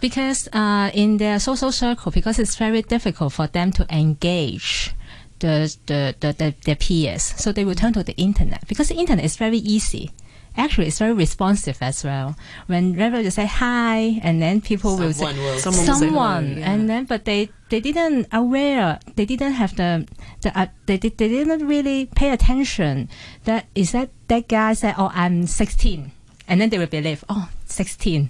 because 0.00 0.48
uh, 0.52 0.90
in 0.94 1.18
their 1.18 1.38
social 1.38 1.70
circle, 1.70 2.10
because 2.10 2.38
it's 2.38 2.56
very 2.56 2.82
difficult 2.82 3.32
for 3.32 3.46
them 3.46 3.70
to 3.72 3.86
engage 3.94 4.94
the, 5.40 5.76
the, 5.86 6.14
the, 6.20 6.32
the 6.32 6.54
their 6.64 6.76
peers. 6.76 7.22
So 7.36 7.52
they 7.52 7.64
will 7.64 7.74
turn 7.74 7.92
to 7.94 8.02
the 8.02 8.16
internet 8.16 8.66
because 8.68 8.88
the 8.88 8.96
internet 8.96 9.24
is 9.24 9.36
very 9.36 9.58
easy. 9.58 10.10
Actually, 10.56 10.88
it's 10.88 10.98
very 10.98 11.12
responsive 11.12 11.78
as 11.80 12.02
well. 12.02 12.34
When 12.66 12.90
Whenever 12.92 13.20
you 13.20 13.30
say 13.30 13.46
hi, 13.46 14.18
and 14.22 14.42
then 14.42 14.60
people 14.60 14.96
will 14.96 15.12
say 15.12 15.26
Someone 15.26 15.38
will- 15.44 15.58
Someone 15.58 15.86
will 15.86 15.94
say 15.94 16.06
someone, 16.06 16.44
hello, 16.46 16.58
yeah. 16.60 16.70
and 16.72 16.90
then 16.90 17.04
but 17.04 17.24
they 17.24 17.50
they 17.70 17.78
didn't 17.80 18.26
aware, 18.32 18.98
they 19.14 19.24
didn't 19.26 19.52
have 19.52 19.76
the 19.76 20.06
the 20.42 20.50
uh, 20.58 20.66
they 20.86 20.96
did 20.98 21.18
they 21.18 21.28
didn't 21.28 21.66
really 21.68 22.06
pay 22.16 22.30
attention. 22.30 23.08
That 23.44 23.66
is 23.76 23.92
that 23.92 24.10
that 24.26 24.48
guy 24.48 24.74
said, 24.74 24.94
"Oh, 24.98 25.10
I'm 25.14 25.46
16." 25.46 26.10
And 26.50 26.60
then 26.60 26.68
they 26.70 26.78
will 26.82 26.90
believe, 26.90 27.22
oh, 27.30 27.48
16. 27.66 28.28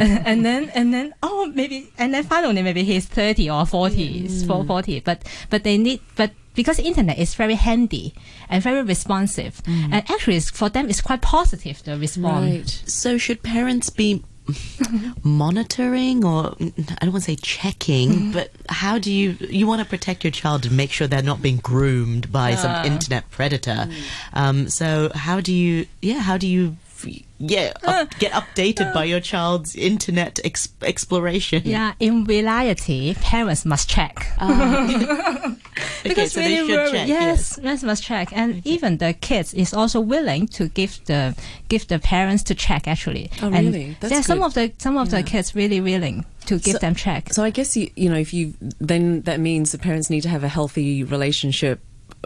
and, 0.00 0.02
and 0.26 0.40
then, 0.42 0.70
and 0.72 0.88
then, 0.94 1.12
oh, 1.22 1.52
maybe, 1.54 1.92
and 1.98 2.14
then 2.14 2.24
finally 2.24 2.62
maybe 2.62 2.82
he's 2.82 3.04
30 3.04 3.50
or 3.50 3.66
40, 3.66 4.22
Mm. 4.24 4.46
for 4.46 4.64
40. 4.64 5.00
But, 5.00 5.28
but 5.50 5.64
they 5.64 5.76
need, 5.76 6.00
but 6.16 6.30
because 6.58 6.80
internet 6.80 7.16
is 7.20 7.36
very 7.36 7.54
handy 7.54 8.12
and 8.48 8.60
very 8.60 8.82
responsive. 8.82 9.62
Mm. 9.62 9.92
And 9.92 9.94
actually 10.10 10.34
it's, 10.34 10.50
for 10.50 10.68
them 10.68 10.90
it's 10.90 11.00
quite 11.00 11.22
positive, 11.22 11.84
the 11.84 11.96
response. 11.96 12.50
Right. 12.50 12.82
So 12.84 13.16
should 13.16 13.44
parents 13.44 13.90
be 13.90 14.24
monitoring 15.22 16.24
or 16.24 16.56
I 16.58 17.04
don't 17.04 17.12
want 17.12 17.24
to 17.24 17.30
say 17.30 17.36
checking, 17.36 18.10
mm-hmm. 18.10 18.32
but 18.32 18.50
how 18.68 18.98
do 18.98 19.12
you 19.12 19.36
you 19.48 19.68
want 19.68 19.82
to 19.82 19.88
protect 19.88 20.24
your 20.24 20.32
child 20.32 20.66
and 20.66 20.76
make 20.76 20.90
sure 20.90 21.06
they're 21.06 21.22
not 21.22 21.40
being 21.40 21.58
groomed 21.58 22.32
by 22.32 22.56
some 22.56 22.72
uh. 22.72 22.84
internet 22.84 23.30
predator? 23.30 23.86
Mm. 23.86 24.02
Um, 24.32 24.68
so 24.68 25.12
how 25.14 25.40
do 25.40 25.54
you 25.54 25.86
yeah 26.02 26.18
how 26.18 26.38
do 26.38 26.48
you 26.48 26.76
yeah 27.38 27.72
up, 27.84 27.88
uh. 27.88 28.04
get 28.18 28.32
updated 28.32 28.92
by 28.92 29.02
uh. 29.02 29.04
your 29.04 29.20
child's 29.20 29.76
internet 29.76 30.40
ex- 30.44 30.70
exploration? 30.82 31.62
Yeah, 31.64 31.92
in 32.00 32.24
reality, 32.24 33.14
parents 33.20 33.64
must 33.64 33.88
check. 33.88 34.16
okay, 34.40 34.40
ah. 34.40 35.56
because 36.02 36.32
so 36.32 36.40
really 36.40 36.54
they 36.56 36.66
should 36.66 36.76
worry. 36.76 36.90
check. 36.92 37.08
Yes, 37.08 37.58
parents 37.58 37.82
must 37.82 38.02
check, 38.02 38.32
and 38.32 38.66
even 38.66 38.98
the 38.98 39.12
kids 39.14 39.54
is 39.54 39.72
also 39.74 40.00
willing 40.00 40.46
to 40.48 40.68
give 40.68 41.00
the 41.06 41.34
give 41.68 41.86
the 41.88 41.98
parents 41.98 42.42
to 42.44 42.54
check 42.54 42.86
actually. 42.88 43.30
Oh, 43.42 43.46
And 43.52 43.66
really? 43.74 43.96
That's 44.00 44.12
yeah, 44.12 44.20
some 44.22 44.42
of 44.42 44.54
the 44.54 44.72
some 44.78 44.96
of 44.96 45.10
the 45.10 45.22
kids 45.22 45.54
really 45.54 45.80
willing 45.80 46.24
to 46.46 46.58
give 46.58 46.74
So- 46.74 46.78
them 46.78 46.94
check. 46.94 47.32
So 47.32 47.42
I 47.44 47.50
guess 47.50 47.76
you 47.76 47.90
you 47.96 48.08
know 48.08 48.16
if 48.18 48.32
you 48.32 48.54
then 48.80 49.22
that 49.22 49.40
means 49.40 49.72
the 49.72 49.78
parents 49.78 50.08
need 50.10 50.22
to 50.22 50.28
have 50.28 50.44
a 50.44 50.48
healthy 50.48 51.04
relationship 51.04 51.80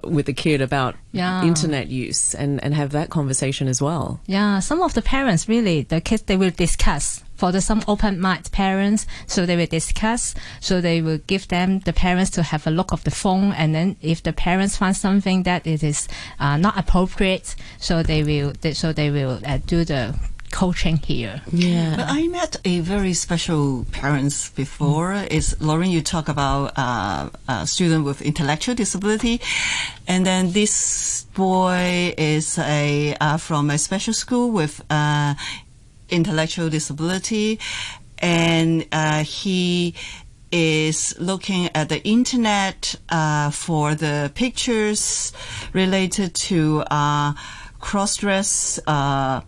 with 0.04 0.26
the 0.26 0.32
kid 0.32 0.60
about 0.60 0.94
Yeah. 1.12 1.44
internet 1.44 1.88
use 1.88 2.34
and 2.34 2.62
and 2.64 2.74
have 2.74 2.90
that 2.92 3.10
conversation 3.10 3.68
as 3.68 3.80
well. 3.82 4.20
Yeah, 4.26 4.60
some 4.60 4.80
of 4.82 4.94
the 4.94 5.02
parents 5.02 5.48
really 5.48 5.82
the 5.82 6.00
kids 6.00 6.22
they 6.22 6.36
will 6.36 6.50
discuss. 6.50 7.22
For 7.42 7.50
the 7.50 7.60
some 7.60 7.82
open 7.88 8.20
mind 8.20 8.52
parents, 8.52 9.04
so 9.26 9.44
they 9.46 9.56
will 9.56 9.66
discuss. 9.66 10.32
So 10.60 10.80
they 10.80 11.02
will 11.02 11.18
give 11.26 11.48
them 11.48 11.80
the 11.80 11.92
parents 11.92 12.30
to 12.36 12.42
have 12.44 12.68
a 12.68 12.70
look 12.70 12.92
of 12.92 13.02
the 13.02 13.10
phone, 13.10 13.50
and 13.50 13.74
then 13.74 13.96
if 14.00 14.22
the 14.22 14.32
parents 14.32 14.76
find 14.76 14.96
something 14.96 15.42
that 15.42 15.66
it 15.66 15.82
is 15.82 16.06
uh, 16.38 16.56
not 16.56 16.78
appropriate, 16.78 17.56
so 17.80 18.04
they 18.04 18.22
will 18.22 18.52
they, 18.60 18.74
so 18.74 18.92
they 18.92 19.10
will 19.10 19.40
uh, 19.44 19.58
do 19.66 19.84
the 19.84 20.14
coaching 20.52 20.98
here. 20.98 21.42
Yeah. 21.50 21.96
But 21.96 22.10
I 22.10 22.28
met 22.28 22.60
a 22.64 22.78
very 22.78 23.12
special 23.12 23.86
parents 23.90 24.50
before. 24.50 25.14
Is 25.28 25.60
Lauren? 25.60 25.90
You 25.90 26.00
talk 26.00 26.28
about 26.28 26.78
uh, 26.78 27.28
a 27.48 27.66
student 27.66 28.04
with 28.04 28.22
intellectual 28.22 28.76
disability, 28.76 29.40
and 30.06 30.24
then 30.24 30.52
this 30.52 31.26
boy 31.34 32.14
is 32.16 32.56
a 32.58 33.16
uh, 33.20 33.36
from 33.36 33.68
a 33.68 33.78
special 33.78 34.14
school 34.14 34.52
with 34.52 34.80
uh, 34.90 35.34
intellectual 36.12 36.68
disability, 36.68 37.58
and 38.18 38.86
uh, 38.92 39.24
he 39.24 39.94
is 40.52 41.14
looking 41.18 41.70
at 41.74 41.88
the 41.88 42.00
internet 42.04 42.94
uh, 43.08 43.50
for 43.50 43.94
the 43.94 44.30
pictures 44.34 45.32
related 45.72 46.34
to 46.34 46.84
uh, 46.90 47.32
cross-dress. 47.80 48.78
Uh, 48.86 49.40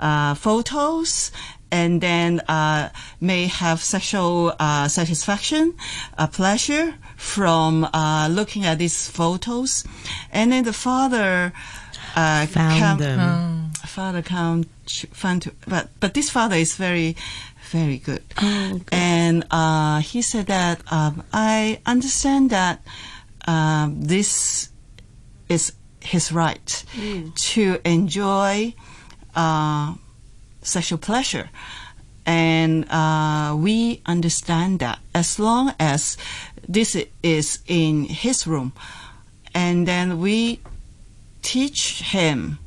uh, 0.00 0.34
photos 0.34 1.30
and 1.70 2.00
then 2.00 2.40
uh, 2.48 2.88
may 3.20 3.46
have 3.46 3.80
sexual 3.80 4.52
uh, 4.58 4.88
satisfaction, 4.88 5.74
uh, 6.18 6.26
pleasure 6.26 6.94
from 7.16 7.84
uh, 7.84 8.26
looking 8.30 8.64
at 8.64 8.78
these 8.78 9.08
photos. 9.08 9.84
And 10.32 10.50
then 10.52 10.64
the 10.64 10.72
father 10.72 11.52
uh, 12.16 12.46
Found 12.46 12.80
come- 12.80 12.98
them. 12.98 13.18
Father 13.90 14.22
come 14.22 14.64
found 15.12 15.42
to, 15.42 15.52
but 15.66 15.88
but 15.98 16.14
this 16.14 16.30
father 16.30 16.54
is 16.56 16.76
very 16.76 17.16
very 17.70 17.98
good. 17.98 18.22
Oh, 18.40 18.80
And 18.92 19.44
uh, 19.50 19.98
he 20.00 20.22
said 20.22 20.46
that 20.46 20.80
um, 20.92 21.24
I 21.32 21.80
understand 21.84 22.50
that 22.50 22.82
um, 23.46 24.00
this 24.00 24.70
is 25.48 25.72
his 26.00 26.30
right 26.30 26.84
to 27.34 27.80
enjoy 27.84 28.74
uh, 29.34 29.94
sexual 30.62 30.98
pleasure. 30.98 31.50
And 32.24 32.88
uh, 32.90 33.56
we 33.58 34.02
understand 34.06 34.78
that 34.80 35.00
as 35.14 35.38
long 35.38 35.74
as 35.80 36.16
this 36.68 36.96
is 37.22 37.58
in 37.66 38.04
his 38.04 38.46
room, 38.46 38.72
and 39.52 39.86
then 39.88 40.20
we 40.20 40.60
teach 41.42 42.02
him 42.02 42.59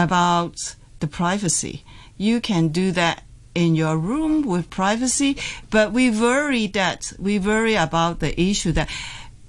about 0.00 0.76
the 1.00 1.06
privacy. 1.06 1.84
You 2.16 2.40
can 2.40 2.68
do 2.68 2.92
that 2.92 3.22
in 3.54 3.74
your 3.74 3.96
room 3.96 4.42
with 4.42 4.70
privacy, 4.70 5.36
but 5.70 5.92
we 5.92 6.10
worry 6.10 6.66
that 6.68 7.12
we 7.18 7.38
worry 7.38 7.74
about 7.74 8.20
the 8.20 8.38
issue 8.40 8.72
that 8.72 8.88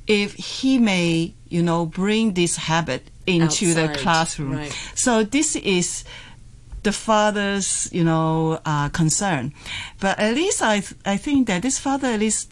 if 0.08 0.34
he 0.34 0.78
may, 0.78 1.34
you 1.49 1.62
know, 1.62 1.86
bring 1.86 2.34
this 2.34 2.56
habit 2.58 3.10
into 3.28 3.74
the 3.74 3.89
classroom. 3.97 4.54
right. 4.54 4.78
So 4.95 5.24
this 5.24 5.56
is 5.56 6.04
the 6.84 6.91
father's, 6.91 7.89
you 7.91 8.04
know, 8.04 8.60
uh, 8.66 8.89
concern. 8.89 9.54
But 9.99 10.18
at 10.20 10.34
least 10.34 10.62
I, 10.62 10.82
I 11.06 11.18
think 11.18 11.47
that 11.47 11.62
this 11.62 11.78
father 11.78 12.08
at 12.08 12.20
least 12.20 12.49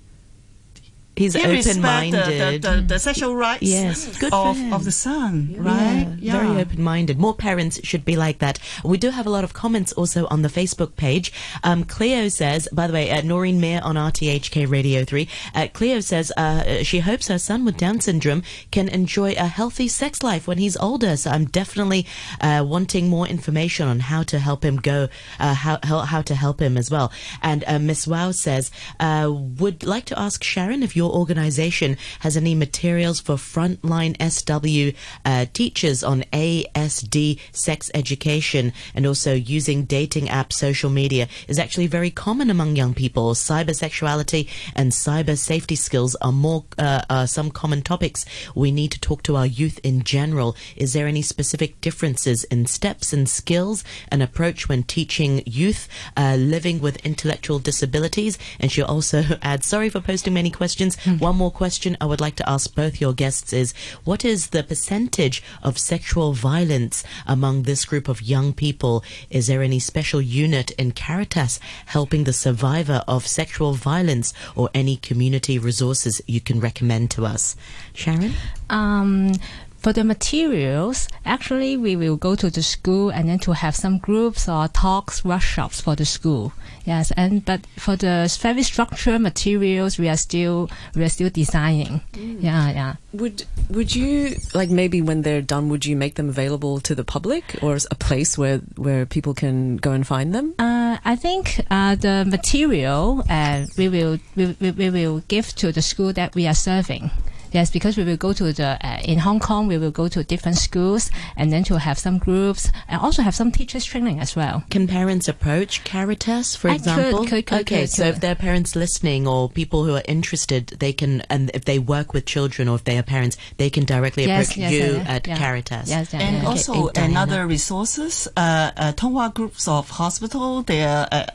He's 1.19 1.33
he 1.33 1.43
open-minded. 1.43 2.61
the, 2.63 2.69
the, 2.69 2.81
the, 2.81 2.97
sexual 2.97 3.35
rights 3.35 3.63
Yes, 3.63 4.17
good 4.19 4.31
of, 4.31 4.57
of 4.71 4.85
the 4.85 4.91
son, 4.93 5.53
right? 5.57 6.07
Yeah, 6.17 6.39
very 6.39 6.61
open 6.61 6.81
minded. 6.81 7.19
More 7.19 7.33
parents 7.33 7.77
should 7.83 8.05
be 8.05 8.15
like 8.15 8.39
that. 8.39 8.57
We 8.85 8.97
do 8.97 9.09
have 9.09 9.27
a 9.27 9.29
lot 9.29 9.43
of 9.43 9.51
comments 9.51 9.91
also 9.91 10.27
on 10.27 10.43
the 10.43 10.47
Facebook 10.47 10.95
page. 10.95 11.33
Um, 11.61 11.83
Cleo 11.83 12.29
says, 12.29 12.69
by 12.71 12.87
the 12.87 12.93
way, 12.93 13.11
uh, 13.11 13.21
Noreen 13.21 13.59
Mir 13.59 13.81
on 13.83 13.95
RTHK 13.95 14.71
Radio 14.71 15.03
3, 15.03 15.27
uh, 15.55 15.67
Cleo 15.73 15.99
says 15.99 16.31
uh, 16.37 16.83
she 16.83 16.99
hopes 16.99 17.27
her 17.27 17.37
son 17.37 17.65
with 17.65 17.75
Down 17.75 17.99
syndrome 17.99 18.41
can 18.71 18.87
enjoy 18.87 19.33
a 19.33 19.47
healthy 19.47 19.89
sex 19.89 20.23
life 20.23 20.47
when 20.47 20.57
he's 20.57 20.77
older. 20.77 21.17
So 21.17 21.31
I'm 21.31 21.47
definitely 21.47 22.05
uh, 22.39 22.63
wanting 22.65 23.09
more 23.09 23.27
information 23.27 23.89
on 23.89 23.99
how 23.99 24.23
to 24.23 24.39
help 24.39 24.63
him 24.63 24.77
go, 24.77 25.09
uh, 25.37 25.53
how, 25.53 25.79
how, 25.83 25.99
how 25.99 26.21
to 26.21 26.35
help 26.35 26.61
him 26.61 26.77
as 26.77 26.89
well. 26.89 27.11
And 27.41 27.65
uh, 27.67 27.77
Miss 27.77 28.07
Wow 28.07 28.31
says, 28.31 28.71
uh, 29.01 29.29
would 29.29 29.83
like 29.83 30.05
to 30.05 30.17
ask 30.17 30.45
Sharon 30.45 30.81
if 30.81 30.95
your 31.09 31.17
organization 31.19 31.97
has 32.19 32.37
any 32.37 32.55
materials 32.55 33.19
for 33.19 33.35
frontline 33.35 34.15
SW 34.19 34.95
uh, 35.25 35.45
teachers 35.53 36.03
on 36.03 36.23
ASD 36.31 37.39
sex 37.51 37.89
education 37.93 38.73
and 38.93 39.05
also 39.05 39.33
using 39.33 39.85
dating 39.85 40.27
apps, 40.27 40.53
social 40.53 40.89
media 40.89 41.27
is 41.47 41.59
actually 41.59 41.87
very 41.87 42.11
common 42.11 42.49
among 42.49 42.75
young 42.75 42.93
people. 42.93 43.33
Cybersexuality 43.33 44.47
and 44.75 44.91
cyber 44.91 45.37
safety 45.37 45.75
skills 45.75 46.15
are 46.21 46.31
more 46.31 46.65
uh, 46.77 47.01
are 47.09 47.27
some 47.27 47.49
common 47.51 47.81
topics 47.81 48.25
we 48.55 48.71
need 48.71 48.91
to 48.91 48.99
talk 48.99 49.23
to 49.23 49.35
our 49.35 49.45
youth 49.45 49.79
in 49.83 50.03
general. 50.03 50.55
Is 50.75 50.93
there 50.93 51.07
any 51.07 51.21
specific 51.21 51.81
differences 51.81 52.43
in 52.45 52.65
steps 52.65 53.13
and 53.13 53.27
skills 53.27 53.83
and 54.09 54.21
approach 54.21 54.69
when 54.69 54.83
teaching 54.83 55.41
youth 55.45 55.87
uh, 56.15 56.35
living 56.37 56.79
with 56.79 57.05
intellectual 57.05 57.59
disabilities? 57.59 58.37
And 58.59 58.71
she'll 58.71 58.85
also 58.85 59.23
adds, 59.41 59.65
sorry 59.65 59.89
for 59.89 60.01
posting 60.01 60.33
many 60.33 60.51
questions. 60.51 60.88
One 61.19 61.35
more 61.35 61.51
question 61.51 61.97
I 61.99 62.05
would 62.05 62.21
like 62.21 62.35
to 62.37 62.49
ask 62.49 62.73
both 62.73 63.01
your 63.01 63.13
guests 63.13 63.53
is, 63.53 63.73
what 64.03 64.23
is 64.25 64.47
the 64.47 64.63
percentage 64.63 65.43
of 65.61 65.77
sexual 65.77 66.33
violence 66.33 67.03
among 67.27 67.63
this 67.63 67.85
group 67.85 68.07
of 68.07 68.21
young 68.21 68.53
people? 68.53 69.03
Is 69.29 69.47
there 69.47 69.61
any 69.61 69.79
special 69.79 70.21
unit 70.21 70.71
in 70.71 70.91
Caritas 70.91 71.59
helping 71.87 72.23
the 72.23 72.33
survivor 72.33 73.03
of 73.07 73.27
sexual 73.27 73.73
violence 73.73 74.33
or 74.55 74.69
any 74.73 74.97
community 74.97 75.59
resources 75.59 76.21
you 76.27 76.41
can 76.41 76.59
recommend 76.59 77.11
to 77.11 77.25
us? 77.25 77.55
Sharon? 77.93 78.33
Um, 78.69 79.33
for 79.79 79.93
the 79.93 80.03
materials, 80.03 81.07
actually, 81.25 81.77
we 81.77 81.95
will 81.95 82.17
go 82.17 82.35
to 82.35 82.49
the 82.49 82.61
school 82.61 83.09
and 83.09 83.29
then 83.29 83.39
to 83.39 83.53
have 83.53 83.75
some 83.75 83.97
groups 83.97 84.49
or 84.49 84.67
talks, 84.67 85.23
workshops 85.23 85.79
for 85.79 85.95
the 85.95 86.05
school. 86.05 86.51
Yes, 86.89 87.11
and 87.15 87.45
but 87.45 87.67
for 87.77 87.95
the 87.95 88.35
very 88.41 88.63
structured 88.63 89.21
materials, 89.21 89.99
we 89.99 90.09
are 90.09 90.17
still 90.17 90.71
we 90.95 91.03
are 91.03 91.09
still 91.09 91.29
designing. 91.29 92.01
Yeah, 92.17 92.71
yeah. 92.71 92.93
Would 93.13 93.45
would 93.69 93.95
you 93.95 94.33
like 94.55 94.71
maybe 94.71 94.99
when 94.99 95.21
they're 95.21 95.43
done? 95.43 95.69
Would 95.69 95.85
you 95.85 95.95
make 95.95 96.15
them 96.15 96.29
available 96.29 96.79
to 96.79 96.95
the 96.95 97.03
public 97.03 97.43
or 97.61 97.77
a 97.91 97.95
place 97.95 98.39
where 98.39 98.57
where 98.75 99.05
people 99.05 99.35
can 99.35 99.77
go 99.77 99.91
and 99.91 100.07
find 100.07 100.33
them? 100.33 100.55
Uh, 100.57 100.97
I 101.05 101.15
think 101.15 101.61
uh, 101.69 101.93
the 101.93 102.25
material 102.25 103.23
uh, 103.29 103.67
we 103.77 103.87
will 103.87 104.17
we, 104.35 104.57
we, 104.59 104.71
we 104.71 104.89
will 104.89 105.21
give 105.27 105.53
to 105.61 105.71
the 105.71 105.83
school 105.83 106.11
that 106.13 106.33
we 106.33 106.47
are 106.47 106.57
serving. 106.57 107.11
Yes, 107.51 107.71
because 107.71 107.97
we 107.97 108.03
will 108.03 108.17
go 108.17 108.33
to 108.33 108.53
the 108.53 108.77
uh, 108.85 108.99
in 109.03 109.19
Hong 109.19 109.39
Kong, 109.39 109.67
we 109.67 109.77
will 109.77 109.91
go 109.91 110.07
to 110.07 110.23
different 110.23 110.57
schools 110.57 111.09
and 111.35 111.51
then 111.51 111.63
to 111.65 111.79
have 111.79 111.97
some 111.97 112.17
groups 112.17 112.71
and 112.87 113.01
also 113.01 113.21
have 113.21 113.35
some 113.35 113.51
teachers 113.51 113.85
training 113.85 114.19
as 114.19 114.35
well. 114.35 114.63
Can 114.69 114.87
parents 114.87 115.27
approach 115.27 115.83
Caritas, 115.83 116.55
for 116.55 116.69
I 116.69 116.75
example? 116.75 117.25
could, 117.25 117.45
could, 117.45 117.61
okay, 117.61 117.81
could, 117.81 117.89
so 117.89 118.03
could. 118.03 118.15
if 118.15 118.21
there 118.21 118.31
are 118.31 118.35
parents 118.35 118.75
listening 118.75 119.27
or 119.27 119.49
people 119.49 119.83
who 119.85 119.95
are 119.95 120.03
interested, 120.07 120.67
they 120.79 120.93
can, 120.93 121.21
and 121.29 121.49
if 121.53 121.65
they 121.65 121.79
work 121.79 122.13
with 122.13 122.25
children 122.25 122.67
or 122.67 122.75
if 122.75 122.83
they 122.83 122.97
are 122.97 123.03
parents, 123.03 123.37
they 123.57 123.69
can 123.69 123.85
directly 123.85 124.25
Yes, 124.25 124.51
approach 124.51 124.57
yes, 124.57 124.71
you 124.71 124.95
yeah, 124.97 125.15
at 125.15 125.27
yeah. 125.27 125.37
Caritas. 125.37 125.89
Yes, 125.89 126.13
yeah, 126.13 126.19
And 126.21 126.43
yeah. 126.43 126.47
also 126.49 126.73
Okay, 126.73 126.93
Diana. 126.93 127.09
another 127.11 127.47
resources, 127.47 128.27
uh, 128.37 128.71
uh, 128.77 128.91
Tung 128.93 129.13
Wah 129.13 129.29
groups 129.29 129.67
of 129.67 129.89
hospital, 129.89 130.61
their 130.63 131.07
uh, 131.11 131.25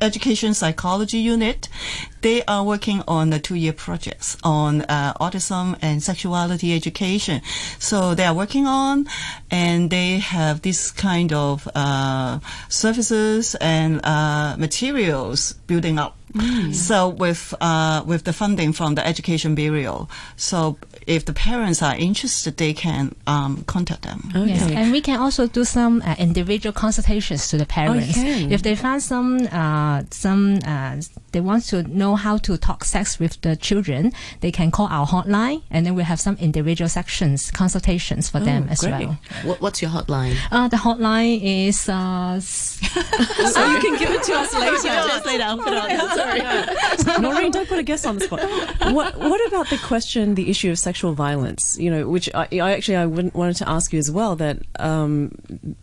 education 0.00 0.54
psychology 0.54 1.18
unit, 1.18 1.68
they 2.22 2.42
are 2.44 2.64
working 2.64 3.02
on 3.08 3.30
the 3.30 3.38
two-year 3.38 3.72
projects 3.72 4.36
on 4.44 4.82
uh, 4.82 5.12
autism 5.52 5.76
and 5.82 6.02
sexuality 6.02 6.74
education. 6.74 7.40
So 7.78 8.14
they 8.14 8.24
are 8.24 8.34
working 8.34 8.66
on, 8.66 9.06
and 9.50 9.90
they 9.90 10.18
have 10.18 10.62
this 10.62 10.90
kind 10.90 11.32
of 11.32 11.68
uh, 11.74 12.38
services 12.68 13.54
and 13.60 14.00
uh, 14.04 14.56
materials 14.58 15.54
building 15.66 15.98
up. 15.98 16.16
So 16.72 17.08
with 17.10 17.52
uh, 17.60 18.02
with 18.06 18.24
the 18.24 18.32
funding 18.32 18.72
from 18.72 18.94
the 18.94 19.06
Education 19.06 19.54
Bureau, 19.54 20.08
so 20.36 20.78
if 21.06 21.26
the 21.26 21.34
parents 21.34 21.82
are 21.82 21.94
interested, 21.94 22.56
they 22.56 22.72
can 22.72 23.14
um, 23.26 23.64
contact 23.66 24.00
them. 24.02 24.30
Yes, 24.34 24.62
Okay. 24.64 24.76
and 24.76 24.92
we 24.92 25.02
can 25.02 25.20
also 25.20 25.46
do 25.46 25.62
some 25.64 26.00
uh, 26.00 26.14
individual 26.18 26.72
consultations 26.72 27.48
to 27.48 27.58
the 27.58 27.66
parents. 27.66 28.14
can. 28.14 28.50
If 28.50 28.62
they 28.62 28.76
find 28.76 29.02
some, 29.02 29.46
uh, 29.52 30.04
some, 30.10 30.58
uh, 30.64 30.96
they 31.32 31.40
want 31.40 31.64
to 31.66 31.82
know 31.84 32.14
how 32.16 32.38
to 32.38 32.56
talk 32.56 32.84
sex 32.84 33.18
with 33.18 33.40
the 33.42 33.56
children, 33.56 34.12
they 34.40 34.50
can 34.52 34.70
call 34.70 34.86
our 34.88 35.06
hotline, 35.06 35.62
and 35.70 35.84
then 35.86 35.94
we 35.94 36.02
have 36.02 36.20
some 36.20 36.36
individual 36.36 36.88
sections, 36.88 37.50
consultations 37.50 38.28
for 38.30 38.40
them 38.40 38.66
as 38.68 38.80
great. 38.80 39.06
well. 39.06 39.18
What, 39.44 39.60
what's 39.60 39.82
your 39.82 39.90
hotline? 39.90 40.36
Uh, 40.50 40.68
the 40.68 40.76
hotline 40.76 41.40
is 41.42 41.88
uh, 41.88 42.38
so 42.40 43.66
you 43.72 43.78
can 43.80 43.98
give 43.98 44.10
it 44.10 44.22
to 44.24 44.32
us 44.34 44.54
later. 44.54 44.72
Just 45.12 45.26
later, 45.26 45.44
I'll 45.44 45.58
put 45.58 45.72
it 45.72 45.78
on. 45.78 46.16
Sorry. 47.02 47.20
Noreen, 47.22 47.50
don't 47.50 47.68
put 47.68 47.78
a 47.78 47.82
guess 47.82 48.04
on 48.06 48.18
the 48.18 48.24
spot. 48.24 48.40
What 48.92 49.16
What 49.18 49.40
about 49.48 49.68
the 49.70 49.78
question, 49.78 50.34
the 50.34 50.50
issue 50.50 50.70
of 50.70 50.78
sexual 50.78 51.12
violence? 51.14 51.78
You 51.78 51.90
know, 51.90 52.08
which 52.08 52.28
I, 52.34 52.48
I 52.52 52.72
actually 52.76 52.96
I 52.96 53.06
wouldn't- 53.06 53.34
wanted 53.34 53.56
to 53.56 53.68
ask 53.68 53.92
you 53.92 53.98
as 53.98 54.10
well. 54.10 54.36
That 54.36 54.58
um, 54.78 55.32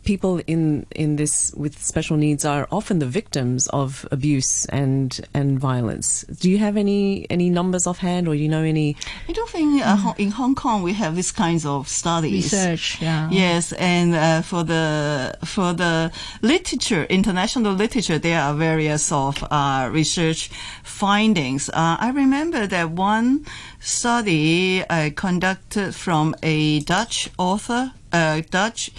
people 0.04 0.42
in 0.48 0.86
in 0.96 1.16
this 1.16 1.54
with 1.56 1.74
special 1.94 2.18
needs 2.18 2.44
are 2.46 2.68
often 2.72 3.00
the 3.00 3.06
victims 3.20 3.68
of 3.70 4.08
abuse 4.12 4.66
and 4.66 5.20
and 5.34 5.39
violence. 5.60 6.26
Do 6.42 6.50
you 6.50 6.58
have 6.60 6.76
any 6.78 7.26
any 7.30 7.50
numbers 7.50 7.88
offhand, 7.88 8.28
or 8.28 8.36
you 8.36 8.48
know 8.50 8.64
any? 8.64 8.96
I 9.30 9.32
don't 9.32 9.50
think 9.50 9.82
uh, 9.86 9.96
Hong- 9.96 10.16
in 10.18 10.32
Hong 10.32 10.56
Kong 10.56 10.84
we 10.84 10.94
have 10.94 11.16
these 11.16 11.32
kinds 11.32 11.66
of 11.66 11.88
studies. 11.88 12.52
research. 12.52 13.02
Yeah. 13.02 13.30
Yes, 13.32 13.72
and 13.74 14.14
uh, 14.16 14.42
for 14.42 14.64
the 14.64 15.38
for 15.46 15.74
the 15.74 16.12
literature, 16.42 17.04
international 17.10 17.74
literature, 17.74 18.20
there 18.20 18.42
are 18.42 18.54
various 18.54 19.12
of 19.12 19.44
uh, 19.50 19.90
research 19.92 20.50
findings. 20.84 21.70
Uh, 21.70 21.96
I 22.00 22.10
remember 22.14 22.68
that 22.68 22.92
one 22.92 23.46
study 23.80 24.84
uh, 24.90 25.10
conducted 25.16 25.96
from 25.96 26.36
a 26.44 26.80
Dutch 26.82 27.30
author, 27.38 27.92
uh, 28.12 28.42
Dutch 28.50 28.92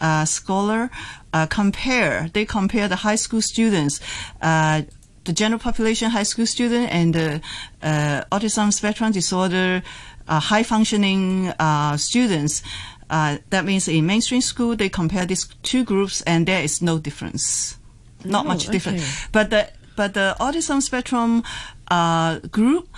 uh, 0.00 0.24
scholar, 0.24 0.90
uh, 1.32 1.46
compare 1.46 2.28
they 2.32 2.44
compare 2.44 2.88
the 2.88 2.96
high 2.96 3.16
school 3.16 3.40
students. 3.42 4.00
Uh, 4.42 4.82
the 5.24 5.32
general 5.32 5.58
population 5.58 6.10
high 6.10 6.22
school 6.24 6.46
student 6.46 6.90
and 6.92 7.14
the 7.14 7.40
uh, 7.82 8.24
autism 8.30 8.72
spectrum 8.72 9.12
disorder 9.12 9.82
uh, 10.28 10.40
high 10.40 10.62
functioning 10.62 11.48
uh, 11.58 11.96
students. 11.96 12.62
Uh, 13.10 13.36
that 13.50 13.64
means 13.64 13.86
in 13.88 14.06
mainstream 14.06 14.40
school 14.40 14.74
they 14.76 14.88
compare 14.88 15.26
these 15.26 15.46
two 15.62 15.84
groups 15.84 16.22
and 16.22 16.46
there 16.46 16.62
is 16.62 16.80
no 16.82 16.98
difference, 16.98 17.76
not 18.24 18.44
Oh, 18.44 18.48
much 18.48 18.66
difference. 18.68 19.02
okay. 19.02 19.28
But 19.32 19.50
the 19.50 19.68
but 19.96 20.14
the 20.14 20.34
autism 20.40 20.80
spectrum 20.82 21.42
uh, 21.88 22.38
group 22.50 22.88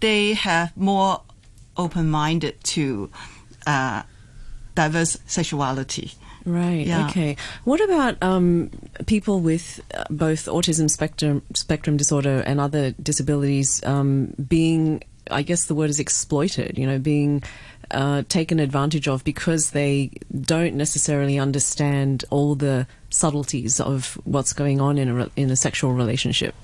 they 0.00 0.34
have 0.34 0.76
more 0.76 1.22
open 1.76 2.08
minded 2.10 2.62
to 2.64 3.10
uh, 3.66 4.02
diverse 4.74 5.18
sexuality. 5.26 6.12
Right. 6.46 6.86
Yeah. 6.86 7.08
Okay. 7.08 7.36
What 7.64 7.80
about 7.82 8.22
um, 8.22 8.70
people 9.06 9.40
with 9.40 9.80
uh, 9.92 10.04
both 10.10 10.46
autism 10.46 10.88
spectrum 10.88 11.42
spectrum 11.54 11.96
disorder 11.96 12.40
and 12.46 12.60
other 12.60 12.92
disabilities 12.92 13.82
um, 13.84 14.32
being, 14.48 15.02
I 15.28 15.42
guess 15.42 15.64
the 15.66 15.74
word 15.74 15.90
is 15.90 15.98
exploited. 15.98 16.78
You 16.78 16.86
know, 16.86 17.00
being 17.00 17.42
uh, 17.90 18.22
taken 18.28 18.60
advantage 18.60 19.08
of 19.08 19.24
because 19.24 19.70
they 19.70 20.12
don't 20.40 20.76
necessarily 20.76 21.36
understand 21.36 22.24
all 22.30 22.54
the 22.54 22.86
subtleties 23.10 23.80
of 23.80 24.14
what's 24.24 24.52
going 24.52 24.80
on 24.80 24.98
in 24.98 25.08
a 25.08 25.14
re- 25.14 25.30
in 25.34 25.50
a 25.50 25.56
sexual 25.56 25.92
relationship, 25.92 26.54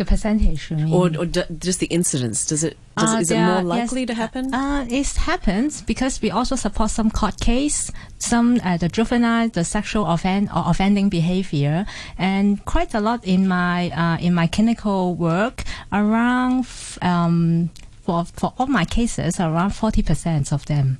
The 0.00 0.06
percentage. 0.06 0.72
or, 0.98 1.12
or 1.20 1.26
d- 1.26 1.42
just 1.58 1.78
the 1.80 1.86
incidence. 1.98 2.46
Does 2.46 2.64
it? 2.64 2.74
Does, 2.96 3.14
Uh, 3.14 3.18
is 3.20 3.30
it 3.30 3.38
more 3.38 3.62
likely 3.76 4.00
yes, 4.00 4.08
to 4.08 4.14
happen? 4.14 4.44
Uh, 4.54 4.86
it 4.88 5.08
happens 5.28 5.82
because 5.92 6.22
we 6.22 6.30
also 6.30 6.56
support 6.56 6.90
some 6.90 7.10
court 7.10 7.36
case, 7.38 7.92
some 8.18 8.48
uh, 8.64 8.78
the 8.78 8.88
juvenile, 8.88 9.50
the 9.50 9.62
sexual 9.62 10.06
offend 10.06 10.48
or 10.56 10.62
offending 10.72 11.10
behavior, 11.10 11.84
and 12.16 12.64
quite 12.64 12.94
a 12.94 13.00
lot 13.00 13.20
in 13.26 13.46
my 13.46 13.90
uh, 14.02 14.16
in 14.26 14.32
my 14.32 14.46
clinical 14.48 15.14
work 15.14 15.64
around 15.92 16.60
f- 16.64 16.96
um, 17.02 17.68
for 18.00 18.24
for 18.24 18.54
all 18.56 18.68
my 18.68 18.86
cases 18.86 19.38
around 19.38 19.72
forty 19.76 20.02
percent 20.02 20.50
of 20.52 20.64
them 20.64 20.96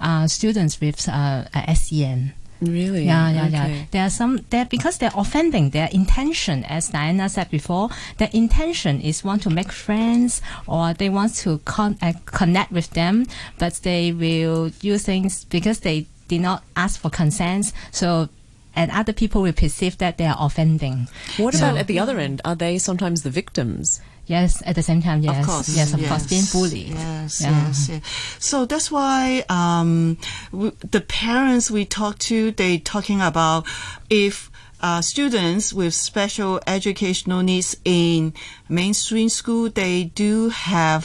are 0.00 0.26
students 0.26 0.80
with 0.80 1.08
uh, 1.08 1.44
uh, 1.54 1.74
SEN. 1.74 2.32
really? 2.60 3.04
Yeah, 3.04 3.30
yeah, 3.30 3.46
okay. 3.46 3.74
yeah. 3.74 3.84
There 3.90 4.04
are 4.04 4.10
some 4.10 4.44
there 4.50 4.64
because 4.64 4.98
they're 4.98 5.12
offending. 5.14 5.70
Their 5.70 5.88
intention, 5.92 6.64
as 6.64 6.88
Diana 6.88 7.28
said 7.28 7.50
before, 7.50 7.88
their 8.18 8.30
intention 8.32 9.00
is 9.00 9.24
want 9.24 9.42
to 9.42 9.50
make 9.50 9.72
friends 9.72 10.40
or 10.66 10.92
they 10.94 11.08
want 11.08 11.34
to 11.36 11.58
con- 11.64 11.98
uh, 12.02 12.12
connect 12.26 12.72
with 12.72 12.90
them, 12.90 13.26
but 13.58 13.74
they 13.82 14.12
will 14.12 14.70
do 14.80 14.98
things 14.98 15.44
because 15.44 15.80
they 15.80 16.06
did 16.28 16.40
not 16.40 16.62
ask 16.76 17.00
for 17.00 17.10
consent. 17.10 17.72
So, 17.90 18.28
and 18.76 18.90
other 18.92 19.12
people 19.12 19.42
will 19.42 19.52
perceive 19.52 19.98
that 19.98 20.16
they 20.18 20.26
are 20.26 20.36
offending. 20.38 21.08
What 21.38 21.54
So- 21.54 21.66
about 21.70 21.78
at 21.78 21.86
the 21.88 21.98
other 21.98 22.18
end? 22.18 22.40
Are 22.44 22.54
they 22.54 22.78
sometimes 22.78 23.22
the 23.22 23.30
victims? 23.30 24.00
Yes, 24.30 24.62
at 24.64 24.74
the 24.76 24.82
same 24.90 25.02
time, 25.02 25.20
yes, 25.22 25.38
Of 25.40 25.46
course. 25.50 25.68
yes, 25.80 25.92
of 25.92 26.00
course, 26.08 26.24
being 26.34 26.42
Yes. 26.46 26.52
bullied. 26.52 26.94
Yes, 26.94 27.40
Yeah. 27.40 27.66
yes, 27.66 27.88
yes. 27.90 28.00
So 28.38 28.64
that's 28.70 28.88
why 28.98 29.44
um, 29.48 30.16
w- 30.52 30.76
the 30.96 31.00
parents 31.00 31.66
we 31.70 31.84
talk 31.84 32.14
to, 32.30 32.52
they 32.52 32.78
talking 32.78 33.20
about 33.20 33.66
if 34.08 34.34
uh, 34.82 35.00
students 35.02 35.72
with 35.74 35.92
special 35.94 36.60
educational 36.66 37.42
needs 37.42 37.76
in 37.84 38.32
mainstream 38.68 39.28
school, 39.28 39.68
they 39.68 40.04
do 40.14 40.48
have 40.50 41.02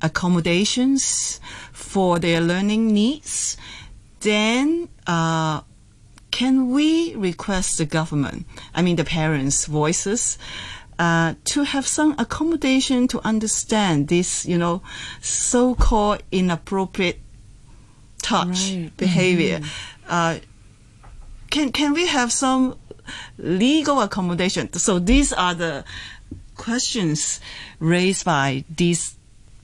accommodations 0.00 1.40
for 1.72 2.18
their 2.18 2.40
learning 2.40 2.92
needs, 2.92 3.56
then 4.20 4.88
uh, 5.06 5.60
can 6.30 6.70
we 6.72 7.14
request 7.16 7.76
the 7.78 7.84
government, 7.98 8.46
I 8.74 8.80
mean 8.82 8.96
the 8.96 9.04
parents' 9.04 9.66
voices, 9.66 10.38
uh, 11.02 11.34
to 11.44 11.64
have 11.64 11.84
some 11.84 12.14
accommodation 12.16 13.08
to 13.08 13.18
understand 13.26 14.06
this, 14.06 14.46
you 14.46 14.56
know, 14.56 14.82
so-called 15.20 16.22
inappropriate 16.30 17.18
touch 18.22 18.70
Right. 18.70 18.90
behavior? 18.96 19.60
Uh, 20.08 20.38
can 21.50 21.72
can 21.72 21.92
we 21.92 22.06
have 22.06 22.30
some 22.30 22.76
legal 23.36 24.00
accommodation? 24.00 24.72
So 24.74 25.00
these 25.00 25.32
are 25.32 25.54
the 25.54 25.84
questions 26.54 27.40
raised 27.80 28.24
by 28.24 28.64
these 28.76 29.16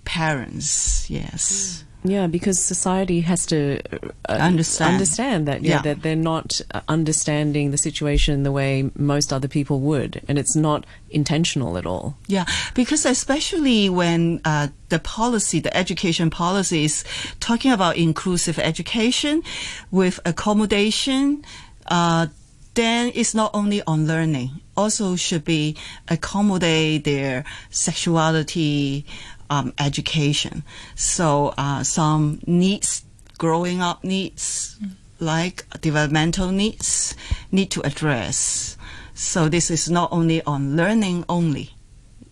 parents. 0.04 1.06
Yes. 1.08 1.84
Yeah, 2.08 2.26
because 2.26 2.58
society 2.58 3.20
has 3.20 3.44
to 3.46 3.80
uh, 4.28 4.32
Understand. 4.32 4.92
understand 4.94 5.46
that 5.48 5.62
yeah, 5.62 5.76
Yeah. 5.76 5.82
that 5.82 6.02
they're 6.02 6.16
not 6.34 6.60
uh, 6.72 6.80
understanding 6.88 7.70
the 7.70 7.76
situation 7.76 8.42
the 8.42 8.50
way 8.52 8.90
most 8.96 9.32
other 9.32 9.48
people 9.48 9.80
would, 9.80 10.22
and 10.28 10.38
it's 10.38 10.56
not 10.56 10.86
intentional 11.10 11.76
at 11.76 11.84
all. 11.86 12.16
Yeah, 12.26 12.46
because 12.74 13.04
especially 13.04 13.90
when 13.90 14.40
uh, 14.44 14.68
the 14.88 14.98
policy, 14.98 15.60
the 15.60 15.74
education 15.76 16.30
policy 16.30 16.84
is 16.84 17.04
talking 17.40 17.72
about 17.72 17.96
inclusive 17.96 18.58
education 18.58 19.42
with 19.90 20.18
accommodation, 20.24 21.44
uh, 21.90 22.26
then 22.74 23.12
it's 23.14 23.34
not 23.34 23.50
only 23.54 23.82
on 23.86 24.06
learning, 24.06 24.50
also 24.76 25.16
should 25.16 25.44
be 25.44 25.76
accommodate 26.08 27.04
their 27.04 27.44
sexuality 27.70 29.04
um, 29.50 29.72
education. 29.78 30.62
So 30.94 31.54
uh, 31.58 31.82
some 31.82 32.40
needs, 32.46 33.04
growing 33.38 33.80
up 33.80 34.04
needs, 34.04 34.78
like 35.20 35.64
developmental 35.80 36.50
needs, 36.50 37.14
need 37.50 37.70
to 37.72 37.80
address. 37.86 38.76
So 39.14 39.48
this 39.48 39.70
is 39.70 39.90
not 39.90 40.12
only 40.12 40.42
on 40.42 40.76
learning 40.76 41.24
only 41.28 41.72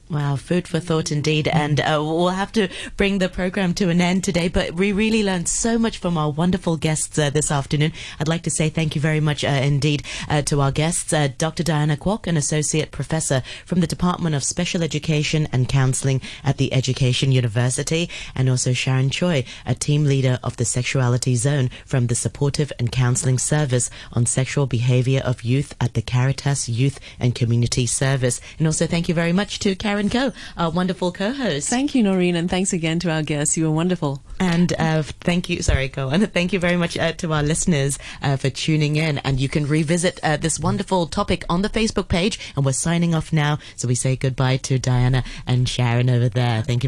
Wow, 0.08 0.36
food 0.36 0.68
for 0.68 0.78
thought 0.78 1.10
indeed. 1.10 1.48
And 1.48 1.80
uh, 1.80 1.98
we'll 2.00 2.28
have 2.28 2.52
to 2.52 2.68
bring 2.96 3.18
the 3.18 3.28
program 3.28 3.74
to 3.74 3.88
an 3.88 4.00
end 4.00 4.22
today, 4.22 4.46
but 4.46 4.74
we 4.74 4.92
really 4.92 5.24
learned 5.24 5.48
so 5.48 5.78
much 5.78 5.98
from 5.98 6.16
our 6.16 6.30
wonderful 6.30 6.76
guests 6.76 7.18
uh, 7.18 7.28
this 7.30 7.50
afternoon. 7.50 7.92
I'd 8.20 8.28
like 8.28 8.44
to 8.44 8.50
say 8.50 8.68
thank 8.68 8.94
you 8.94 9.00
very 9.00 9.18
much 9.18 9.42
uh, 9.42 9.48
indeed 9.48 10.04
uh, 10.28 10.42
to 10.42 10.60
our 10.60 10.70
guests, 10.70 11.12
uh, 11.12 11.30
Dr. 11.36 11.64
Diana 11.64 11.96
Kwok, 11.96 12.28
an 12.28 12.36
associate 12.36 12.92
professor 12.92 13.42
from 13.64 13.80
the 13.80 13.88
Department 13.88 14.36
of 14.36 14.44
Special 14.44 14.80
Education 14.80 15.48
and 15.50 15.68
Counseling 15.68 16.20
at 16.44 16.56
the 16.56 16.72
Education 16.72 17.32
University, 17.32 18.08
and 18.36 18.48
also 18.48 18.72
Sharon 18.72 19.10
Choi, 19.10 19.44
a 19.66 19.74
team 19.74 20.04
leader 20.04 20.38
of 20.44 20.56
the 20.56 20.64
Sexuality 20.64 21.34
Zone 21.34 21.68
from 21.84 22.06
the 22.06 22.14
Supportive 22.14 22.72
and 22.78 22.92
Counseling 22.92 23.38
Service 23.38 23.90
on 24.12 24.24
Sexual 24.24 24.66
Behavior 24.66 25.20
of 25.24 25.42
Youth 25.42 25.74
at 25.80 25.94
the 25.94 26.02
Caritas 26.02 26.68
Youth 26.68 27.00
and 27.18 27.34
Community 27.34 27.86
Service. 27.86 28.40
And 28.58 28.68
also 28.68 28.86
thank 28.86 29.08
you 29.08 29.14
very 29.14 29.32
much 29.32 29.58
to 29.60 29.74
Karen 29.74 29.95
Ko, 30.10 30.32
our 30.56 30.70
wonderful 30.70 31.10
co-host. 31.10 31.68
Thank 31.68 31.94
you, 31.94 32.02
Noreen, 32.02 32.36
and 32.36 32.50
thanks 32.50 32.72
again 32.72 32.98
to 33.00 33.10
our 33.10 33.22
guests. 33.22 33.56
You 33.56 33.64
were 33.64 33.70
wonderful. 33.74 34.22
And 34.38 34.72
uh, 34.78 35.02
thank 35.02 35.48
you, 35.48 35.62
sorry, 35.62 35.88
go 35.88 36.10
on. 36.10 36.20
Thank 36.26 36.52
you 36.52 36.58
very 36.58 36.76
much 36.76 36.98
uh, 36.98 37.12
to 37.12 37.32
our 37.32 37.42
listeners 37.42 37.98
uh, 38.22 38.36
for 38.36 38.50
tuning 38.50 38.96
in. 38.96 39.18
And 39.18 39.40
you 39.40 39.48
can 39.48 39.66
revisit 39.66 40.20
uh, 40.22 40.36
this 40.36 40.60
wonderful 40.60 41.06
topic 41.06 41.44
on 41.48 41.62
the 41.62 41.70
Facebook 41.70 42.08
page. 42.08 42.38
And 42.54 42.64
we're 42.64 42.72
signing 42.72 43.14
off 43.14 43.32
now. 43.32 43.58
So 43.76 43.88
we 43.88 43.94
say 43.94 44.14
goodbye 44.14 44.58
to 44.58 44.78
Diana 44.78 45.24
and 45.46 45.66
Sharon 45.68 46.10
over 46.10 46.28
there. 46.28 46.62
Thank 46.62 46.82
you. 46.82 46.84